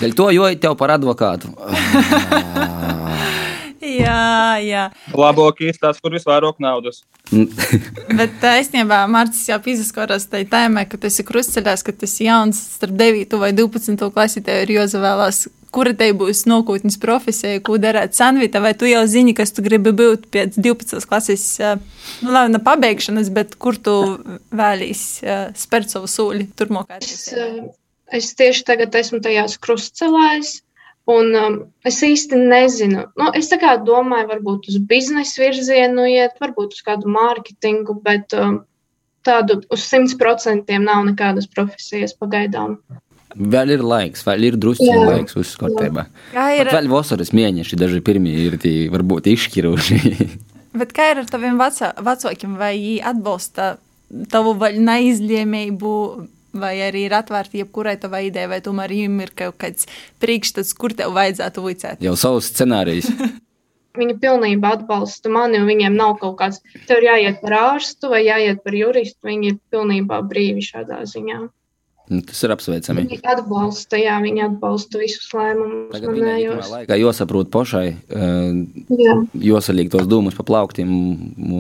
Dēļ 0.00 0.16
to 0.18 0.32
joju 0.34 0.60
tev 0.60 0.76
par 0.80 0.96
advokātu. 0.96 1.52
Jā, 4.02 4.58
jā. 4.62 4.82
Labāk 5.16 5.62
īstās, 5.66 5.98
kur 6.02 6.14
visvairāk 6.14 6.60
naudas. 6.62 7.02
Bet 8.18 8.36
taisnībā 8.42 9.00
Mārcis 9.10 9.48
jau 9.50 9.58
izsakās 9.72 10.28
tajā 10.30 10.46
tēmā, 10.52 10.84
ka 10.86 11.00
tas 11.02 11.18
ir 11.18 11.26
krustceļās, 11.26 11.82
ka 11.86 11.94
tas 12.04 12.14
jauns 12.22 12.60
starp 12.76 12.94
9 13.00 13.40
vai 13.42 13.50
12 13.56 14.12
klasi, 14.14 14.44
tev 14.46 14.62
ir 14.64 14.74
jāzavēlās, 14.76 15.46
kura 15.74 15.94
te 15.98 16.10
būs 16.14 16.44
nākotnes 16.50 16.98
profesija, 17.02 17.62
ko 17.64 17.78
darīt 17.82 18.14
Sanvita, 18.14 18.62
vai 18.62 18.74
tu 18.78 18.86
jau 18.86 19.02
zini, 19.10 19.34
kas 19.34 19.54
tu 19.56 19.64
gribi 19.66 19.94
būt 19.98 20.28
pēc 20.30 20.58
12 20.62 21.08
klases, 21.08 21.46
nu, 22.22 22.30
labi, 22.30 22.54
ne 22.54 22.62
pabeigšanas, 22.62 23.32
bet 23.34 23.56
kur 23.58 23.78
tu 23.80 23.96
vēlīs 24.54 25.06
spērt 25.58 25.94
savu 25.94 26.10
sūli 26.10 26.52
turmākā 26.58 27.00
attīstībā? 27.00 27.48
Es, 28.12 28.28
es 28.28 28.34
tieši 28.38 28.68
tagad 28.68 28.94
esmu 29.00 29.22
tajās 29.24 29.58
krustcelēs. 29.62 30.60
Un 31.10 31.32
um, 31.34 31.54
es 31.88 31.96
īsti 32.06 32.38
nezinu. 32.38 33.08
Nu, 33.18 33.30
es 33.34 33.48
domāju, 33.50 34.28
varbūt 34.28 34.68
uz 34.70 34.76
biznesa 34.86 35.42
virzienu 35.42 36.06
iet, 36.06 36.36
varbūt 36.40 36.76
uz 36.76 36.84
kādu 36.86 37.10
mārketingu, 37.10 37.96
bet 38.04 38.36
um, 38.38 38.60
tādu 39.26 39.60
uz 39.72 39.86
100% 39.88 40.78
nav 40.78 41.06
nekādas 41.08 41.48
profesijas 41.50 42.14
pagaidām. 42.14 42.78
Vēl 43.32 43.72
ir 43.78 43.82
laiks, 43.82 44.22
vēl 44.26 44.50
ir 44.50 44.58
drusku 44.60 44.86
laiks 44.86 45.34
uzskatībā. 45.40 46.04
Ir... 46.36 46.68
Vēl 46.68 46.90
vasaras 46.92 47.32
mēneši, 47.32 47.78
daži 47.80 48.02
pirmie 48.04 48.34
ir 48.44 48.58
tie 48.60 48.90
varbūt 48.92 49.30
izšķiroši. 49.32 50.00
Bet 50.78 50.92
kā 50.96 51.10
ir 51.12 51.22
ar 51.22 51.28
taviem 51.28 51.58
vecākiem, 51.60 52.56
vai 52.60 52.74
viņi 52.76 53.00
atbalsta 53.12 53.74
tavu 54.32 54.54
neizlēmību? 54.60 55.96
Vai 56.52 56.74
arī 56.84 57.06
ir 57.08 57.16
atvērti 57.16 57.62
jebkurai 57.62 57.96
tavai 58.00 58.26
idejai, 58.28 58.50
vai 58.54 58.60
tomēr 58.64 58.94
viņam 58.94 59.22
ir 59.24 59.32
kaut 59.42 59.56
kāds 59.62 59.88
priekšstats, 60.22 60.74
kur 60.78 60.94
tev 60.96 61.14
vajadzētu 61.16 61.64
vicēt? 61.64 62.04
Jau 62.04 62.14
savus 62.18 62.52
scenārijus. 62.52 63.10
Viņi 63.98 64.14
pilnībā 64.22 64.70
atbalsta 64.78 65.28
mani, 65.28 65.58
un 65.60 65.66
viņiem 65.68 65.96
nav 65.98 66.14
kaut 66.22 66.38
kāds, 66.38 66.62
tev 66.88 67.02
ir 67.02 67.10
jāiet 67.10 67.42
par 67.42 67.58
ārstu 67.58 68.08
vai 68.08 68.22
jāiet 68.24 68.62
par 68.64 68.76
juristu. 68.76 69.28
Viņi 69.28 69.50
ir 69.50 69.58
pilnībā 69.72 70.22
brīvi 70.30 70.64
šādā 70.64 71.02
ziņā. 71.10 71.42
Nu, 72.12 72.18
tas 72.26 72.40
ir 72.44 72.52
apsveicami. 72.52 73.04
Viņi 73.06 73.20
atbalsta, 73.30 73.96
jā, 74.00 74.16
viņi 74.24 74.42
atbalsta 74.48 75.00
visus 75.00 75.28
lēmumus. 75.36 75.92
Tagad 75.94 76.72
laikā 76.72 76.98
jāsaprot 76.98 77.52
pašai, 77.52 77.84
jā. 78.10 79.14
jāsaliek 79.38 79.92
tos 79.92 80.08
dūmus 80.10 80.36
pa 80.36 80.44
plauktiem 80.48 80.90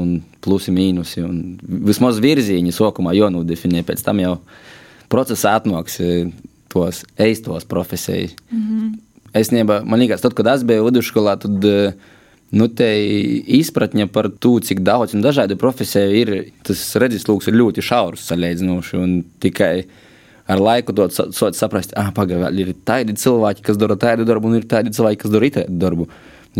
un 0.00 0.16
plusi 0.44 0.74
mīnusi. 0.74 1.22
Un 1.24 1.38
vismaz 1.86 2.18
virzieni 2.22 2.74
sokumā 2.74 3.14
jānodefinē, 3.16 3.84
pēc 3.86 4.02
tam 4.04 4.24
jau 4.24 4.34
procesā 5.12 5.56
atnāks 5.60 6.00
e, 6.00 6.10
tos 6.72 7.04
eistos 7.20 7.68
profesijas. 7.68 8.34
Mm 8.50 8.62
-hmm. 8.66 8.98
Es 9.32 9.50
nebā, 9.52 9.82
man 9.84 10.00
liekas, 10.00 10.20
tad, 10.20 10.34
kad 10.34 10.46
es 10.46 10.64
biju 10.64 10.84
vidusskolā, 10.88 11.38
tad 11.40 11.64
e, 11.64 11.92
nu, 12.50 12.68
izpratne 13.46 14.06
par 14.06 14.28
to, 14.38 14.58
cik 14.60 14.80
daudz 14.80 15.14
un 15.14 15.22
dažādu 15.22 15.56
profesiju 15.56 16.16
ir, 16.16 16.32
tas 16.62 16.96
redzeslūks 16.96 17.48
ir 17.48 17.54
ļoti 17.54 17.84
šaurs 17.84 18.26
salīdzinoši. 18.28 19.24
Tikai 19.40 19.84
ar 20.46 20.60
laiku 20.60 20.92
to 20.92 21.08
sot 21.10 21.56
saprast, 21.56 21.94
ah, 21.96 22.10
pagaidi, 22.14 22.66
ir 22.66 22.74
tādi 22.84 23.16
cilvēki, 23.16 23.62
kas 23.62 23.80
dara 23.80 23.96
tādu 23.96 24.26
darbu, 24.28 24.50
un 24.50 24.60
ir 24.60 24.68
tādi 24.68 24.92
cilvēki, 24.94 25.22
kas 25.24 25.30
dara 25.30 25.50
tādu 25.50 25.80
darbu. 25.86 26.08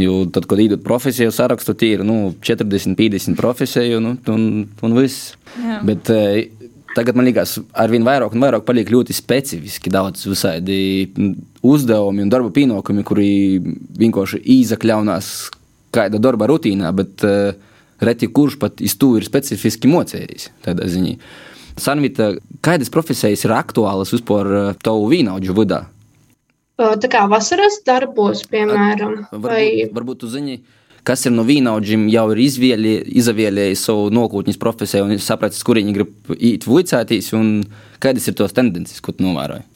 Jo 0.00 0.22
tad, 0.32 0.46
kad 0.48 0.60
iedod 0.62 0.80
profesiju 0.80 1.32
sarakstu, 1.34 1.74
tie 1.76 1.98
ir 1.98 2.04
nu, 2.08 2.32
40, 2.40 2.96
50 2.96 3.36
profesiju 3.36 4.00
nu, 4.00 4.14
un, 4.32 4.46
un 4.80 4.94
viss. 4.96 5.34
Jā. 5.60 5.82
Bet 5.84 6.08
eh, 6.14 6.46
tagad 6.96 7.16
man 7.18 7.26
liekas, 7.28 7.56
ar 7.72 7.92
vien 7.92 8.04
vairāk 8.06 8.36
un 8.36 8.44
vairāk 8.44 8.66
paliek 8.68 8.90
ļoti 8.92 9.16
specifiski 9.16 9.92
daudz 9.92 10.26
visādi 10.28 10.78
uzdevumi 11.62 12.24
un 12.24 12.32
darba 12.32 12.52
pienākumi, 12.54 13.04
kuri 13.06 13.30
vienkārši 14.00 14.42
izakļaunās 14.60 15.32
kāda 15.92 16.20
darba 16.22 16.48
rutīnā, 16.48 16.90
bet 16.96 17.24
uh, 17.28 17.52
reti 18.02 18.28
kurš 18.32 18.58
pat 18.60 18.82
iz 18.84 18.96
to 18.98 19.14
ir 19.18 19.26
specifiski 19.26 19.90
mocējis. 19.90 20.50
Sanvita, 21.80 22.34
kādas 22.64 22.92
profesijas 22.92 23.46
ir 23.46 23.54
aktuālas 23.56 24.12
vispār 24.12 24.50
eh, 24.52 24.66
tavu 24.84 25.06
vīnaudžu 25.08 25.54
vidā? 25.56 25.86
Tā 26.76 27.08
kā 27.08 27.22
vasaras 27.30 27.78
darbos, 27.86 28.42
piemēram, 28.50 29.22
Varbūt, 29.30 29.40
vai 29.40 29.64
varbūt 29.94 30.20
tu 30.20 30.28
zini, 30.28 30.58
kas 31.06 31.26
ir 31.26 31.34
no 31.34 31.44
vīnaudžiem 31.46 32.06
jau 32.12 32.26
ir 32.34 32.42
izvēlē, 32.44 32.94
izvēlējis 33.22 33.86
savu 33.88 34.10
nākotnes 34.14 34.60
profesiju 34.60 35.08
un 35.08 35.22
sapratis, 35.22 35.62
kur 35.66 35.80
viņi 35.80 35.96
grib 35.96 36.34
iet 36.38 36.66
vicēties 36.68 37.32
un 37.38 37.54
kādas 38.02 38.28
ir 38.30 38.36
tos 38.38 38.54
tendences, 38.56 39.02
ko 39.02 39.14
tu 39.16 39.26
novēroji. 39.26 39.66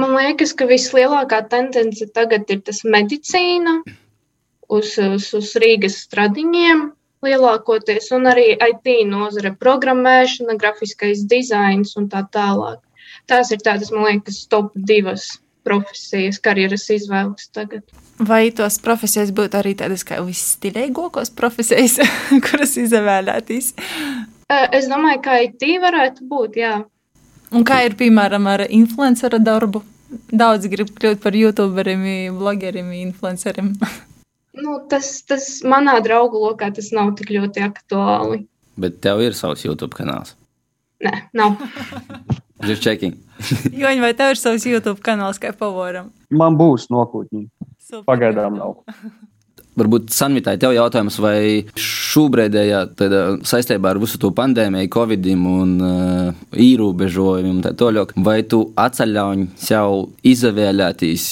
man 0.00 0.12
liekas, 0.16 0.52
ka 0.52 0.68
vislielākā 0.68 1.46
tendence 1.48 2.04
tagad 2.12 2.50
ir 2.52 2.60
tas 2.66 2.82
medicīna 2.84 3.80
uz, 4.68 4.96
uz, 4.98 5.30
uz 5.34 5.54
Rīgas 5.62 6.02
stradiņiem 6.04 6.90
lielākoties, 7.24 8.10
un 8.12 8.28
arī 8.30 8.50
IT 8.54 8.90
nozare, 9.08 9.54
programmēšana, 9.56 10.58
grafiskais 10.60 11.24
dizains 11.30 11.96
un 11.96 12.10
tā 12.12 12.26
tālāk. 12.32 12.82
Tās 13.26 13.50
ir 13.54 13.62
tādas, 13.64 13.90
man 13.94 14.06
liekas, 14.10 14.44
top 14.52 14.74
divas 14.76 15.30
profesijas, 15.66 16.38
karjeras 16.42 16.86
izvēles 16.94 17.48
tagad. 17.56 17.82
Vai 18.18 18.48
tos 18.56 18.78
profesijas 18.80 19.30
būtu 19.36 19.58
arī 19.58 19.74
tādas 19.76 20.04
kā 20.08 20.22
visstilīgākās 20.24 21.32
profesijas, 21.36 21.98
kuras 22.46 22.76
izvēlēties? 22.80 23.74
Eh, 24.48 24.68
Es 24.72 24.88
domāju, 24.88 25.20
ka 25.26 25.36
IT 25.44 25.62
varētu 25.82 26.24
būt, 26.30 26.56
jā. 26.62 26.78
Un 27.52 27.64
kā 27.66 27.82
ir 27.86 27.94
piemēram 27.98 28.46
ar 28.50 28.64
influenceru 28.70 29.38
darbu? 29.42 29.82
Daudz 30.30 30.66
grib 30.70 30.92
kļūt 30.96 31.20
par 31.22 31.34
youtuberiem, 31.36 32.04
blogeriem, 32.38 32.92
influenceriem. 33.06 33.74
Nu, 34.56 34.78
tas, 34.88 35.18
tas 35.28 35.44
manā 35.68 35.98
draugu 36.00 36.38
lokā 36.40 36.70
tas 36.72 36.86
nav 36.96 37.10
tik 37.18 37.28
ļoti 37.34 37.60
aktuāli. 37.60 38.38
Bet 38.80 39.02
tev 39.04 39.20
ir 39.20 39.34
savs 39.36 39.66
YouTube 39.66 39.92
kanāls. 39.92 40.32
Nē, 41.04 41.12
nav. 41.36 41.58
Just 42.64 42.80
checking. 42.80 43.18
Joņ, 43.82 44.00
vai 44.00 44.14
tev 44.16 44.32
ir 44.32 44.40
savs 44.40 44.64
YouTube 44.64 45.04
kanāls 45.04 45.36
kā 45.42 45.52
pavoram? 45.52 46.08
Man 46.32 46.56
būs 46.56 46.88
nokūtņi. 46.88 47.42
Super. 47.86 48.04
Pagaidām 48.08 48.58
nav. 48.58 48.80
Varbūt 49.76 50.08
Sanvitai 50.16 50.54
tev 50.56 50.72
jautājums, 50.72 51.18
vai 51.20 51.66
šobrīdējā 51.76 52.78
saistībā 53.44 53.90
ar 53.92 53.98
visu 54.00 54.16
to 54.22 54.30
pandēmiju, 54.32 54.88
covid 54.94 55.28
un 55.36 55.74
uh, 55.84 56.46
ierobežojumiem, 56.56 57.58
tā 57.66 57.74
tālāk, 57.76 58.14
vai 58.16 58.38
tu 58.48 58.62
atceļauj 58.72 59.44
sev 59.60 59.98
izvēlēties 60.24 61.26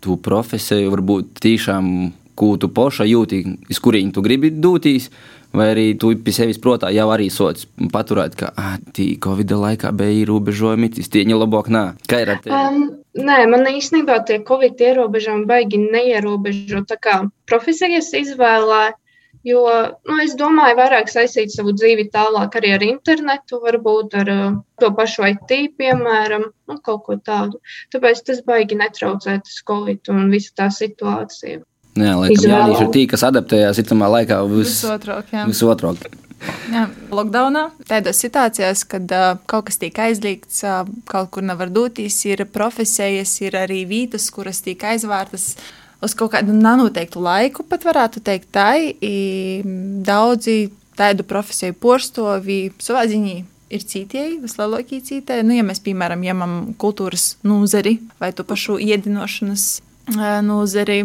tu 0.00 0.16
profesiju, 0.22 0.94
varbūt 0.94 1.42
tiešām, 1.42 1.90
ko 2.38 2.54
tu 2.62 2.70
poša 2.72 3.08
jūti, 3.10 3.42
iz 3.68 3.82
kurien 3.82 4.14
tu 4.14 4.22
gribi 4.22 4.52
doties, 4.54 5.10
vai 5.56 5.66
arī 5.72 5.86
tu 5.98 6.12
pie 6.24 6.34
sevis 6.34 6.60
protā 6.62 6.90
jau 6.94 7.08
arī 7.12 7.28
sots 7.32 7.66
paturēt, 7.92 8.36
ka, 8.38 8.52
ah, 8.56 8.78
tī 8.96 9.12
covid 9.22 9.54
laikā 9.64 9.92
bija 9.96 10.22
ierobežojumi, 10.22 10.92
tas 10.96 11.10
tie 11.12 11.24
labāk 11.26 11.70
nā. 11.72 11.84
Kā 12.10 12.22
ir 12.24 12.32
ar 12.34 12.42
tevi? 12.44 12.54
Um, 12.56 12.88
nē, 13.18 13.42
man 13.50 13.66
īstenībā 13.70 14.20
tie 14.26 14.40
Covid 14.46 14.80
ierobežojumi 14.80 15.46
baigi 15.50 15.80
neierobežo. 15.82 16.84
Tā 16.88 16.98
kā 17.02 17.16
profesijas 17.50 18.12
izvēlē, 18.16 18.82
jo 19.46 19.62
nu, 20.08 20.18
es 20.24 20.36
domāju, 20.38 20.78
vairāk 20.78 21.10
saistīt 21.10 21.54
savu 21.54 21.74
dzīvi 21.76 22.10
tālāk 22.14 22.58
arī 22.60 22.74
ar 22.76 22.84
internetu, 22.86 23.60
varbūt 23.64 24.18
ar 24.22 24.32
uh, 24.34 24.60
to 24.82 24.92
pašu 24.96 25.26
IT, 25.32 25.56
piemēram, 25.80 26.50
nu, 26.70 26.78
kaut 26.84 27.06
ko 27.08 27.18
tādu. 27.18 27.62
Tāpēc 27.94 28.22
tas 28.28 28.44
baigi 28.46 28.78
netraucē 28.78 29.40
tas 29.46 29.62
Covid 29.66 30.12
un 30.14 30.30
visa 30.34 30.54
tā 30.62 30.70
situācija. 30.74 31.64
Jā, 31.98 32.14
laikam 32.14 32.46
jaunieši 32.46 32.84
ir 32.86 32.90
tie, 32.94 33.04
kas 33.10 33.24
adaptējās 33.26 33.80
itamā 33.82 34.08
laikā 34.14 34.40
vis, 34.50 34.76
Visotrāk, 34.78 35.32
jā. 35.34 35.46
visotrāk. 35.50 36.04
Jā, 36.70 36.86
lockdownā, 37.12 37.66
tādos 37.88 38.20
situācijās, 38.22 38.86
kad 38.88 39.10
uh, 39.12 39.34
kaut 39.50 39.66
kas 39.68 39.76
tiek 39.82 39.98
aizliegts, 40.00 40.62
uh, 40.64 40.88
kaut 41.10 41.28
kur 41.34 41.44
nevar 41.44 41.68
doties, 41.72 42.16
ir 42.30 42.46
profesijas, 42.48 43.34
ir 43.44 43.58
arī 43.60 43.82
vietas, 43.90 44.30
kuras 44.32 44.62
tiek 44.64 44.80
aizvērtas 44.92 45.50
uz 46.00 46.16
kaut 46.16 46.32
kādu 46.32 46.54
nenoteiktu 46.56 47.20
laiku, 47.20 47.66
pat 47.68 47.84
varētu 47.84 48.22
teikt, 48.24 48.48
tā 48.56 48.70
ir 48.80 49.66
daudzi 50.06 50.70
tādu 50.96 51.26
profesiju 51.28 51.76
porstovi 51.80 52.62
savā 52.80 53.06
ziņā. 53.10 53.40
Ir 53.70 53.84
citēji, 53.86 54.40
vislielākie 54.42 54.96
citēji. 55.06 55.44
Nu, 55.46 55.54
ja 55.54 55.62
mēs, 55.62 55.78
piemēram, 55.84 56.24
ņemam 56.26 56.54
kultūras 56.80 57.36
nozari 57.46 58.00
vai 58.18 58.32
to 58.34 58.42
pašu 58.42 58.80
iedinošanas 58.82 59.66
nozari, 60.42 61.04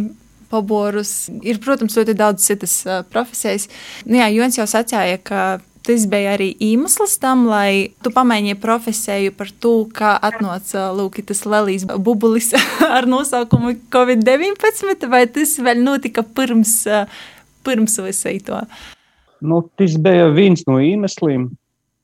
poborus. 0.52 1.28
Ir, 1.46 1.60
protams, 1.64 1.98
ļoti 2.00 2.16
daudz 2.18 2.46
citas 2.46 2.82
profesijas. 3.12 3.70
Nu, 4.06 4.20
jā, 4.22 4.30
Jons 4.36 4.60
jau 4.60 4.68
sacīja, 4.70 5.20
ka 5.24 5.46
tas 5.86 6.06
bija 6.10 6.34
arī 6.36 6.50
iemesls 6.64 7.18
tam, 7.22 7.46
lai 7.50 7.92
tu 8.04 8.12
pamainīji 8.14 8.58
profesiju 8.62 9.34
par 9.38 9.52
to, 9.62 9.74
kā 9.94 10.16
atnāca 10.18 10.88
tas 11.28 11.46
Lelijas 11.46 11.86
bubulis 11.86 12.52
ar 12.98 13.08
nosaukumu 13.10 13.76
Covid-19, 13.94 15.08
vai 15.12 15.26
tas 15.28 15.58
vēl 15.62 15.84
notika 15.86 16.24
pirms, 16.24 16.82
pirms 17.66 18.00
visai 18.02 18.40
to? 18.46 18.62
Nu, 19.42 19.62
tas 19.78 19.98
bija 20.02 20.30
viens 20.34 20.66
no 20.68 20.80
iemesliem. 20.82 21.50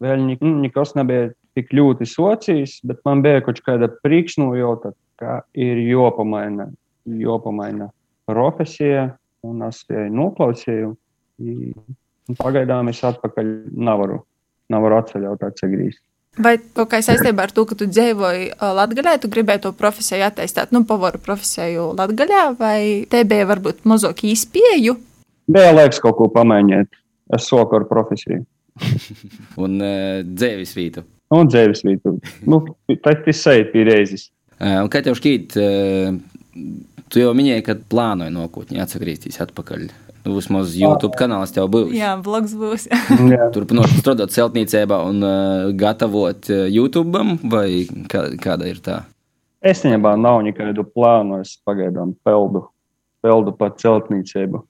Vēl 0.02 0.26
nekas 0.42 0.96
nebija 0.98 1.30
tik 1.58 1.74
ļoti 1.76 2.08
socijas, 2.10 2.80
bet 2.88 3.02
man 3.06 3.22
bija 3.26 3.42
kaut 3.46 3.60
kāda 3.66 3.90
priekšnojauta, 4.02 4.94
ka 5.22 5.42
ir 5.54 5.82
jopamaina, 5.86 6.70
jopamaina 7.06 7.92
profesija, 8.32 9.10
un 9.48 9.66
es 9.68 9.84
viņai 9.90 10.12
noklausīju. 10.16 10.94
Un 11.42 12.38
Pagaidām 12.38 12.92
es 12.92 13.02
atpakaļ 13.04 13.52
nevaru, 13.76 14.22
nevaru 14.72 14.98
atceļot 15.02 15.46
atceļot. 15.48 16.00
Vai 16.40 16.54
kaut 16.62 16.88
kā 16.94 17.02
saistībā 17.04 17.44
ar 17.44 17.52
to, 17.52 17.66
ka 17.68 17.76
tu 17.76 17.90
dzīvoji 17.92 18.54
Latvijā, 18.62 19.18
tu 19.20 19.28
gribēji 19.32 19.66
to 19.66 19.74
profesiju 19.76 20.24
attīstīt, 20.30 20.72
nu, 20.72 20.86
pavaru 20.88 21.20
profesiju 21.20 21.90
Latvijā, 21.98 22.46
vai 22.60 23.04
te 23.12 23.26
bija 23.28 23.50
varbūt 23.50 23.84
mazāk 23.90 24.24
īspēju? 24.32 24.96
Bija 25.52 25.74
laiks 25.76 26.00
kaut 26.00 26.16
ko 26.22 26.30
pamēģināt. 26.32 26.96
Es 27.36 27.48
soku 27.52 27.76
ar 27.80 27.88
profesiju. 27.90 28.46
Un 29.64 29.76
uh, 29.84 30.22
dzēvis 30.24 30.76
vītu. 30.78 31.04
Un 31.32 31.48
dzīves 31.48 31.86
vietu. 31.88 32.18
Nu, 32.44 32.60
tas 33.04 33.24
ir 33.24 33.36
sajūta 33.38 33.72
pie 33.72 33.84
reizes. 33.88 34.28
Uh, 34.60 34.82
un 34.84 34.90
kā 34.92 35.00
tev 35.04 35.16
šķiet, 35.18 35.56
uh, 35.56 36.18
tu 37.12 37.22
jau 37.22 37.34
minēji, 37.38 37.66
ka 37.68 37.78
plānoji 37.92 38.34
nokūtņi 38.36 38.82
atgriezties 38.84 39.42
atpakaļ. 39.44 39.90
Nu, 40.22 40.36
vismaz 40.38 40.76
YouTube 40.78 41.18
kanāls 41.18 41.54
tev 41.54 41.70
būs. 41.74 41.94
Jā, 41.98 42.14
blogs 42.22 42.54
būs. 42.58 42.86
Turpinot 43.56 43.90
strādāt 43.98 44.34
celtniecībā 44.36 45.00
un 45.08 45.24
uh, 45.26 45.72
gatavot 45.78 46.52
uh, 46.54 46.68
YouTube, 46.70 47.24
vai 47.50 47.88
kā, 48.12 48.28
kāda 48.42 48.70
ir 48.70 48.84
tā? 48.86 49.02
Es 49.62 49.82
viņam 49.86 50.06
nav 50.22 50.42
nekādu 50.46 50.86
plānu. 50.86 51.42
Es 51.42 51.56
pagaidām 51.66 52.14
peldu, 52.26 52.68
peldu 53.26 53.54
pa 53.58 53.72
celtniecību. 53.78 54.66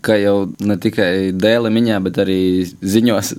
Kā 0.00 0.14
jau 0.16 0.46
ne 0.62 0.76
tikai 0.80 1.32
dēle 1.34 1.68
miņā, 1.74 1.98
bet 2.04 2.20
arī 2.22 2.38
ziņos. 2.64 3.32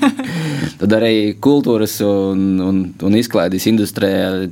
Tad 0.80 0.94
arī 0.96 1.34
kultūras 1.42 1.96
un, 2.06 2.44
un, 2.62 2.78
un 2.94 3.16
izklaides 3.18 3.66
industrijā 3.68 4.46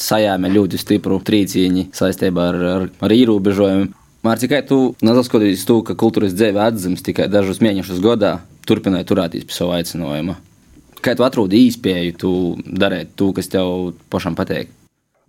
sajāme 0.00 0.50
ļoti 0.52 0.80
stipru 0.80 1.20
trīcīņu 1.24 1.88
saistībā 1.96 2.50
ar, 2.52 2.58
ar, 2.72 2.88
ar 3.06 3.14
ierobežojumiem. 3.16 3.92
Mārcis, 4.26 4.50
kā 4.50 4.60
tu 4.66 4.78
neskatoties 5.06 5.64
to, 5.68 5.80
ka 5.86 5.94
kultūras 5.98 6.34
dzīve 6.34 6.60
atzīmes 6.62 7.04
tikai 7.06 7.28
dažus 7.30 7.60
mēnešus 7.62 8.02
gadā, 8.02 8.40
turpināji 8.66 9.06
turēties 9.06 9.46
pie 9.46 9.54
sava 9.54 9.78
aicinājuma? 9.78 10.34
Kā 11.04 11.14
tu 11.14 11.22
atrodi 11.22 11.60
īspēju 11.68 12.16
tu 12.18 12.32
darīt 12.66 13.14
to, 13.18 13.30
kas 13.36 13.52
tev 13.52 13.92
pašam 14.10 14.34
patīk? 14.38 14.72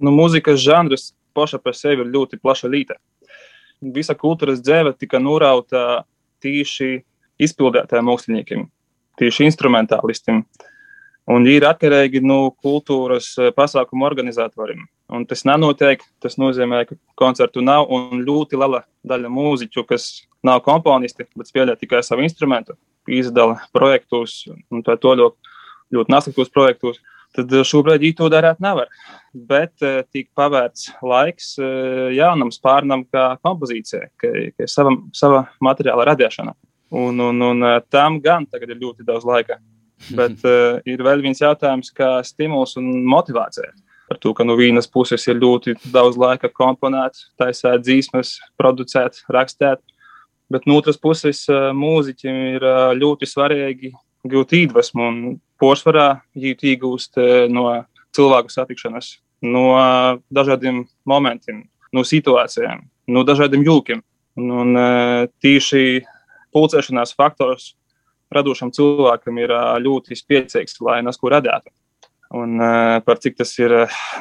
Nu, 0.02 0.14
mūzikas 0.14 0.58
žanrs 0.64 1.12
paša 1.38 1.60
par 1.62 1.78
sevi 1.78 2.02
ir 2.02 2.14
ļoti 2.14 2.40
plaša 2.42 2.70
līta. 2.74 2.98
Visa 3.94 4.16
kultūras 4.18 4.64
dzīve 4.64 4.96
tika 4.98 5.22
norauta 5.22 6.02
tieši 6.42 7.04
izpildētājiem 7.46 8.10
māksliniekiem, 8.10 8.66
tieši 9.22 9.46
instrumentālistiem. 9.52 10.42
Un 11.28 11.44
ir 11.52 11.66
atkarīgi 11.68 12.22
no 12.24 12.54
kultūras 12.63 13.34
eh, 13.36 13.50
pasākumu 13.56 14.06
organizatoriem. 14.08 14.86
Un 15.12 15.26
tas 15.28 15.44
nenotiek. 15.48 16.04
Tas 16.24 16.38
nozīmē, 16.40 16.86
ka 16.88 16.96
koncertu 17.20 17.63
nav 17.63 17.92
un 17.92 18.24
ļoti 18.28 18.60
liela 18.60 18.86
daļa 19.08 19.32
mūziķu, 19.32 19.84
kas 19.90 20.08
nav 20.48 20.62
komponisti, 20.63 21.28
bet 21.36 21.52
spēlē 21.52 21.76
tikai 21.80 22.00
savu 22.04 22.24
instrumentu, 22.24 22.78
izdala 23.12 23.60
projektus 23.76 24.46
un 24.72 24.84
tā 24.88 24.96
toļok 25.00 25.36
ļoti 25.96 26.13
nesaktos 26.16 26.52
projektus. 26.54 27.00
tad 27.36 27.52
šobrīd 27.52 28.02
viņi 28.02 28.16
to 28.18 28.30
darīt 28.34 28.62
nevar. 28.63 28.88
Bet 29.36 29.76
tika 29.78 30.30
pavērts 30.36 30.88
laiks 31.04 31.58
jaunam 32.16 32.50
spārnam, 32.56 33.04
kā 33.06 33.36
kompozīcijai, 33.44 34.08
kā, 34.18 34.32
kā 34.58 34.68
sava, 34.68 34.96
sava 35.13 35.44
materiāla 35.62 36.08
radīšana. 36.08 36.56
Un, 36.98 37.20
un, 37.20 37.42
un 37.52 37.68
tam 37.92 38.22
gan 38.24 38.48
tagad 38.48 38.72
ir 38.72 38.82
ļoti 38.82 39.06
daudz 39.06 39.28
laika. 39.28 39.60
Bet 40.14 40.46
uh, 40.46 40.78
ir 40.92 41.04
vēl 41.04 41.24
viens 41.26 41.42
jautājums, 41.42 41.92
kā 41.96 42.18
stimuls 42.28 42.78
un 42.80 42.90
motivācija. 43.08 43.74
Par 44.08 44.20
to, 44.24 44.32
ka 44.32 44.46
no 44.48 44.56
vienas 44.56 44.88
puses 44.88 45.26
ir 45.28 45.40
ļoti 45.42 45.76
daudz 45.92 46.16
laika 46.20 46.48
komponēt, 46.54 47.20
taisīt 47.40 47.84
dzīsmes, 47.84 48.38
producēt, 48.60 49.24
rakstīt. 49.34 49.82
Bet 50.48 50.64
no 50.70 50.78
otras 50.80 51.00
puses, 51.02 51.44
uh, 51.52 51.72
mūziķim 51.76 52.44
ir 52.56 52.66
uh, 52.68 52.92
ļoti 52.96 53.28
svarīgi 53.28 53.92
gūt 54.28 54.56
iedvesmu 54.56 55.04
un 55.04 55.18
porcelāna 55.60 56.22
iegūst 56.36 57.18
no 57.54 57.64
cilvēku 58.16 58.52
satikšanas, 58.52 59.14
no 59.46 59.64
dažādiem 60.34 60.82
momentiem, 61.08 61.62
no 61.96 62.04
situācijām, 62.04 62.82
no 63.08 63.24
dažādiem 63.24 63.64
jūkiem. 63.64 64.02
Un, 64.38 64.52
un 64.52 64.80
tieši 65.42 66.04
pulcēšanās 66.54 67.16
faktors 67.18 67.72
radošam 68.34 68.72
cilvēkam 68.76 69.42
ir 69.42 69.54
ļoti 69.84 70.18
spēcīgs, 70.18 70.80
lai 70.86 71.02
nes 71.06 71.20
ko 71.20 71.32
radētu. 71.34 71.72
Un 72.38 72.60
par 73.08 73.22
cik 73.24 73.38
tas 73.40 73.54
ir 73.60 73.74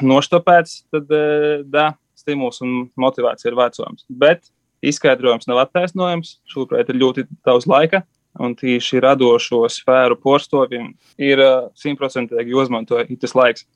noštopēts, 0.05 0.85
tad 0.93 1.11
da, 1.67 1.89
stimuls 2.15 2.61
un 2.63 2.87
motivācija 2.99 3.51
ir 3.51 3.57
vecojams. 3.59 4.05
Bet 4.07 4.47
izskaidrojums 4.85 5.47
nav 5.49 5.65
attaisnojams. 5.65 6.37
Šobrīd 6.51 6.91
ir 6.91 7.01
ļoti 7.01 7.25
daudz 7.47 7.67
laika, 7.69 8.03
un 8.39 8.55
tieši 8.57 9.01
radošo 9.03 9.63
sfēru 9.71 10.19
porstoviem 10.21 10.93
ir 11.19 11.43
simtprocentīgi 11.79 12.55
jāizmanto 12.55 13.01
tas 13.21 13.35
laiks. 13.37 13.67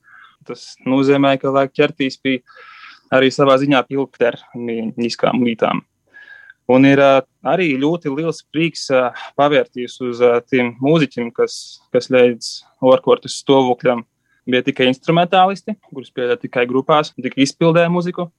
Tas 0.47 0.71
nozīmē, 0.89 1.35
ka 1.37 1.53
vajag 1.53 1.75
ķerties 1.77 2.17
pie 2.21 2.39
arī 3.13 3.29
savā 3.33 3.59
ziņā 3.61 3.83
ilgtermiņiskām 3.93 5.43
lietām. 5.45 5.83
Un 6.69 6.85
ir 6.85 7.01
arī 7.01 7.71
ļoti 7.81 8.11
liels 8.13 8.43
prieks 8.53 8.85
pavērties 9.39 9.97
uz 10.05 10.21
tiem 10.49 10.75
mūziķiem, 10.81 11.31
kas, 11.35 11.81
kas 11.93 12.11
līdz 12.13 12.51
orkortas 12.91 13.39
stāvokļam 13.41 14.05
bija 14.49 14.65
tikai 14.65 14.89
instrumentālisti, 14.91 15.75
kurus 15.89 16.11
spēlēja 16.11 16.39
tikai 16.45 16.67
grupās, 16.69 17.13
tikai 17.17 17.45
izpildīja 17.45 17.91
muziku. 17.93 18.29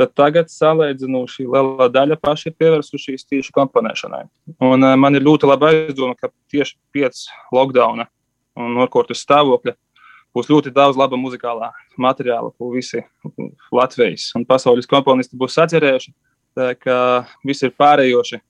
Tad 0.00 0.14
tagad 0.16 0.48
salīdzinoši 0.48 1.44
liela 1.44 1.88
daļa 1.92 2.16
paši 2.20 2.48
ir 2.48 2.56
pievērsušies 2.60 3.26
tieši 3.28 3.52
komponēšanai. 3.52 4.24
Un 4.64 4.86
man 4.98 5.18
ir 5.18 5.24
ļoti 5.26 5.48
laba 5.50 5.68
aizdomā, 5.72 6.16
ka 6.16 6.30
tieši 6.52 6.78
pēc 6.96 7.26
lockdowna 7.52 8.08
un 8.56 8.80
orkortas 8.80 9.20
stāvokļa 9.26 9.76
būs 10.32 10.48
ļoti 10.48 10.72
daudz 10.72 10.96
laba 10.96 11.18
muzikālā 11.20 11.68
materiāla, 12.00 12.54
ko 12.56 12.70
visi 12.72 13.02
Latvijas 13.72 14.30
un 14.38 14.46
pasaules 14.48 14.88
komponisti 14.88 15.36
būs 15.36 15.58
sacerējuši. 15.60 16.14
Tā 16.58 16.72
kā 16.76 16.98
viss 17.46 17.64
ir 17.64 17.72
pārējoši. 17.80 18.40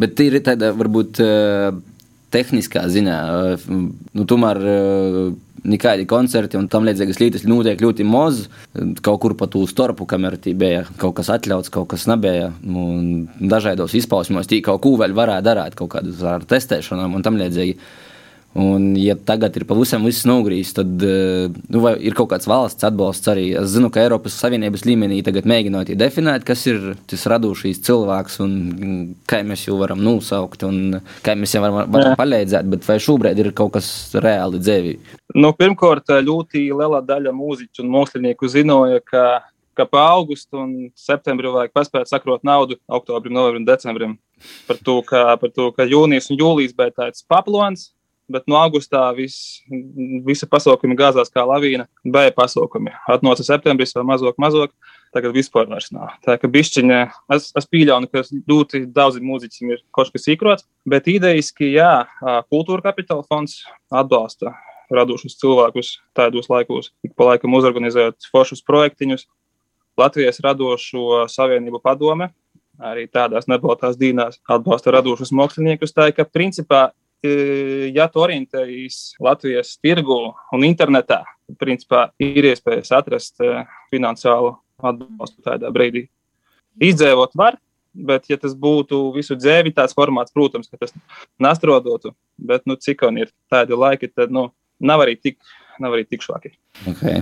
Bet 0.00 0.20
ir 0.24 0.38
tāda 0.44 0.70
varbūt 0.72 1.20
tehniskā 2.30 2.86
ziņā, 2.88 3.20
nu, 3.68 4.24
tomēr 4.30 4.60
nekādi 5.66 6.06
koncerti 6.08 6.58
un 6.58 6.68
tam 6.70 6.86
līdzīgas 6.88 7.18
lietas 7.20 7.46
notiek 7.48 7.80
ļoti 7.82 8.06
maz. 8.08 8.44
Kaut 9.04 9.20
kur 9.22 9.34
pa 9.38 9.48
tū 9.50 9.66
starpu, 9.68 10.06
kamēr 10.08 10.38
tī 10.40 10.54
bija 10.58 10.84
kaut 11.00 11.18
kas 11.18 11.30
atļauts, 11.34 11.72
kaut 11.74 11.90
kas 11.92 12.06
nebija. 12.10 12.50
Nu, 12.64 13.26
dažādos 13.40 13.96
izpausmos 13.98 14.48
tī 14.50 14.62
kaut 14.64 14.82
ko 14.84 14.96
vēl 15.00 15.16
varētu 15.16 15.48
darīt, 15.50 15.76
kaut 15.78 15.92
kādus 15.96 16.22
ar 16.24 16.46
testēšanām 16.48 17.18
un 17.18 17.26
tam 17.26 17.38
līdzīgi. 17.40 17.76
Un, 18.58 18.96
ja 18.98 19.14
tagad 19.14 19.54
ir 19.54 19.62
pavisam 19.62 20.02
viss 20.02 20.24
nogrīzts, 20.26 20.74
tad 20.74 21.04
eh, 21.06 21.46
nu, 21.70 21.82
ir 22.02 22.16
kaut 22.18 22.32
kāds 22.32 22.48
valsts 22.50 22.82
atbalsts 22.88 23.30
arī. 23.30 23.44
Es 23.60 23.70
zinu, 23.76 23.92
ka 23.94 24.02
Eiropas 24.02 24.34
Savienības 24.42 24.82
līmenī 24.88 25.20
tagad 25.22 25.46
mēģinot 25.46 25.92
definēt, 25.94 26.42
kas 26.48 26.64
ir 26.66 26.96
tas 27.10 27.28
radošais 27.30 27.78
cilvēks 27.86 28.40
un 28.42 28.56
kā 29.30 29.44
mēs 29.46 29.68
jau 29.68 29.78
varam 29.78 30.02
nosaukt 30.02 30.64
un 30.66 30.98
kā 31.22 31.36
mēs 31.38 31.54
jau 31.54 31.62
varam, 31.62 31.84
varam 31.94 32.16
palīdzēt. 32.18 32.66
Bet 32.72 32.88
vai 32.90 32.98
šobrīd 32.98 33.38
ir 33.38 33.52
kaut 33.54 33.76
kas 33.78 33.92
reāli 34.18 34.58
dzīvi? 34.58 34.96
Nu, 35.38 35.52
pirmkārt, 35.54 36.10
ļoti 36.10 36.66
liela 36.74 36.98
daļa 37.06 37.30
mūziķu 37.36 37.84
un 37.84 37.94
mākslinieku 37.94 38.50
zināja, 38.50 38.98
ka 39.06 39.24
ka 39.78 39.86
pa 39.88 40.02
augustu 40.12 40.58
un 40.60 40.72
septembri 40.98 41.48
vajag 41.48 41.70
paspēt 41.72 42.10
sakrot 42.10 42.42
naudu 42.44 42.76
oktobrim, 42.90 43.32
novembrim, 43.32 43.64
decembrim. 43.64 44.18
Par 44.66 44.76
to, 44.76 44.98
ka, 45.06 45.22
par 45.40 45.52
to, 45.54 45.70
ka 45.76 45.86
jūnijas 45.88 46.28
un 46.32 46.40
jūlijas 46.40 46.74
bija 46.76 46.92
tāds 46.98 47.24
paplons, 47.24 47.86
bet 48.30 48.46
no 48.50 48.58
augustā 48.60 49.02
viss, 49.16 49.60
visi 50.26 50.48
pasaukumi 50.50 50.96
gāzās 50.98 51.32
kā 51.32 51.44
lavīna. 51.46 51.86
Bija 52.04 52.32
pasaukumi. 52.36 52.92
Atnāca 53.10 53.46
septembris, 53.46 53.94
vēl 53.96 54.06
mazāk, 54.08 54.38
mazāk. 54.40 54.72
Tagad 55.14 55.34
vispār 55.34 55.66
vairs 55.70 55.90
nav. 55.90 56.12
Tā 56.22 56.36
kā 56.38 56.48
bišķiņa, 56.50 56.98
es, 57.34 57.50
es 57.58 57.66
pieļauju, 57.66 58.10
ka 58.12 58.22
ļoti 58.50 58.84
daudziem 58.94 59.26
mūziķiem 59.26 59.74
ir 59.74 59.80
kaut 59.96 60.12
kas 60.14 60.28
īkrots, 60.30 60.68
bet 60.86 61.10
idejiski, 61.10 61.72
jā, 61.74 62.04
kultūra 62.46 62.84
kapitāla 62.90 63.26
fonds 63.26 63.64
atbalsta 63.90 64.54
radošus 64.94 65.38
cilvēkus 65.40 65.96
tādos 66.18 66.46
laikos, 66.50 66.92
ik 67.06 67.16
pa 67.18 67.32
laikam 67.32 67.54
uzorganizējot 67.58 68.30
foršus 68.30 68.62
projektiņus. 68.66 69.26
Latvijas 69.98 70.38
radošo 70.42 71.24
savienību 71.28 71.82
padome 71.82 72.30
arī 72.80 73.06
tādās 73.12 73.48
nebaltās 73.50 73.98
dīnās 74.00 74.40
atbalsta 74.48 74.94
radošus 74.94 75.32
māksliniekus. 75.36 75.92
Tā 75.96 76.08
ka, 76.16 76.24
principā, 76.24 76.90
ja 77.22 78.06
tu 78.08 78.22
orientējies 78.24 79.00
Latvijas 79.20 79.74
tirgu 79.82 80.18
un 80.54 80.66
internetā, 80.66 81.22
tad 81.46 81.58
principā 81.60 82.06
ir 82.22 82.50
iespējas 82.52 82.92
atrast 82.96 83.42
finansiālu 83.92 84.54
atbalstu 84.80 85.44
tādā 85.44 85.72
brīdī. 85.74 86.06
Izdzēvot 86.80 87.34
var, 87.36 87.58
bet, 87.92 88.28
ja 88.30 88.38
tas 88.40 88.54
būtu 88.56 89.10
visu 89.16 89.36
dzēvi, 89.38 89.74
tāds 89.76 89.96
formāts, 89.96 90.32
protams, 90.34 90.70
ka 90.70 90.80
tas 90.80 90.94
nastrodotu, 91.42 92.14
bet, 92.38 92.64
nu, 92.68 92.78
cik 92.80 93.04
un 93.08 93.20
ir 93.24 93.32
tādi 93.52 93.76
laiki, 93.76 94.10
tad, 94.14 94.32
nu, 94.34 94.48
nav 94.80 95.04
arī 95.04 95.16
tik, 95.20 95.38
nav 95.82 95.96
arī 95.96 96.06
tik 96.08 96.24
švaki. 96.24 96.54
Okay. 96.94 97.20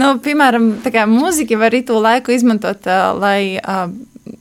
Nu, 0.00 0.16
piemēram, 0.24 0.72
mūziķi 1.12 1.60
var 1.60 1.70
arī 1.70 1.84
to 1.86 2.00
laiku 2.02 2.34
izmantot, 2.34 2.88
uh, 2.90 3.12
lai 3.16 3.56
uh, 3.60 3.86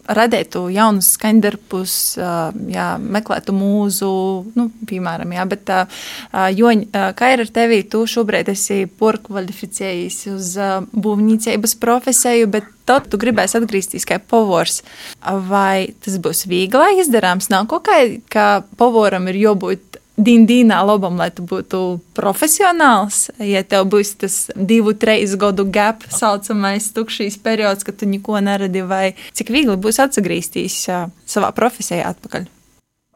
radītu 0.07 0.65
jaunus 0.73 1.13
skaņdarbus, 1.17 1.95
jā, 2.73 2.87
meklētu 2.99 3.55
mūzu, 3.55 4.11
nu, 4.57 4.67
piemēram, 4.89 5.33
jā, 5.37 5.47
bet, 5.49 5.73
Joņ, 6.57 6.85
kā 7.17 7.31
ir 7.33 7.45
ar 7.45 7.51
tevi, 7.53 7.81
tu 7.89 8.03
šobrīd 8.09 8.51
esi 8.53 8.83
porkvalificējis 8.99 10.19
uz 10.33 10.53
būvniecības 10.93 11.77
profesiju, 11.81 12.51
bet 12.53 12.69
tad 12.89 13.07
tu 13.11 13.19
gribēsi 13.21 13.57
atgriezties 13.59 14.07
kā 14.07 14.19
povors. 14.19 14.81
Vai 15.23 15.93
tas 16.03 16.19
būs 16.19 16.45
viegli 16.51 16.99
izdarāms? 17.03 17.49
Nav 17.53 17.69
kaut 17.71 17.87
kā, 17.87 17.99
ka 18.31 18.47
povoram 18.79 19.29
ir 19.31 19.39
jābūt 19.45 20.02
dīnā 20.17 20.79
labam, 20.85 21.17
lai 21.17 21.29
tu 21.33 21.45
būtu 21.47 21.79
profesionāls. 22.17 23.29
Ja 23.41 23.63
tev 23.65 23.87
būs 23.89 24.13
tas 24.21 24.35
divu, 24.55 24.93
trīs 24.93 25.35
gadu 25.39 25.65
gap, 25.65 26.05
saucamais 26.09 26.91
tukšīs 26.93 27.39
periods, 27.41 27.83
kad 27.83 27.97
tu 27.97 28.09
neko 28.09 28.39
neradi, 28.43 28.83
vai 28.85 29.15
cik 29.33 29.49
viegli 29.53 29.77
būs 29.77 30.01
atgriezties 30.03 30.83
savā 31.25 31.49
profesijā 31.55 32.11
atpakaļ? 32.13 32.45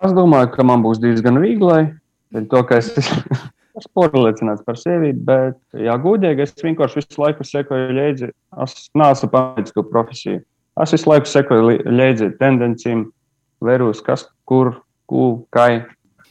Es 0.05 0.13
domāju, 0.13 0.51
ka 0.53 0.65
man 0.65 0.83
būs 0.85 1.01
diezgan 1.01 1.39
viegli. 1.41 1.87
To, 2.51 2.61
ka 2.67 2.81
es 2.81 2.91
esmu 2.97 3.89
pārliecināts 3.97 4.65
par 4.65 4.77
sevi, 4.77 5.13
bet, 5.13 5.57
ja 5.73 5.95
gudīgi, 6.01 6.43
es 6.43 6.53
vienkārši 6.59 6.99
visu 6.99 7.21
laiku 7.23 7.45
sekoju 7.47 7.95
līdzi. 7.97 8.31
Es 8.65 8.75
neesmu 8.97 9.29
pametis 9.33 9.73
to 9.73 9.85
profesiju. 9.87 10.41
Es 10.83 10.93
visu 10.93 11.09
laiku 11.09 11.29
sekoju 11.29 11.79
līdzi 11.87 12.33
tendencēm, 12.41 13.07
vērus, 13.65 14.03
kas, 14.05 14.27
kur, 14.45 14.75
ko, 15.09 15.29
kā. 15.53 15.69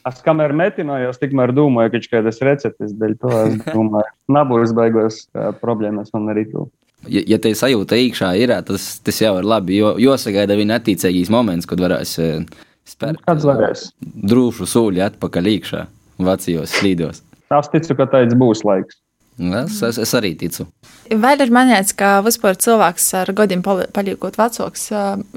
Es 0.07 0.19
kamēr 0.23 0.53
metinājos, 0.55 1.19
tikmēr 1.21 1.51
domāju, 1.55 1.95
ka 1.95 2.17
kādas 2.17 2.41
receptes 2.45 2.93
dēļ 2.97 3.15
to 3.21 3.31
es 3.43 3.55
domāju, 3.65 4.11
nebūs 4.31 4.73
baigos 4.77 5.23
problēmas 5.61 6.13
man 6.15 6.29
arī 6.33 6.47
tu. 6.51 6.67
Ja, 7.05 7.21
ja 7.33 7.37
te 7.41 7.51
sajūta 7.55 7.97
iekšā 8.01 8.31
ir, 8.41 8.53
tas, 8.67 8.87
tas 9.05 9.21
jau 9.21 9.35
ir 9.39 9.47
labi, 9.47 9.77
jo, 9.77 9.93
jo 10.01 10.15
sagaida 10.19 10.57
viņa 10.57 10.79
attīcīgīs 10.81 11.31
moments, 11.33 11.67
kad 11.69 11.81
varēs 11.83 12.15
spērt. 12.87 13.21
Kāds 13.27 13.45
varēs? 13.47 13.83
Drūšu 14.01 14.67
sūļi 14.69 15.03
atpakaļ 15.11 15.51
iekšā, 15.53 15.83
vecajos 16.29 16.77
slīdos. 16.79 17.21
Es 17.53 17.69
ticu, 17.71 17.95
ka 17.99 18.09
tāds 18.11 18.35
būs 18.37 18.65
laiks. 18.67 18.99
Es, 19.37 19.81
es, 19.85 19.97
es 20.01 20.13
arī 20.17 20.31
ticu. 20.33 20.65
Vēl 21.07 21.43
ir 21.45 21.51
manīts, 21.53 21.93
ka 21.97 22.17
vispār 22.25 22.57
cilvēks 22.57 23.05
ar 23.19 23.29
gadiem 23.37 23.61
paliekot 23.61 24.37
vecāks, 24.39 24.87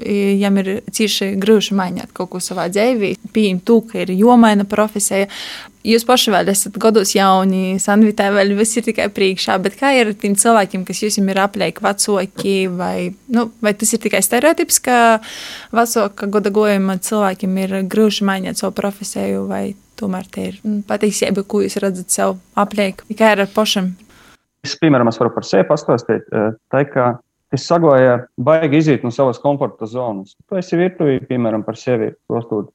viņam 0.01 0.57
ir 0.63 0.69
cieši 0.89 1.35
grūti 1.41 1.77
mainīt 1.77 2.09
kaut 2.17 2.31
ko 2.33 2.41
savā 2.41 2.65
dzīvē, 2.73 3.13
pieņemt 3.35 3.63
to, 3.69 3.77
ka 3.85 4.01
ir 4.01 4.15
jomaina 4.17 4.65
profesija. 4.65 5.29
Jūs 5.85 6.05
paši 6.05 6.33
vēl 6.33 6.49
esat 6.51 6.75
gados 6.81 7.13
jauni, 7.15 7.77
Sanvitē 7.81 8.27
vēl 8.33 8.55
viss 8.57 8.77
ir 8.77 8.85
tikai 8.85 9.07
priekšā, 9.13 9.55
bet 9.61 9.77
kā 9.79 9.93
ir 9.97 10.11
ar 10.11 10.17
tiem 10.17 10.35
cilvēkiem, 10.37 10.83
kas 10.85 11.01
jums 11.01 11.21
ir 11.21 11.41
aplieki 11.41 11.85
vecāki, 11.85 12.57
vai, 12.73 13.13
nu, 13.33 13.47
vai 13.61 13.73
tas 13.77 13.93
ir 13.93 14.01
tikai 14.01 14.21
stereotips, 14.25 14.81
ka 14.85 14.97
vecāka 15.73 16.29
gada 16.29 16.53
gojuma 16.53 16.97
cilvēkiem 17.01 17.57
ir 17.63 17.79
grūti 17.89 18.25
mainīt 18.29 18.61
savu 18.61 18.75
profesiju, 18.77 19.47
vai 19.49 19.71
tomēr 20.01 20.27
tie 20.33 20.49
ir 20.51 20.59
mm, 20.63 20.83
patiesība, 20.89 21.45
ko 21.47 21.63
jūs 21.63 21.79
redzat 21.81 22.11
sev 22.13 22.35
apliek. 22.59 23.05
Ir 23.13 23.23
ar 23.45 23.47
pašam? 23.53 23.93
Es, 24.65 24.75
piemēram, 24.77 25.09
es 25.09 25.17
varu 25.21 25.31
par 25.33 25.47
sevi 25.47 25.65
pastāstīt. 25.69 26.27
eh, 26.33 26.51
Tā 26.73 26.83
kā 26.89 27.07
es 27.53 27.65
sagoju, 27.67 28.19
baigi 28.39 28.77
iziet 28.79 29.01
no 29.03 29.11
savas 29.11 29.39
komforta 29.41 29.87
zonas. 29.89 30.35
Tu 30.47 30.59
esi 30.59 30.77
virtuvī, 30.79 31.17
piemēram, 31.27 31.65
par 31.65 31.79
sevi 31.79 32.11
prostot. 32.29 32.69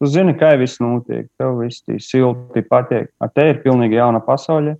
Tu 0.00 0.08
zini, 0.08 0.32
kā 0.38 0.54
viss 0.56 0.80
notiek, 0.80 1.26
tev 1.36 1.58
viss 1.60 1.82
tī 1.84 1.98
silti 2.00 2.62
patīk. 2.64 3.10
Te 3.34 3.48
ir 3.50 3.58
pilnīgi 3.64 3.98
jauna 3.98 4.22
pasaule. 4.24 4.78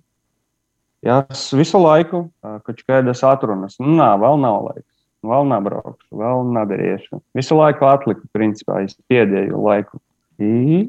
Jā, 1.05 1.19
es 1.33 1.47
visu 1.57 1.81
laiku, 1.81 2.27
kaut 2.41 2.81
kādas 2.87 3.23
atrunas, 3.25 3.79
nu, 3.81 3.95
nā, 3.97 4.11
vēl 4.21 4.37
nav 4.41 4.59
laiks, 4.67 4.87
vēl 5.25 5.47
nebraukšu, 5.49 6.07
vēl 6.13 6.43
nedarīšu. 6.57 7.21
Visu 7.37 7.57
laiku 7.57 7.87
atliku, 7.89 8.21
principā, 8.33 8.83
es 8.85 8.93
piedēju 9.09 9.61
laiku. 9.65 9.97
I, 10.41 10.85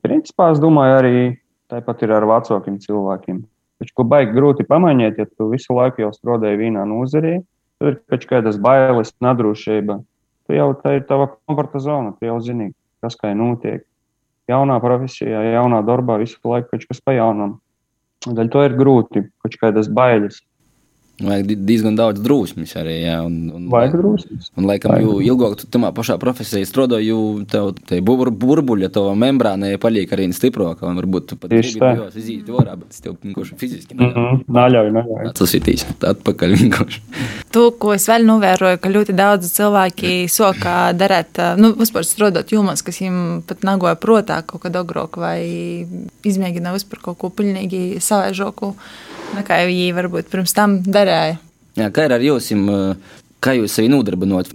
principā, 0.00 0.50
es 0.52 0.60
domāju, 0.62 0.98
arī 1.00 1.16
tāpat 1.72 2.04
ir 2.04 2.12
ar 2.16 2.26
vecākiem 2.28 2.78
cilvēkiem. 2.82 3.42
Taču, 3.82 3.94
ko 3.98 4.04
baigi 4.06 4.36
grūti 4.36 4.66
pamainīt, 4.68 5.18
ja 5.18 5.26
tu 5.26 5.48
visu 5.50 5.74
laiku 5.74 6.04
jau 6.04 6.12
strādāji 6.14 6.60
vienā 6.60 6.84
nozarī, 6.86 7.40
tad 7.80 7.88
ir 7.90 7.96
kaut 8.12 8.26
kādas 8.30 8.60
bailes, 8.62 9.10
nedrošība. 9.24 9.98
Tu 10.46 10.58
jau 10.58 10.68
tā 10.78 10.98
ir 10.98 11.04
tava 11.08 11.32
komforta 11.32 11.80
zona, 11.82 12.12
tu 12.14 12.28
jau 12.28 12.38
zini, 12.44 12.70
kas 13.02 13.18
kā 13.18 13.32
notiek. 13.34 13.82
Jaunā 14.50 14.78
profesijā, 14.82 15.40
jaunā 15.54 15.80
darbā 15.86 16.18
visu 16.22 16.38
laiku 16.44 16.74
kaut 16.74 16.86
kas 16.90 17.02
pa 17.02 17.14
jaunam. 17.16 17.58
Daļai 18.22 18.52
to 18.54 18.62
ir 18.66 18.74
grūti, 18.78 19.24
kaut 19.42 19.58
kādas 19.58 19.90
bailes. 19.90 20.42
Vajag 21.22 21.46
di- 21.46 21.56
diezgan 21.68 21.96
daudz 21.98 22.20
drūsmas 22.24 22.74
arī. 22.80 22.96
Jā, 23.06 23.18
un, 23.26 23.36
un, 23.54 23.68
Vajag 23.72 23.96
drusmas. 24.00 24.50
Un, 24.56 24.66
laikam, 24.68 24.96
jo 25.00 25.18
ilgāk 25.22 25.56
tu 25.60 25.66
tajā 25.66 25.92
pašā 25.96 26.18
profesijā 26.22 26.66
strādā, 26.68 26.98
jo 27.04 27.18
tev 27.50 27.72
tā 27.88 28.00
bur, 28.04 28.30
burbuļa, 28.30 28.90
tava 28.92 29.14
membrāna 29.18 29.72
paliek 29.82 30.10
arī 30.12 30.28
stiprāka. 30.36 30.86
Un 30.88 30.98
varbūt 31.00 31.26
tu 31.32 31.36
pat 31.36 31.50
gribi 31.50 31.78
tā. 31.80 31.92
bijos 31.96 32.16
iziet 32.20 32.48
ārā, 32.50 32.76
bet 32.80 32.90
es 32.90 33.00
tev 33.04 33.16
vienkārši 33.22 33.58
fiziski 33.58 33.94
Mm 33.94 34.08
-hmm. 34.14 34.44
Naļauj, 34.48 34.90
naļauj. 34.92 35.28
atsasitīs 35.30 35.84
atpakaļ 36.00 36.54
vienkārši. 36.58 37.00
To, 37.52 37.70
ko 37.70 37.92
es 37.94 38.08
vēl 38.08 38.24
novēroju, 38.26 38.78
ka 38.80 38.88
ļoti 38.88 39.12
daudz 39.14 39.52
cilvēki 39.52 40.28
soka 40.28 40.92
darīt, 40.96 41.38
ā, 41.38 41.56
nu, 41.60 41.72
vispār 41.78 42.02
strādāt 42.08 42.52
jomās, 42.54 42.82
kas 42.82 42.98
viņiem 43.00 43.42
pat 43.46 43.62
nagoja 43.62 43.94
protā 43.94 44.42
kaut 44.46 44.62
kādu 44.62 44.80
agrāk, 44.82 45.16
vai 45.20 45.38
izmēģina 46.24 46.72
vispār 46.74 47.00
kaut 47.04 47.18
ko 47.20 47.30
pilnīgi 47.30 48.00
savaižoku, 48.00 48.72
nekā 49.36 49.58
viņi 49.68 49.92
varbūt 49.96 50.30
pirms 50.32 50.52
tam 50.56 50.78
darīja. 50.82 51.11
Jā, 51.78 51.88
kā 51.94 52.08
ir 52.08 52.16
ar 52.16 52.24
jums, 52.24 52.50
kā 53.42 53.56
jūs 53.56 53.78
sevi 53.78 53.90
nodarbinot? 53.92 54.50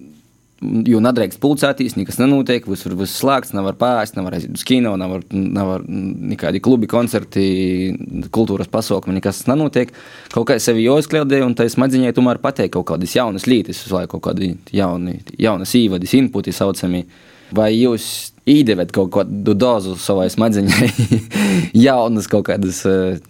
Jo 0.58 0.98
nedrīkst 1.06 1.38
pulcēties, 1.38 1.94
nekas 2.00 2.16
nenotiek, 2.18 2.66
visur 2.66 2.96
viss 2.98 3.20
slēgts, 3.22 3.54
nevar 3.54 3.76
pāriest, 3.78 4.16
nevar 4.18 4.34
aiziet 4.34 4.56
uz 4.58 4.64
kino, 4.66 4.96
nevar, 4.98 5.22
nevar 5.30 5.84
nekādi 5.86 6.62
klubi, 6.66 6.90
koncerti, 6.90 7.44
kultūras 8.34 8.70
pasākumi, 8.74 9.20
nekas 9.20 9.44
nenotiek. 9.50 9.94
Kaut 10.34 10.48
kā 10.50 10.58
sevi 10.62 10.88
jāizkliedē, 10.88 11.44
un 11.46 11.54
tā 11.58 11.70
smadzenē 11.70 12.10
tomēr 12.18 12.42
pateikt 12.42 12.74
kaut 12.74 12.88
kādas 12.90 13.14
jaunas 13.14 13.46
lietas, 13.46 13.84
visu 13.86 14.00
laiku 14.00 14.16
kaut 14.18 14.32
kādi 14.32 14.56
jauni, 14.74 15.20
jaunas 15.38 15.78
īvadis, 15.78 16.18
inputi 16.18 16.56
saucami. 16.58 17.06
Vai 17.54 17.70
jūs 17.76 18.34
īdevat 18.50 18.90
kaut 18.96 19.14
kādu 19.14 19.54
dozu 19.54 19.94
savai 20.02 20.32
smadzenei, 20.34 20.90
jaunas 21.88 22.26
kaut 22.34 22.50
kādas 22.50 22.82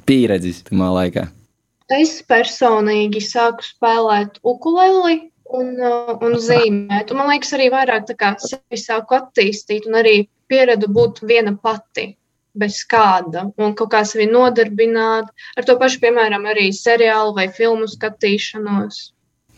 pieredzes 0.07 0.63
tajā 0.71 0.93
laikā? 1.01 1.28
Es 1.93 2.17
personīgi 2.27 3.21
sāku 3.23 3.63
spēlēt 3.63 4.41
ukuleli 4.43 5.21
un, 5.55 5.73
uh, 5.79 6.15
un 6.19 6.35
zīmēt. 6.35 7.11
Un 7.11 7.21
man 7.21 7.31
liekas, 7.31 7.53
arī 7.55 7.69
vairāk 7.71 8.09
tā 8.09 8.15
kā 8.19 8.33
sevi 8.43 8.79
sāku 8.81 9.15
attīstīt 9.15 9.88
un 9.88 10.01
arī 10.01 10.17
pieredu 10.51 10.89
būt 10.91 11.23
viena 11.27 11.55
pati. 11.55 12.13
Bez 12.57 12.79
kāda, 12.89 13.43
un 13.61 13.75
kaut 13.77 13.91
kā 13.91 13.99
sevi 14.07 14.25
nodarbināt 14.31 15.27
ar 15.29 15.65
to 15.67 15.75
pašu, 15.77 15.99
piemēram, 16.01 16.47
arī 16.49 16.71
seriālu 16.73 17.35
vai 17.38 17.45
filmu 17.53 17.85
skatīšanos. 17.85 18.97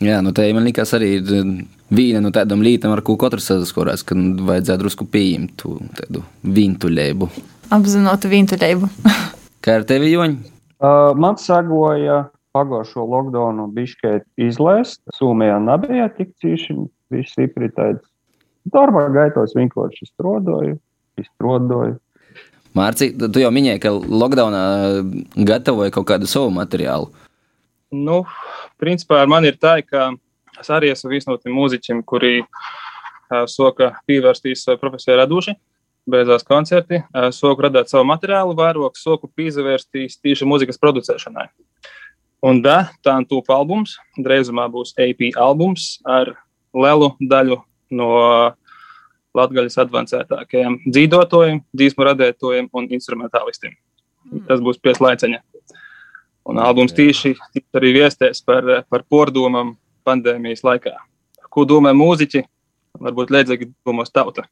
Jā, 0.04 0.18
nu 0.20 0.34
tā 0.36 0.44
man 0.52 0.68
liekas 0.68 0.92
arī 0.96 1.08
ir 1.16 1.32
eh, 1.38 1.48
viena 1.96 2.20
no 2.20 2.28
tādām 2.32 2.60
lietām, 2.64 2.92
ar 2.92 3.00
ko 3.04 3.16
katrs 3.20 3.48
saskarās, 3.48 4.04
ka 4.04 4.16
vajadzētu 4.16 4.84
drusku 4.84 5.08
pieņemt 5.08 5.56
to 5.60 5.78
tādu 5.96 6.26
vintuļēbu. 6.44 7.32
Apzinātu 7.72 8.30
vientuļību. 8.32 8.92
Kā 9.64 9.80
ar 9.80 9.88
tevi, 9.88 10.12
Joņ? 10.12 10.36
Uh, 10.80 11.12
man 11.12 11.36
sagoja 11.36 12.30
pagājušo 12.56 13.04
lockdownu 13.04 13.68
bišķēt 13.76 14.24
izlēst. 14.40 15.02
Somijā 15.16 15.58
nebija 15.62 16.08
tik 16.16 16.32
cīši, 16.40 16.76
viss 17.12 17.34
stipri 17.36 17.68
tāds. 17.76 18.02
Darbā 18.70 19.06
gaitos 19.12 19.52
vienkārši 19.56 20.08
strodoju, 20.08 20.78
izstrodoju. 21.20 21.98
Mārci, 22.76 23.10
tu 23.18 23.42
jau 23.42 23.50
minēji, 23.52 23.82
ka 23.82 23.92
lockdownā 23.92 24.64
gatavoji 25.48 25.92
kaut 25.94 26.06
kādu 26.10 26.28
savu 26.30 26.52
materiālu. 26.54 27.10
Nu, 27.90 28.22
principā 28.78 29.24
ar 29.24 29.30
mani 29.30 29.50
ir 29.50 29.56
tā, 29.58 29.80
ka 29.82 30.12
es 30.60 30.70
arī 30.70 30.92
esmu 30.94 31.10
viens 31.10 31.26
no 31.26 31.34
tiem 31.40 31.56
mūziķiem, 31.58 32.04
kuri 32.06 32.38
uh, 32.44 33.44
soka 33.50 33.96
pievērstīs 34.06 34.62
savai 34.64 34.78
profesijai 34.80 35.18
radoši. 35.24 35.56
Beidzās 36.08 36.46
koncerti, 36.46 37.02
uh, 37.02 37.28
soku 37.34 37.66
radīt 37.66 37.90
savu 37.92 38.06
materiālu, 38.08 38.56
vairāk 38.56 38.96
soku 38.98 39.28
pievērstīs 39.36 40.16
tieši 40.22 40.48
mūzikas 40.48 40.80
producēšanai. 40.80 41.50
Un 42.46 42.62
da, 42.64 42.88
tā 43.04 43.18
un 43.20 43.26
tūp 43.28 43.50
albums, 43.52 43.98
drīzumā 44.16 44.64
būs 44.72 44.94
AP 44.96 45.26
albums 45.36 45.98
ar 46.08 46.32
lielu 46.72 47.10
daļu 47.20 47.60
no 47.92 48.08
latgaļas 49.36 49.76
advancētākajiem 49.84 50.78
dzīvotājiem, 50.86 51.60
dzīsmu 51.76 52.06
radētājiem 52.08 52.70
un 52.72 52.88
instrumentālistiem. 52.96 53.76
Tas 54.48 54.62
būs 54.64 54.80
pieslēdziņa. 54.82 55.42
Un 56.50 56.58
albums 56.58 56.94
tieši, 56.96 57.34
tieši 57.54 57.78
arī 57.78 57.92
viestēs 57.98 58.40
par, 58.46 58.66
par 58.88 59.04
pordomām 59.04 59.76
pandēmijas 60.08 60.64
laikā. 60.66 60.96
Ko 61.52 61.66
domā 61.68 61.92
mūziķi? 61.96 62.42
Varbūt 63.00 63.30
līdzīgi 63.34 63.68
domās 63.86 64.10
tauta. 64.10 64.46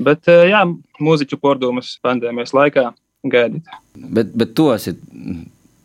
Bet 0.00 0.28
eh, 0.32 0.48
jā, 0.52 0.62
mūziķu 1.02 1.38
pordomas 1.40 1.96
pandēmijas 2.04 2.54
laikā 2.56 2.90
gaidīt. 3.28 3.66
Bet, 3.94 4.32
bet 4.32 4.54
tu 4.56 4.70
esi 4.72 4.94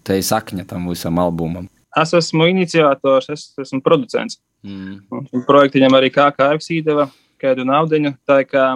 te 0.07 0.19
sakņa 0.23 0.67
tam 0.69 0.87
visam 0.91 1.19
albumam. 1.19 1.67
Es 1.97 2.13
esmu 2.15 2.47
iniciators, 2.51 3.29
es 3.33 3.49
esmu 3.59 3.81
producents. 3.83 4.39
Mm. 4.65 5.01
Un 5.11 5.43
projektiņam 5.47 5.97
arī 5.97 6.11
KKF 6.13 6.71
iedeva 6.73 7.07
kādu 7.41 7.65
naudu. 7.67 7.99
Tā 8.27 8.41
kā 8.47 8.67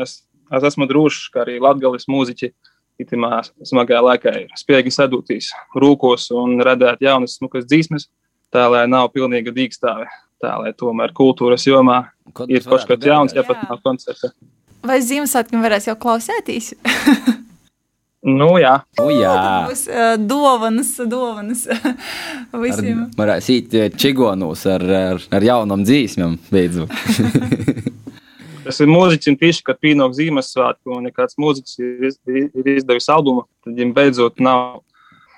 es, 0.00 0.20
es 0.50 0.66
esmu 0.70 0.88
drošs, 0.90 1.28
ka 1.32 1.44
arī 1.44 1.58
latgales 1.62 2.08
mūziķi 2.10 2.50
itimā 3.00 3.40
smagā 3.64 4.00
laikā 4.04 4.32
ir 4.42 4.56
spējīgi 4.58 4.92
sadūtīs 4.96 5.50
rūkos 5.80 6.30
un 6.36 6.58
radīt 6.64 7.04
jaunas 7.04 7.38
smukas 7.38 7.68
dzīsmes, 7.68 8.08
tā 8.52 8.66
lai 8.72 8.84
nav 8.90 9.10
pilnīga 9.14 9.54
dīkstāve. 9.56 10.08
Tā 10.40 10.54
lai 10.56 10.72
tomēr 10.72 11.12
kultūras 11.12 11.66
jomā 11.68 11.98
Ko 12.32 12.46
ir 12.48 12.64
kaut 12.64 12.86
kas 12.88 13.04
jauns, 13.04 13.34
ja 13.36 13.44
pat 13.44 13.60
nav 13.68 13.82
koncerta. 13.84 14.30
Vai 14.86 14.98
Ziemassvētkiem 15.04 15.62
varēs 15.64 15.88
jau 15.90 15.96
klausēties? 16.00 16.72
Nu 18.20 18.58
jā, 18.60 18.74
O, 19.00 19.06
jā, 19.08 19.30
Būs 19.64 19.86
uh, 19.88 20.10
dovanas 20.20 20.90
ar, 21.72 21.94
visiem. 22.60 23.06
varēs 23.16 23.46
īt 23.48 23.76
čigonos 23.96 24.66
ar, 24.68 24.84
ar, 24.84 25.22
ar 25.32 25.46
jaunam 25.46 25.80
dzīsmam 25.88 26.34
beidzot. 26.52 26.92
tas 28.66 28.80
ir 28.84 28.92
mūziķis, 28.92 29.38
tieši, 29.40 29.64
kad 29.64 29.80
pienāk 29.80 30.12
Ziemassvētku 30.18 30.98
un 30.98 31.08
ja 31.08 31.14
kāds 31.16 31.38
mūziķis 31.40 31.80
ir, 31.80 32.04
iz- 32.10 32.20
ir 32.60 32.68
izdevis 32.76 33.08
albumu, 33.08 33.46
tad 33.64 33.72
viņam 33.72 33.94
beidzot 33.96 34.44
nav 34.44 34.82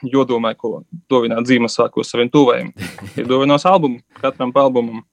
jodomā, 0.02 0.50
ko 0.58 0.80
dovināt 1.06 1.46
Ziemassvētku 1.46 2.02
saviem 2.02 2.32
tuvējiem. 2.34 2.74
Ir 3.14 3.30
dovinos 3.30 3.62
albumu, 3.70 4.02
katram 4.18 4.50
albumam. 4.58 5.04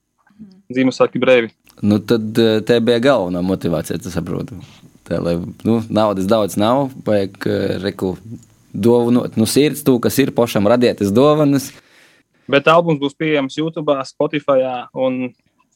Ziemassvētki 0.74 1.22
brīvi. 1.22 1.54
Nu, 1.82 2.00
tad 2.00 2.38
eh, 2.40 2.60
te 2.66 2.80
bija 2.84 3.02
galvenā 3.04 3.42
motivācija, 3.46 4.00
tas 4.02 4.16
saprotu. 4.16 4.60
Tā, 5.08 5.20
lai, 5.24 5.38
nu, 5.66 5.80
naudas 5.90 6.28
daudz 6.30 6.58
nav, 6.60 6.90
vajag 7.06 7.50
eh, 7.50 7.76
reku 7.84 8.16
dāvinot 8.74 9.38
no 9.40 9.48
sirds 9.50 9.84
to, 9.86 9.98
kas 10.04 10.20
ir 10.22 10.34
pašam 10.36 10.70
radītas 10.70 11.14
dāvanas. 11.16 11.72
Bet 12.50 12.70
albums 12.70 13.02
būs 13.02 13.18
pieejams 13.18 13.58
YouTube, 13.58 13.94
Spotify 14.10 14.66
un 14.98 15.32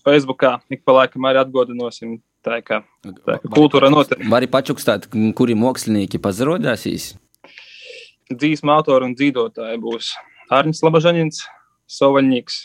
Facebook. 0.05 0.45
Ik 0.73 0.83
pa 0.85 0.99
laikam 0.99 1.25
arī 1.29 1.41
atgādināsim. 1.43 2.19
Tā 2.43 2.57
kā, 2.59 2.81
tā 3.23 3.37
kā 3.39 3.49
kultūra 3.55 3.87
notiek. 3.87 4.19
Var 4.19 4.41
arī 4.41 4.49
pačukstāt, 4.51 5.05
kuri 5.37 5.55
mākslinieki 5.55 6.19
pazarodāsīs. 6.19 7.13
Dzīves 8.27 8.65
autori 8.67 9.07
un 9.07 9.13
dzīvotāji 9.15 9.79
būs 9.79 10.09
Arnēs 10.51 10.81
Labažanins, 10.83 11.45
Sovaņģis, 11.87 12.57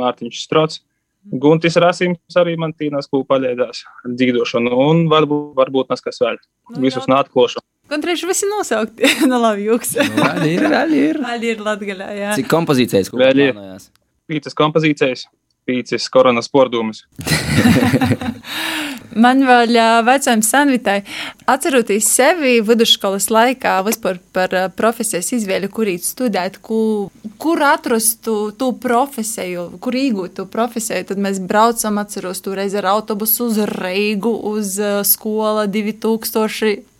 Mārtiņš 0.00 0.40
Strots. 0.46 0.80
Guntis 1.22 1.76
Rasims 1.78 2.38
arī 2.40 2.56
man 2.58 2.72
tīnās 2.74 3.06
kopā 3.10 3.36
paļēdās 3.36 3.84
ar 3.86 4.14
dzīvošanu, 4.18 4.72
un 4.88 5.04
varbūt, 5.12 5.52
varbūt 5.58 5.92
nes 5.92 6.02
kas 6.02 6.18
vēl. 6.22 6.40
Nu, 6.72 6.80
Visus 6.82 7.06
jā. 7.06 7.12
nāklošu. 7.14 7.62
Gandrīz 7.92 8.24
visi 8.26 8.48
nosaukti. 8.50 9.06
no 9.30 9.38
labi, 9.42 9.68
jūks. 9.68 9.94
Vēl 10.16 10.46
ir, 10.50 10.66
vēl 10.72 10.96
ir. 10.98 11.20
Vēl 11.28 11.46
ir 11.52 11.62
Latgaļā, 11.62 12.10
jā. 12.18 12.34
Cik 12.40 12.50
kompozīcijas 12.50 13.12
kopā 13.12 13.28
Vēl 13.28 13.44
ir. 13.48 13.54
plānojās? 13.56 13.90
Pīcis 14.30 14.56
kompozīcijas, 14.58 15.26
pīcis 15.68 16.08
koronas 16.14 16.50
pordumus. 16.50 17.04
Man 19.14 19.42
vēl 19.44 19.76
vecajam 20.06 20.42
Sanvitai, 20.44 21.02
atceroties 21.50 22.08
sevi 22.08 22.60
vidusskolas 22.64 23.28
laikā, 23.32 23.74
vispār 23.86 24.20
par 24.32 24.54
profesijas 24.76 25.32
izvēli, 25.36 25.68
kur 25.68 25.90
īt 25.90 26.06
studēt, 26.06 26.60
kur, 26.64 27.10
kur 27.42 27.64
atrast 27.66 28.28
to 28.58 28.70
profesiju, 28.82 29.68
kur 29.82 29.98
iegūt 29.98 30.38
to 30.40 30.46
profesiju, 30.48 31.04
tad 31.10 31.20
mēs 31.20 31.42
braucam, 31.44 32.00
atceros, 32.02 32.40
tur 32.44 32.56
reiz 32.60 32.76
ar 32.78 32.88
autobusu 32.94 33.50
uz 33.50 33.60
Reigu, 33.72 34.32
uz 34.54 34.78
skola 35.08 35.66
2000 35.68 36.91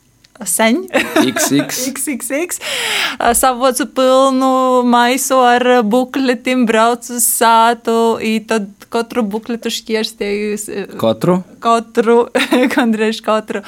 sen. 0.45 0.85
XX. 1.19 1.93
XXX. 1.93 2.61
Savocu 3.41 3.87
pilnu 3.95 4.83
maisu 4.85 5.39
ar 5.45 5.83
bukletiem, 5.85 6.67
braucu 6.67 7.17
uz 7.19 7.27
sātu, 7.27 7.99
un 8.19 8.47
tad 8.49 8.71
katru 8.93 9.25
bukletu 9.25 9.73
šķirstīju. 9.73 10.97
Katru? 11.01 11.43
Katru, 11.63 12.25
gandrīz 12.73 13.23
katru. 13.29 13.63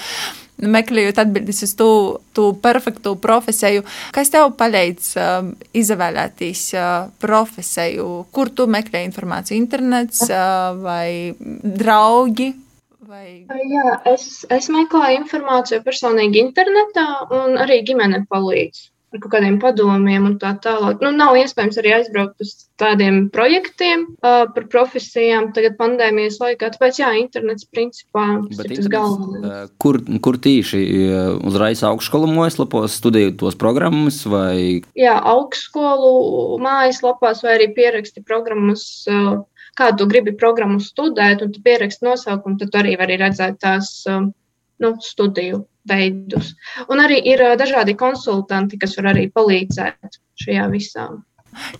Meklējot 0.55 1.19
atbildes 1.19 1.65
uz 1.67 1.73
to, 1.75 1.89
to 2.33 2.53
perfektu 2.63 3.17
profesiju, 3.19 3.83
kas 4.15 4.31
tev 4.31 4.53
palīdz 4.55 5.09
uh, 5.19 5.49
izvēlēties 5.75 6.63
uh, 6.79 7.09
profesiju, 7.21 8.07
kur 8.31 8.53
tu 8.55 8.69
meklē 8.71 9.03
informāciju, 9.09 9.59
internets 9.59 10.23
uh, 10.29 10.71
vai 10.79 11.35
draugi, 11.41 12.53
Vai... 13.09 13.45
Jā, 13.69 13.99
es, 14.15 14.47
es 14.55 14.71
meklēju 14.73 15.21
informāciju 15.23 15.85
personīgi 15.85 16.41
internetā, 16.41 17.07
un 17.37 17.59
arī 17.61 17.83
ģimene 17.87 18.25
palīdz 18.31 18.89
ar 19.15 19.23
kaut 19.23 19.33
kādiem 19.37 19.59
padomiem 19.63 20.27
un 20.27 20.35
tā 20.43 20.53
tālāk. 20.63 21.03
Nu, 21.05 21.13
nav 21.15 21.37
iespējams 21.39 21.79
arī 21.81 21.93
aizbraukt 21.95 22.43
uz 22.43 22.53
tādiem 22.81 23.29
projektiem 23.35 24.09
uh, 24.11 24.45
par 24.51 24.67
profesijām 24.73 25.53
tagad 25.55 25.77
pandēmijas 25.79 26.41
laikā. 26.43 26.73
Tāpēc, 26.75 26.99
jā, 26.99 27.13
internets 27.21 27.69
principā 27.71 28.27
Bet 28.49 28.67
ir 28.67 28.81
tas 28.81 28.91
galvenais. 28.91 29.71
Kur, 29.83 30.01
kur 30.25 30.39
tīši 30.43 30.83
uzreiz 31.47 31.85
augšskolu 31.87 32.33
mājaslapos 32.35 32.99
studēju 32.99 33.37
tos 33.45 33.59
programmas 33.61 34.25
vai? 34.27 34.83
Jā, 34.99 35.15
augšskolu 35.35 36.59
mājaslapās 36.65 37.45
vai 37.47 37.59
arī 37.61 37.71
pieraksti 37.79 38.25
programmas. 38.27 38.89
Uh, 39.07 39.45
kādu 39.79 40.07
gribi 40.11 40.35
programmu 40.39 40.81
studēt, 40.83 41.43
un 41.45 41.53
tu 41.55 41.63
pieraksti 41.65 42.07
nosaukumu, 42.07 42.59
tad 42.63 42.81
arī 42.83 42.97
vari 43.01 43.19
redzēt 43.21 43.61
tās 43.63 43.91
um, 44.11 44.33
nu, 44.83 44.95
studiju 45.03 45.65
veidus. 45.89 46.55
Un 46.89 47.03
arī 47.05 47.21
ir 47.35 47.43
uh, 47.45 47.55
dažādi 47.61 47.97
konsultanti, 47.99 48.81
kas 48.81 48.97
var 49.01 49.13
arī 49.15 49.29
palīdzēt 49.35 50.21
šajā 50.45 50.67
visā. 50.73 51.09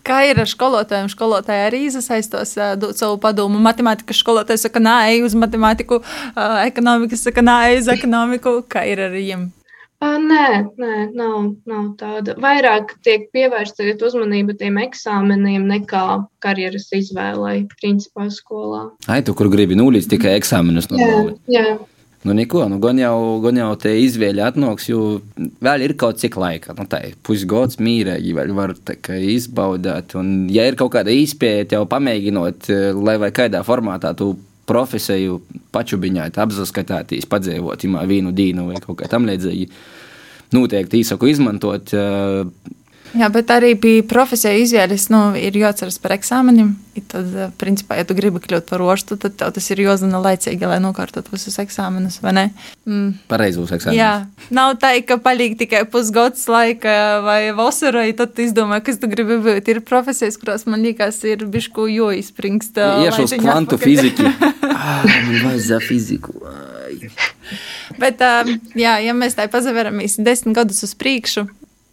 Kā 0.07 0.21
ir 0.29 0.39
ar 0.39 0.47
skolotājiem? 0.47 1.09
Skolotāji 1.11 1.67
arī 1.67 1.83
iesaistos, 1.89 2.55
uh, 2.61 2.75
dod 2.79 2.95
savu 2.99 3.19
padomu. 3.23 3.59
Matemātikas 3.63 4.23
skolotājs 4.23 4.69
saka, 4.69 4.83
nē, 4.83 4.97
ej 5.15 5.27
uz 5.27 5.35
matemātiku, 5.39 6.03
uh, 6.05 6.61
ekonomikas 6.67 7.27
saka, 7.27 7.43
nē, 7.43 7.59
ej 7.73 7.83
uz 7.83 7.93
ekonomiku. 7.97 8.61
Kā 8.71 8.87
ir 8.91 9.03
ar 9.09 9.15
viņiem? 9.15 9.51
Nē, 10.25 10.49
nē 10.81 10.95
nav, 11.17 11.55
nav 11.69 11.87
tāda. 12.01 12.35
Vairāk 12.41 12.97
tiek 13.07 13.27
pievērsta 13.35 13.87
uzmanība 14.07 14.57
tiem 14.59 14.79
eksāmeniem 14.83 15.65
nekā 15.71 16.05
karjeras 16.45 16.91
izvēlei, 16.97 17.65
principā, 17.81 18.29
skolā. 18.33 18.87
Ai, 19.09 19.23
tu 19.25 19.35
kur 19.37 19.49
gribi 19.53 19.79
nulīt 19.79 20.09
tikai 20.11 20.37
eksāmenus 20.39 20.91
no 20.91 21.01
jā, 21.01 21.19
jā. 21.53 21.67
Nu, 22.25 22.33
neko, 22.33 22.63
nu, 22.73 22.79
gan 22.81 22.97
jau, 22.97 23.41
gan 23.45 23.59
jau 23.61 23.69
te 23.77 23.91
izvēle 24.01 24.41
atnāks, 24.47 24.87
jo 24.89 25.19
vēl 25.65 25.85
ir 25.85 25.93
kaut 26.01 26.23
cik 26.23 26.39
laika. 26.41 26.73
Nu, 26.77 26.87
tā 26.89 27.03
ir 27.11 27.19
pusgads 27.21 27.77
mīrēji, 27.85 28.33
vēl 28.37 28.55
var 28.57 28.73
izbaudīt. 28.73 30.17
Un, 30.17 30.33
ja 30.53 30.65
ir 30.65 30.79
kaut 30.81 30.95
kāda 30.97 31.13
izpēja, 31.13 31.69
jau 31.77 31.85
pamēģinot, 31.91 32.71
lai 33.05 33.19
vai 33.21 33.29
kādā 33.37 33.61
formātā 33.67 34.15
tu 34.17 34.33
profesiju 34.69 35.41
pačubiņāt, 35.75 36.39
apskatīties, 36.41 37.29
padzīvot, 37.31 37.85
imā 37.89 38.05
vīnu 38.09 38.33
dīnu 38.37 38.69
vai 38.71 38.81
kaut 38.85 39.01
kā 39.01 39.11
tam 39.11 39.29
līdzīgi. 39.29 39.69
Noteikti 40.55 41.01
īsaku 41.03 41.29
izmantot. 41.33 41.93
Jā, 43.15 43.29
bet 43.31 43.51
arī 43.55 43.75
bija 43.79 44.03
profesija 44.11 44.57
izvēles, 44.59 45.07
nu, 45.13 45.29
ir 45.39 45.55
jāatceras 45.55 46.01
par 46.03 46.17
eksāmeniem. 46.17 46.73
Tad, 47.11 47.31
principā, 47.59 47.97
ja 47.99 48.07
tu 48.07 48.15
gribi 48.15 48.41
kļūt 48.43 48.67
par 48.67 48.83
orstu, 48.83 49.17
tad 49.21 49.37
tev 49.39 49.53
tas 49.55 49.69
ir 49.71 49.83
jāzina 49.85 50.19
laicīgi, 50.23 50.67
lai 50.67 50.81
nokārtot 50.83 51.31
visus 51.31 51.59
eksāmenus? 51.63 52.21
Mm. 52.23 53.13
Pareizos 53.31 53.71
eksāmenus. 53.75 53.99
Jā, 53.99 54.11
nav 54.55 54.75
tā, 54.83 54.93
ka 55.07 55.19
paliek 55.23 55.55
tikai 55.59 55.85
pusgads 55.91 56.47
laika 56.51 56.97
vai 57.23 57.39
vasara, 57.55 58.05
tad 58.19 58.35
tu 58.35 58.47
izdomā, 58.47 58.81
kas 58.83 58.99
tu 59.03 59.11
gribi 59.11 59.39
būt. 59.47 59.71
Ir 59.71 59.83
profesijas, 59.87 60.39
kurās 60.43 60.67
man 60.71 60.83
liekas, 60.87 61.23
ir 61.27 61.47
bišku 61.51 61.87
joizspringst. 61.95 62.83
Iešu 63.07 63.29
uz 63.29 63.39
kvantu 63.39 63.79
fiziki. 63.83 64.27
ah, 64.75 65.07
man 65.07 65.41
vajadzēja 65.49 65.83
fiziku. 65.87 66.35
Bet, 68.03 68.23
jā, 68.75 68.99
ja 69.07 69.15
mēs 69.15 69.39
tā 69.39 69.47
pazaveramies 69.51 70.19
desmit 70.23 70.59
gadus 70.59 70.83
uz 70.87 70.95
priekšu, 70.99 71.47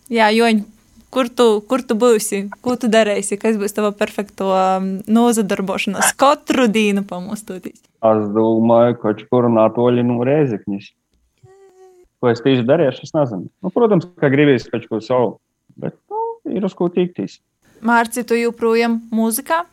jā, 0.09 0.33
joņi 0.33 0.70
kur 1.11 1.29
tu, 1.29 1.47
kur 1.67 1.83
tu 1.85 1.97
būsi, 1.99 2.45
ko 2.63 2.77
tu 2.79 2.89
darīsi, 2.91 3.37
kas 3.41 3.59
būs 3.59 3.75
tava 3.75 3.91
perfekto 3.95 4.49
um, 4.55 4.89
nozadarbošanās 5.11 6.15
katru 6.19 6.69
dienu 6.71 7.03
pamostoties? 7.07 7.81
Es 8.01 8.23
domāju, 8.33 8.97
ka 9.03 9.13
kur 9.27 9.49
nātoļi 9.51 10.05
no 10.07 10.23
rēzekņas. 10.27 10.89
Ko 12.21 12.29
es 12.31 12.41
tieši 12.45 12.65
darīšu, 12.65 13.05
es 13.07 13.15
nezinu. 13.17 13.49
Nu, 13.61 13.71
protams, 13.73 14.07
ka 14.21 14.29
gribēs 14.31 14.69
kaut 14.69 14.87
ko 14.89 15.01
savu, 15.03 15.31
bet 15.81 15.97
nu, 16.09 16.21
ir 16.53 16.65
uz 16.65 16.75
ko 16.77 16.89
tikties. 16.93 17.39
Mārci, 17.85 18.23
tu 18.27 18.37
joprojām 18.37 18.99
mūzikā? 19.13 19.63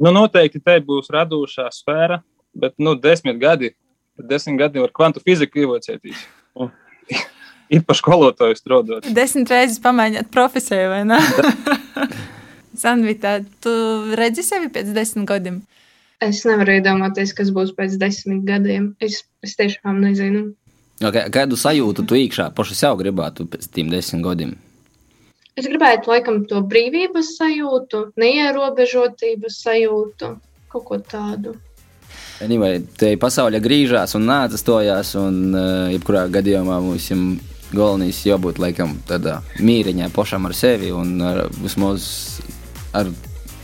Nu, 0.00 0.12
noteikti 0.12 0.60
te 0.64 0.78
būs 0.84 1.12
radošā 1.12 1.68
sfēra, 1.72 2.22
bet 2.56 2.74
nu, 2.80 2.96
desmit 3.00 3.38
gadi, 3.40 3.74
desmit 4.16 4.58
gadi 4.60 4.82
var 4.82 4.92
kvantu 4.96 5.22
fiziku 5.24 5.64
ievocēties. 5.64 6.24
Ir 7.72 7.82
pa 7.86 7.96
skolotāju 7.98 8.58
strādāt. 8.58 9.08
Desmit 9.14 9.50
reizes 9.50 9.80
pamēģināt 9.82 10.28
profesiju, 10.34 10.90
vai 10.92 11.00
ne? 11.08 11.18
Sandvita, 12.78 13.40
tu 13.64 13.72
redzi 14.18 14.44
sevi 14.46 14.70
pēc 14.72 14.92
desmit 14.94 15.26
gadiem? 15.30 15.62
Es 16.24 16.44
nevaru 16.48 16.78
iedomāties, 16.78 17.34
kas 17.36 17.50
būs 17.52 17.74
pēc 17.76 17.98
desmit 18.00 18.44
gadiem. 18.46 18.94
Es, 19.04 19.24
es 19.44 19.56
tiešām 19.58 19.98
nezinu. 20.04 20.46
Okay, 21.04 21.26
kādu 21.32 21.58
sajūtu 21.60 22.06
tu 22.08 22.16
iekšā 22.16 22.48
paši 22.56 22.78
sev 22.78 22.96
gribētu 23.02 23.44
pēc 23.52 23.66
tiem 23.74 23.90
desmit 23.92 24.24
gadiem? 24.24 24.54
Es 25.56 25.66
gribētu, 25.68 26.12
laikam, 26.12 26.42
to 26.48 26.60
brīvības 26.68 27.34
sajūtu, 27.38 28.02
neierobežotības 28.20 29.60
sajūtu, 29.64 30.30
kaut 30.72 30.84
ko 30.84 30.98
tādu. 31.00 31.54
Anyway, 32.44 32.82
te 33.00 33.14
pasaule 33.20 33.60
grīžās 33.64 34.12
un 34.18 34.26
nāca 34.28 34.60
stojās, 34.60 35.14
un 35.16 35.38
uh, 35.56 35.86
jebkurā 35.94 36.26
gadījumā 36.32 36.76
mums 36.84 37.08
ir 37.12 37.22
galvenais 37.72 38.18
jābūt 38.26 38.60
laikam 38.62 38.96
tādā 39.08 39.40
mīriņā 39.58 40.10
pašam 40.14 40.46
ar 40.48 40.54
sevi 40.56 40.92
un 40.94 41.16
ar, 41.24 41.46
vismaz 41.62 42.06
ar 42.96 43.10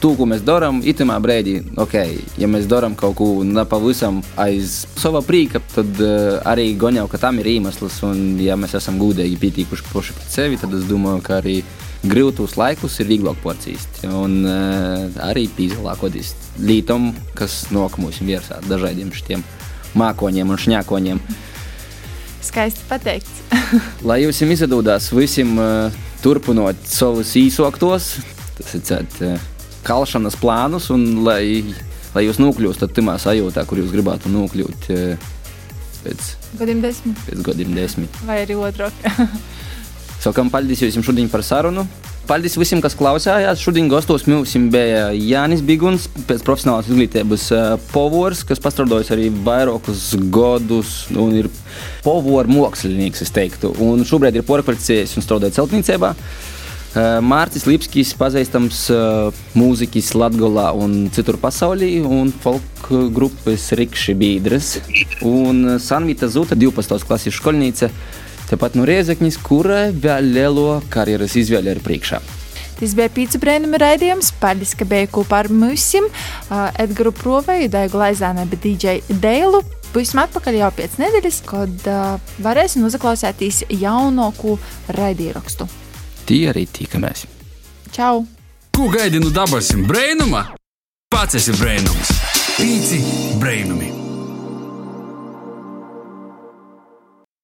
to, 0.02 0.12
ko 0.18 0.26
mēs 0.26 0.42
darām, 0.42 0.80
itamā 0.82 1.16
brīdī, 1.22 1.60
ok, 1.78 1.94
ja 2.40 2.48
mēs 2.50 2.66
darām 2.70 2.96
kaut 2.98 3.14
ko 3.20 3.28
nepavisam 3.46 4.18
aiz 4.40 4.82
sava 4.98 5.22
prīka, 5.22 5.62
tad 5.74 6.00
uh, 6.02 6.40
arī 6.48 6.72
goņau, 6.78 7.06
ka 7.10 7.20
tam 7.22 7.38
ir 7.38 7.52
iemesls, 7.54 8.00
un 8.08 8.40
ja 8.42 8.58
mēs 8.58 8.74
esam 8.80 8.98
gudīgi 8.98 9.38
pietīkuši 9.42 9.86
paši 9.92 10.18
pret 10.18 10.34
sevi, 10.34 10.58
tad 10.58 10.74
es 10.78 10.88
domāju, 10.90 11.22
ka 11.22 11.38
arī 11.38 11.60
grūtos 12.02 12.56
laikus 12.58 12.98
ir 12.98 13.12
vieglāk 13.12 13.38
porcīst, 13.44 14.02
un 14.10 14.40
uh, 14.42 15.06
arī 15.22 15.46
pīzlākoties 15.54 16.34
lītam, 16.66 17.12
kas 17.38 17.68
nok 17.70 18.00
mums 18.02 18.18
virsā 18.26 18.58
dažādiem 18.66 19.14
šitiem 19.14 19.46
mākoņiem 19.98 20.50
un 20.50 20.62
šņākoņiem. 20.66 21.22
Skaisti 22.42 22.84
pateikts. 22.90 23.42
Lai 24.08 24.22
jums 24.24 24.42
izdodas 24.42 25.08
visiem 25.14 25.54
uh, 25.60 25.94
turpinot 26.22 26.78
savus 26.88 27.32
īsoktos, 27.38 28.16
tas 28.58 28.74
ir 28.76 28.84
cēt, 28.88 29.18
uh, 29.22 29.48
kalšanas 29.86 30.36
plānus, 30.38 30.88
un 30.94 31.24
lai, 31.26 31.62
lai 32.14 32.26
jūs 32.26 32.38
nokļūstat 32.42 32.94
tajā 32.94 33.16
sajūtā, 33.26 33.64
kur 33.66 33.80
jūs 33.82 33.94
gribētu 33.94 34.30
nokļūt 34.30 34.90
uh, 34.94 35.30
pēc 36.02 36.30
gadiem 36.60 36.82
desmit. 36.82 37.26
Pēc 37.26 37.42
gadiem 37.46 37.74
desmit. 37.78 38.22
Vai 38.26 38.42
arī 38.44 38.58
otrāk. 38.58 38.94
Sakām, 40.22 40.50
paldies 40.52 40.82
jums 40.84 41.06
šodien 41.06 41.30
par 41.30 41.42
sarunu. 41.46 41.86
Paldies 42.22 42.54
visiem, 42.54 42.78
kas 42.78 42.94
klausījās. 42.94 43.58
Šodien 43.58 43.88
gastos 43.90 44.28
mums 44.30 44.52
bija 44.70 45.08
Jānis 45.10 45.62
Biguns, 45.66 46.04
pēc 46.28 46.44
profesionālās 46.46 46.86
izglītības 46.86 47.48
povors, 47.90 48.44
kas 48.46 48.62
pastrādājis 48.62 49.10
arī 49.16 49.26
vairākus 49.42 50.12
gadus 50.30 50.92
un 51.10 51.34
ir 51.40 51.50
povoru 52.06 52.54
mākslinieks, 52.54 53.24
es 53.26 53.34
teiktu. 53.34 53.72
Un 53.82 54.06
šobrīd 54.06 54.38
ir 54.38 54.46
porkvalicijies 54.46 55.16
un 55.18 55.26
strādāja 55.26 55.58
celtniecībā. 55.58 56.14
Mārcis 57.24 57.64
Lipskis, 57.66 58.14
pazīstams 58.20 58.84
mūziķis 59.58 60.14
Latvijā 60.20 60.70
un 60.78 60.96
citur 61.10 61.40
pasaulī, 61.42 61.94
un 62.04 62.30
folk 62.44 62.90
grupas 63.16 63.70
Rikšķi 63.74 64.16
Bīdras. 64.22 64.74
Un 65.26 65.80
Sanvita 65.82 66.30
Zuta, 66.30 66.54
12. 66.54 67.02
klases 67.08 67.34
skolnīca 67.34 67.90
Tepat 68.52 68.74
no 68.76 68.82
nu 68.82 68.86
Riezeknis, 68.90 69.38
kurai 69.40 69.94
vēl 69.96 70.26
lielo 70.34 70.82
karjeras 70.92 71.38
izvēli 71.40 71.72
ir 71.72 71.78
priekšā. 71.80 72.18
Tas 72.76 72.92
bija 72.98 73.08
pīcis 73.14 73.40
brēnuma 73.40 73.78
raidījums. 73.80 74.28
Paldies, 74.42 74.74
ka 74.76 74.84
bijāt 74.88 75.08
kopā 75.14 75.38
ar 75.44 75.48
mums, 75.48 75.86
Edgars 76.82 77.16
Proveju, 77.16 77.70
Daigu 77.72 78.00
Laizānu, 78.02 78.44
bet 78.50 78.60
DJ 78.66 78.98
Dēlu. 79.22 79.62
Būsim 79.94 80.20
atpakaļ 80.20 80.58
jau 80.58 80.68
pēc 80.76 80.98
nedēļas, 81.00 81.40
kad 81.48 81.88
uh, 81.88 82.34
varēsim 82.44 82.84
uzaklausīties 82.88 83.62
jaunāko 83.72 84.58
raidījumu. 84.98 85.70
Tī 86.28 86.42
arī 86.52 86.66
tikamies. 86.68 87.24
Čau! 87.92 88.26
Ko 88.76 88.92
gaidi 88.92 89.20
no 89.20 89.32
dabasim 89.32 89.88
brēnuma? 89.88 90.50
Pats 91.12 91.40
esi 91.40 91.56
brēnums! 91.56 92.16
Pīci 92.60 93.04
brēnumi! 93.40 94.01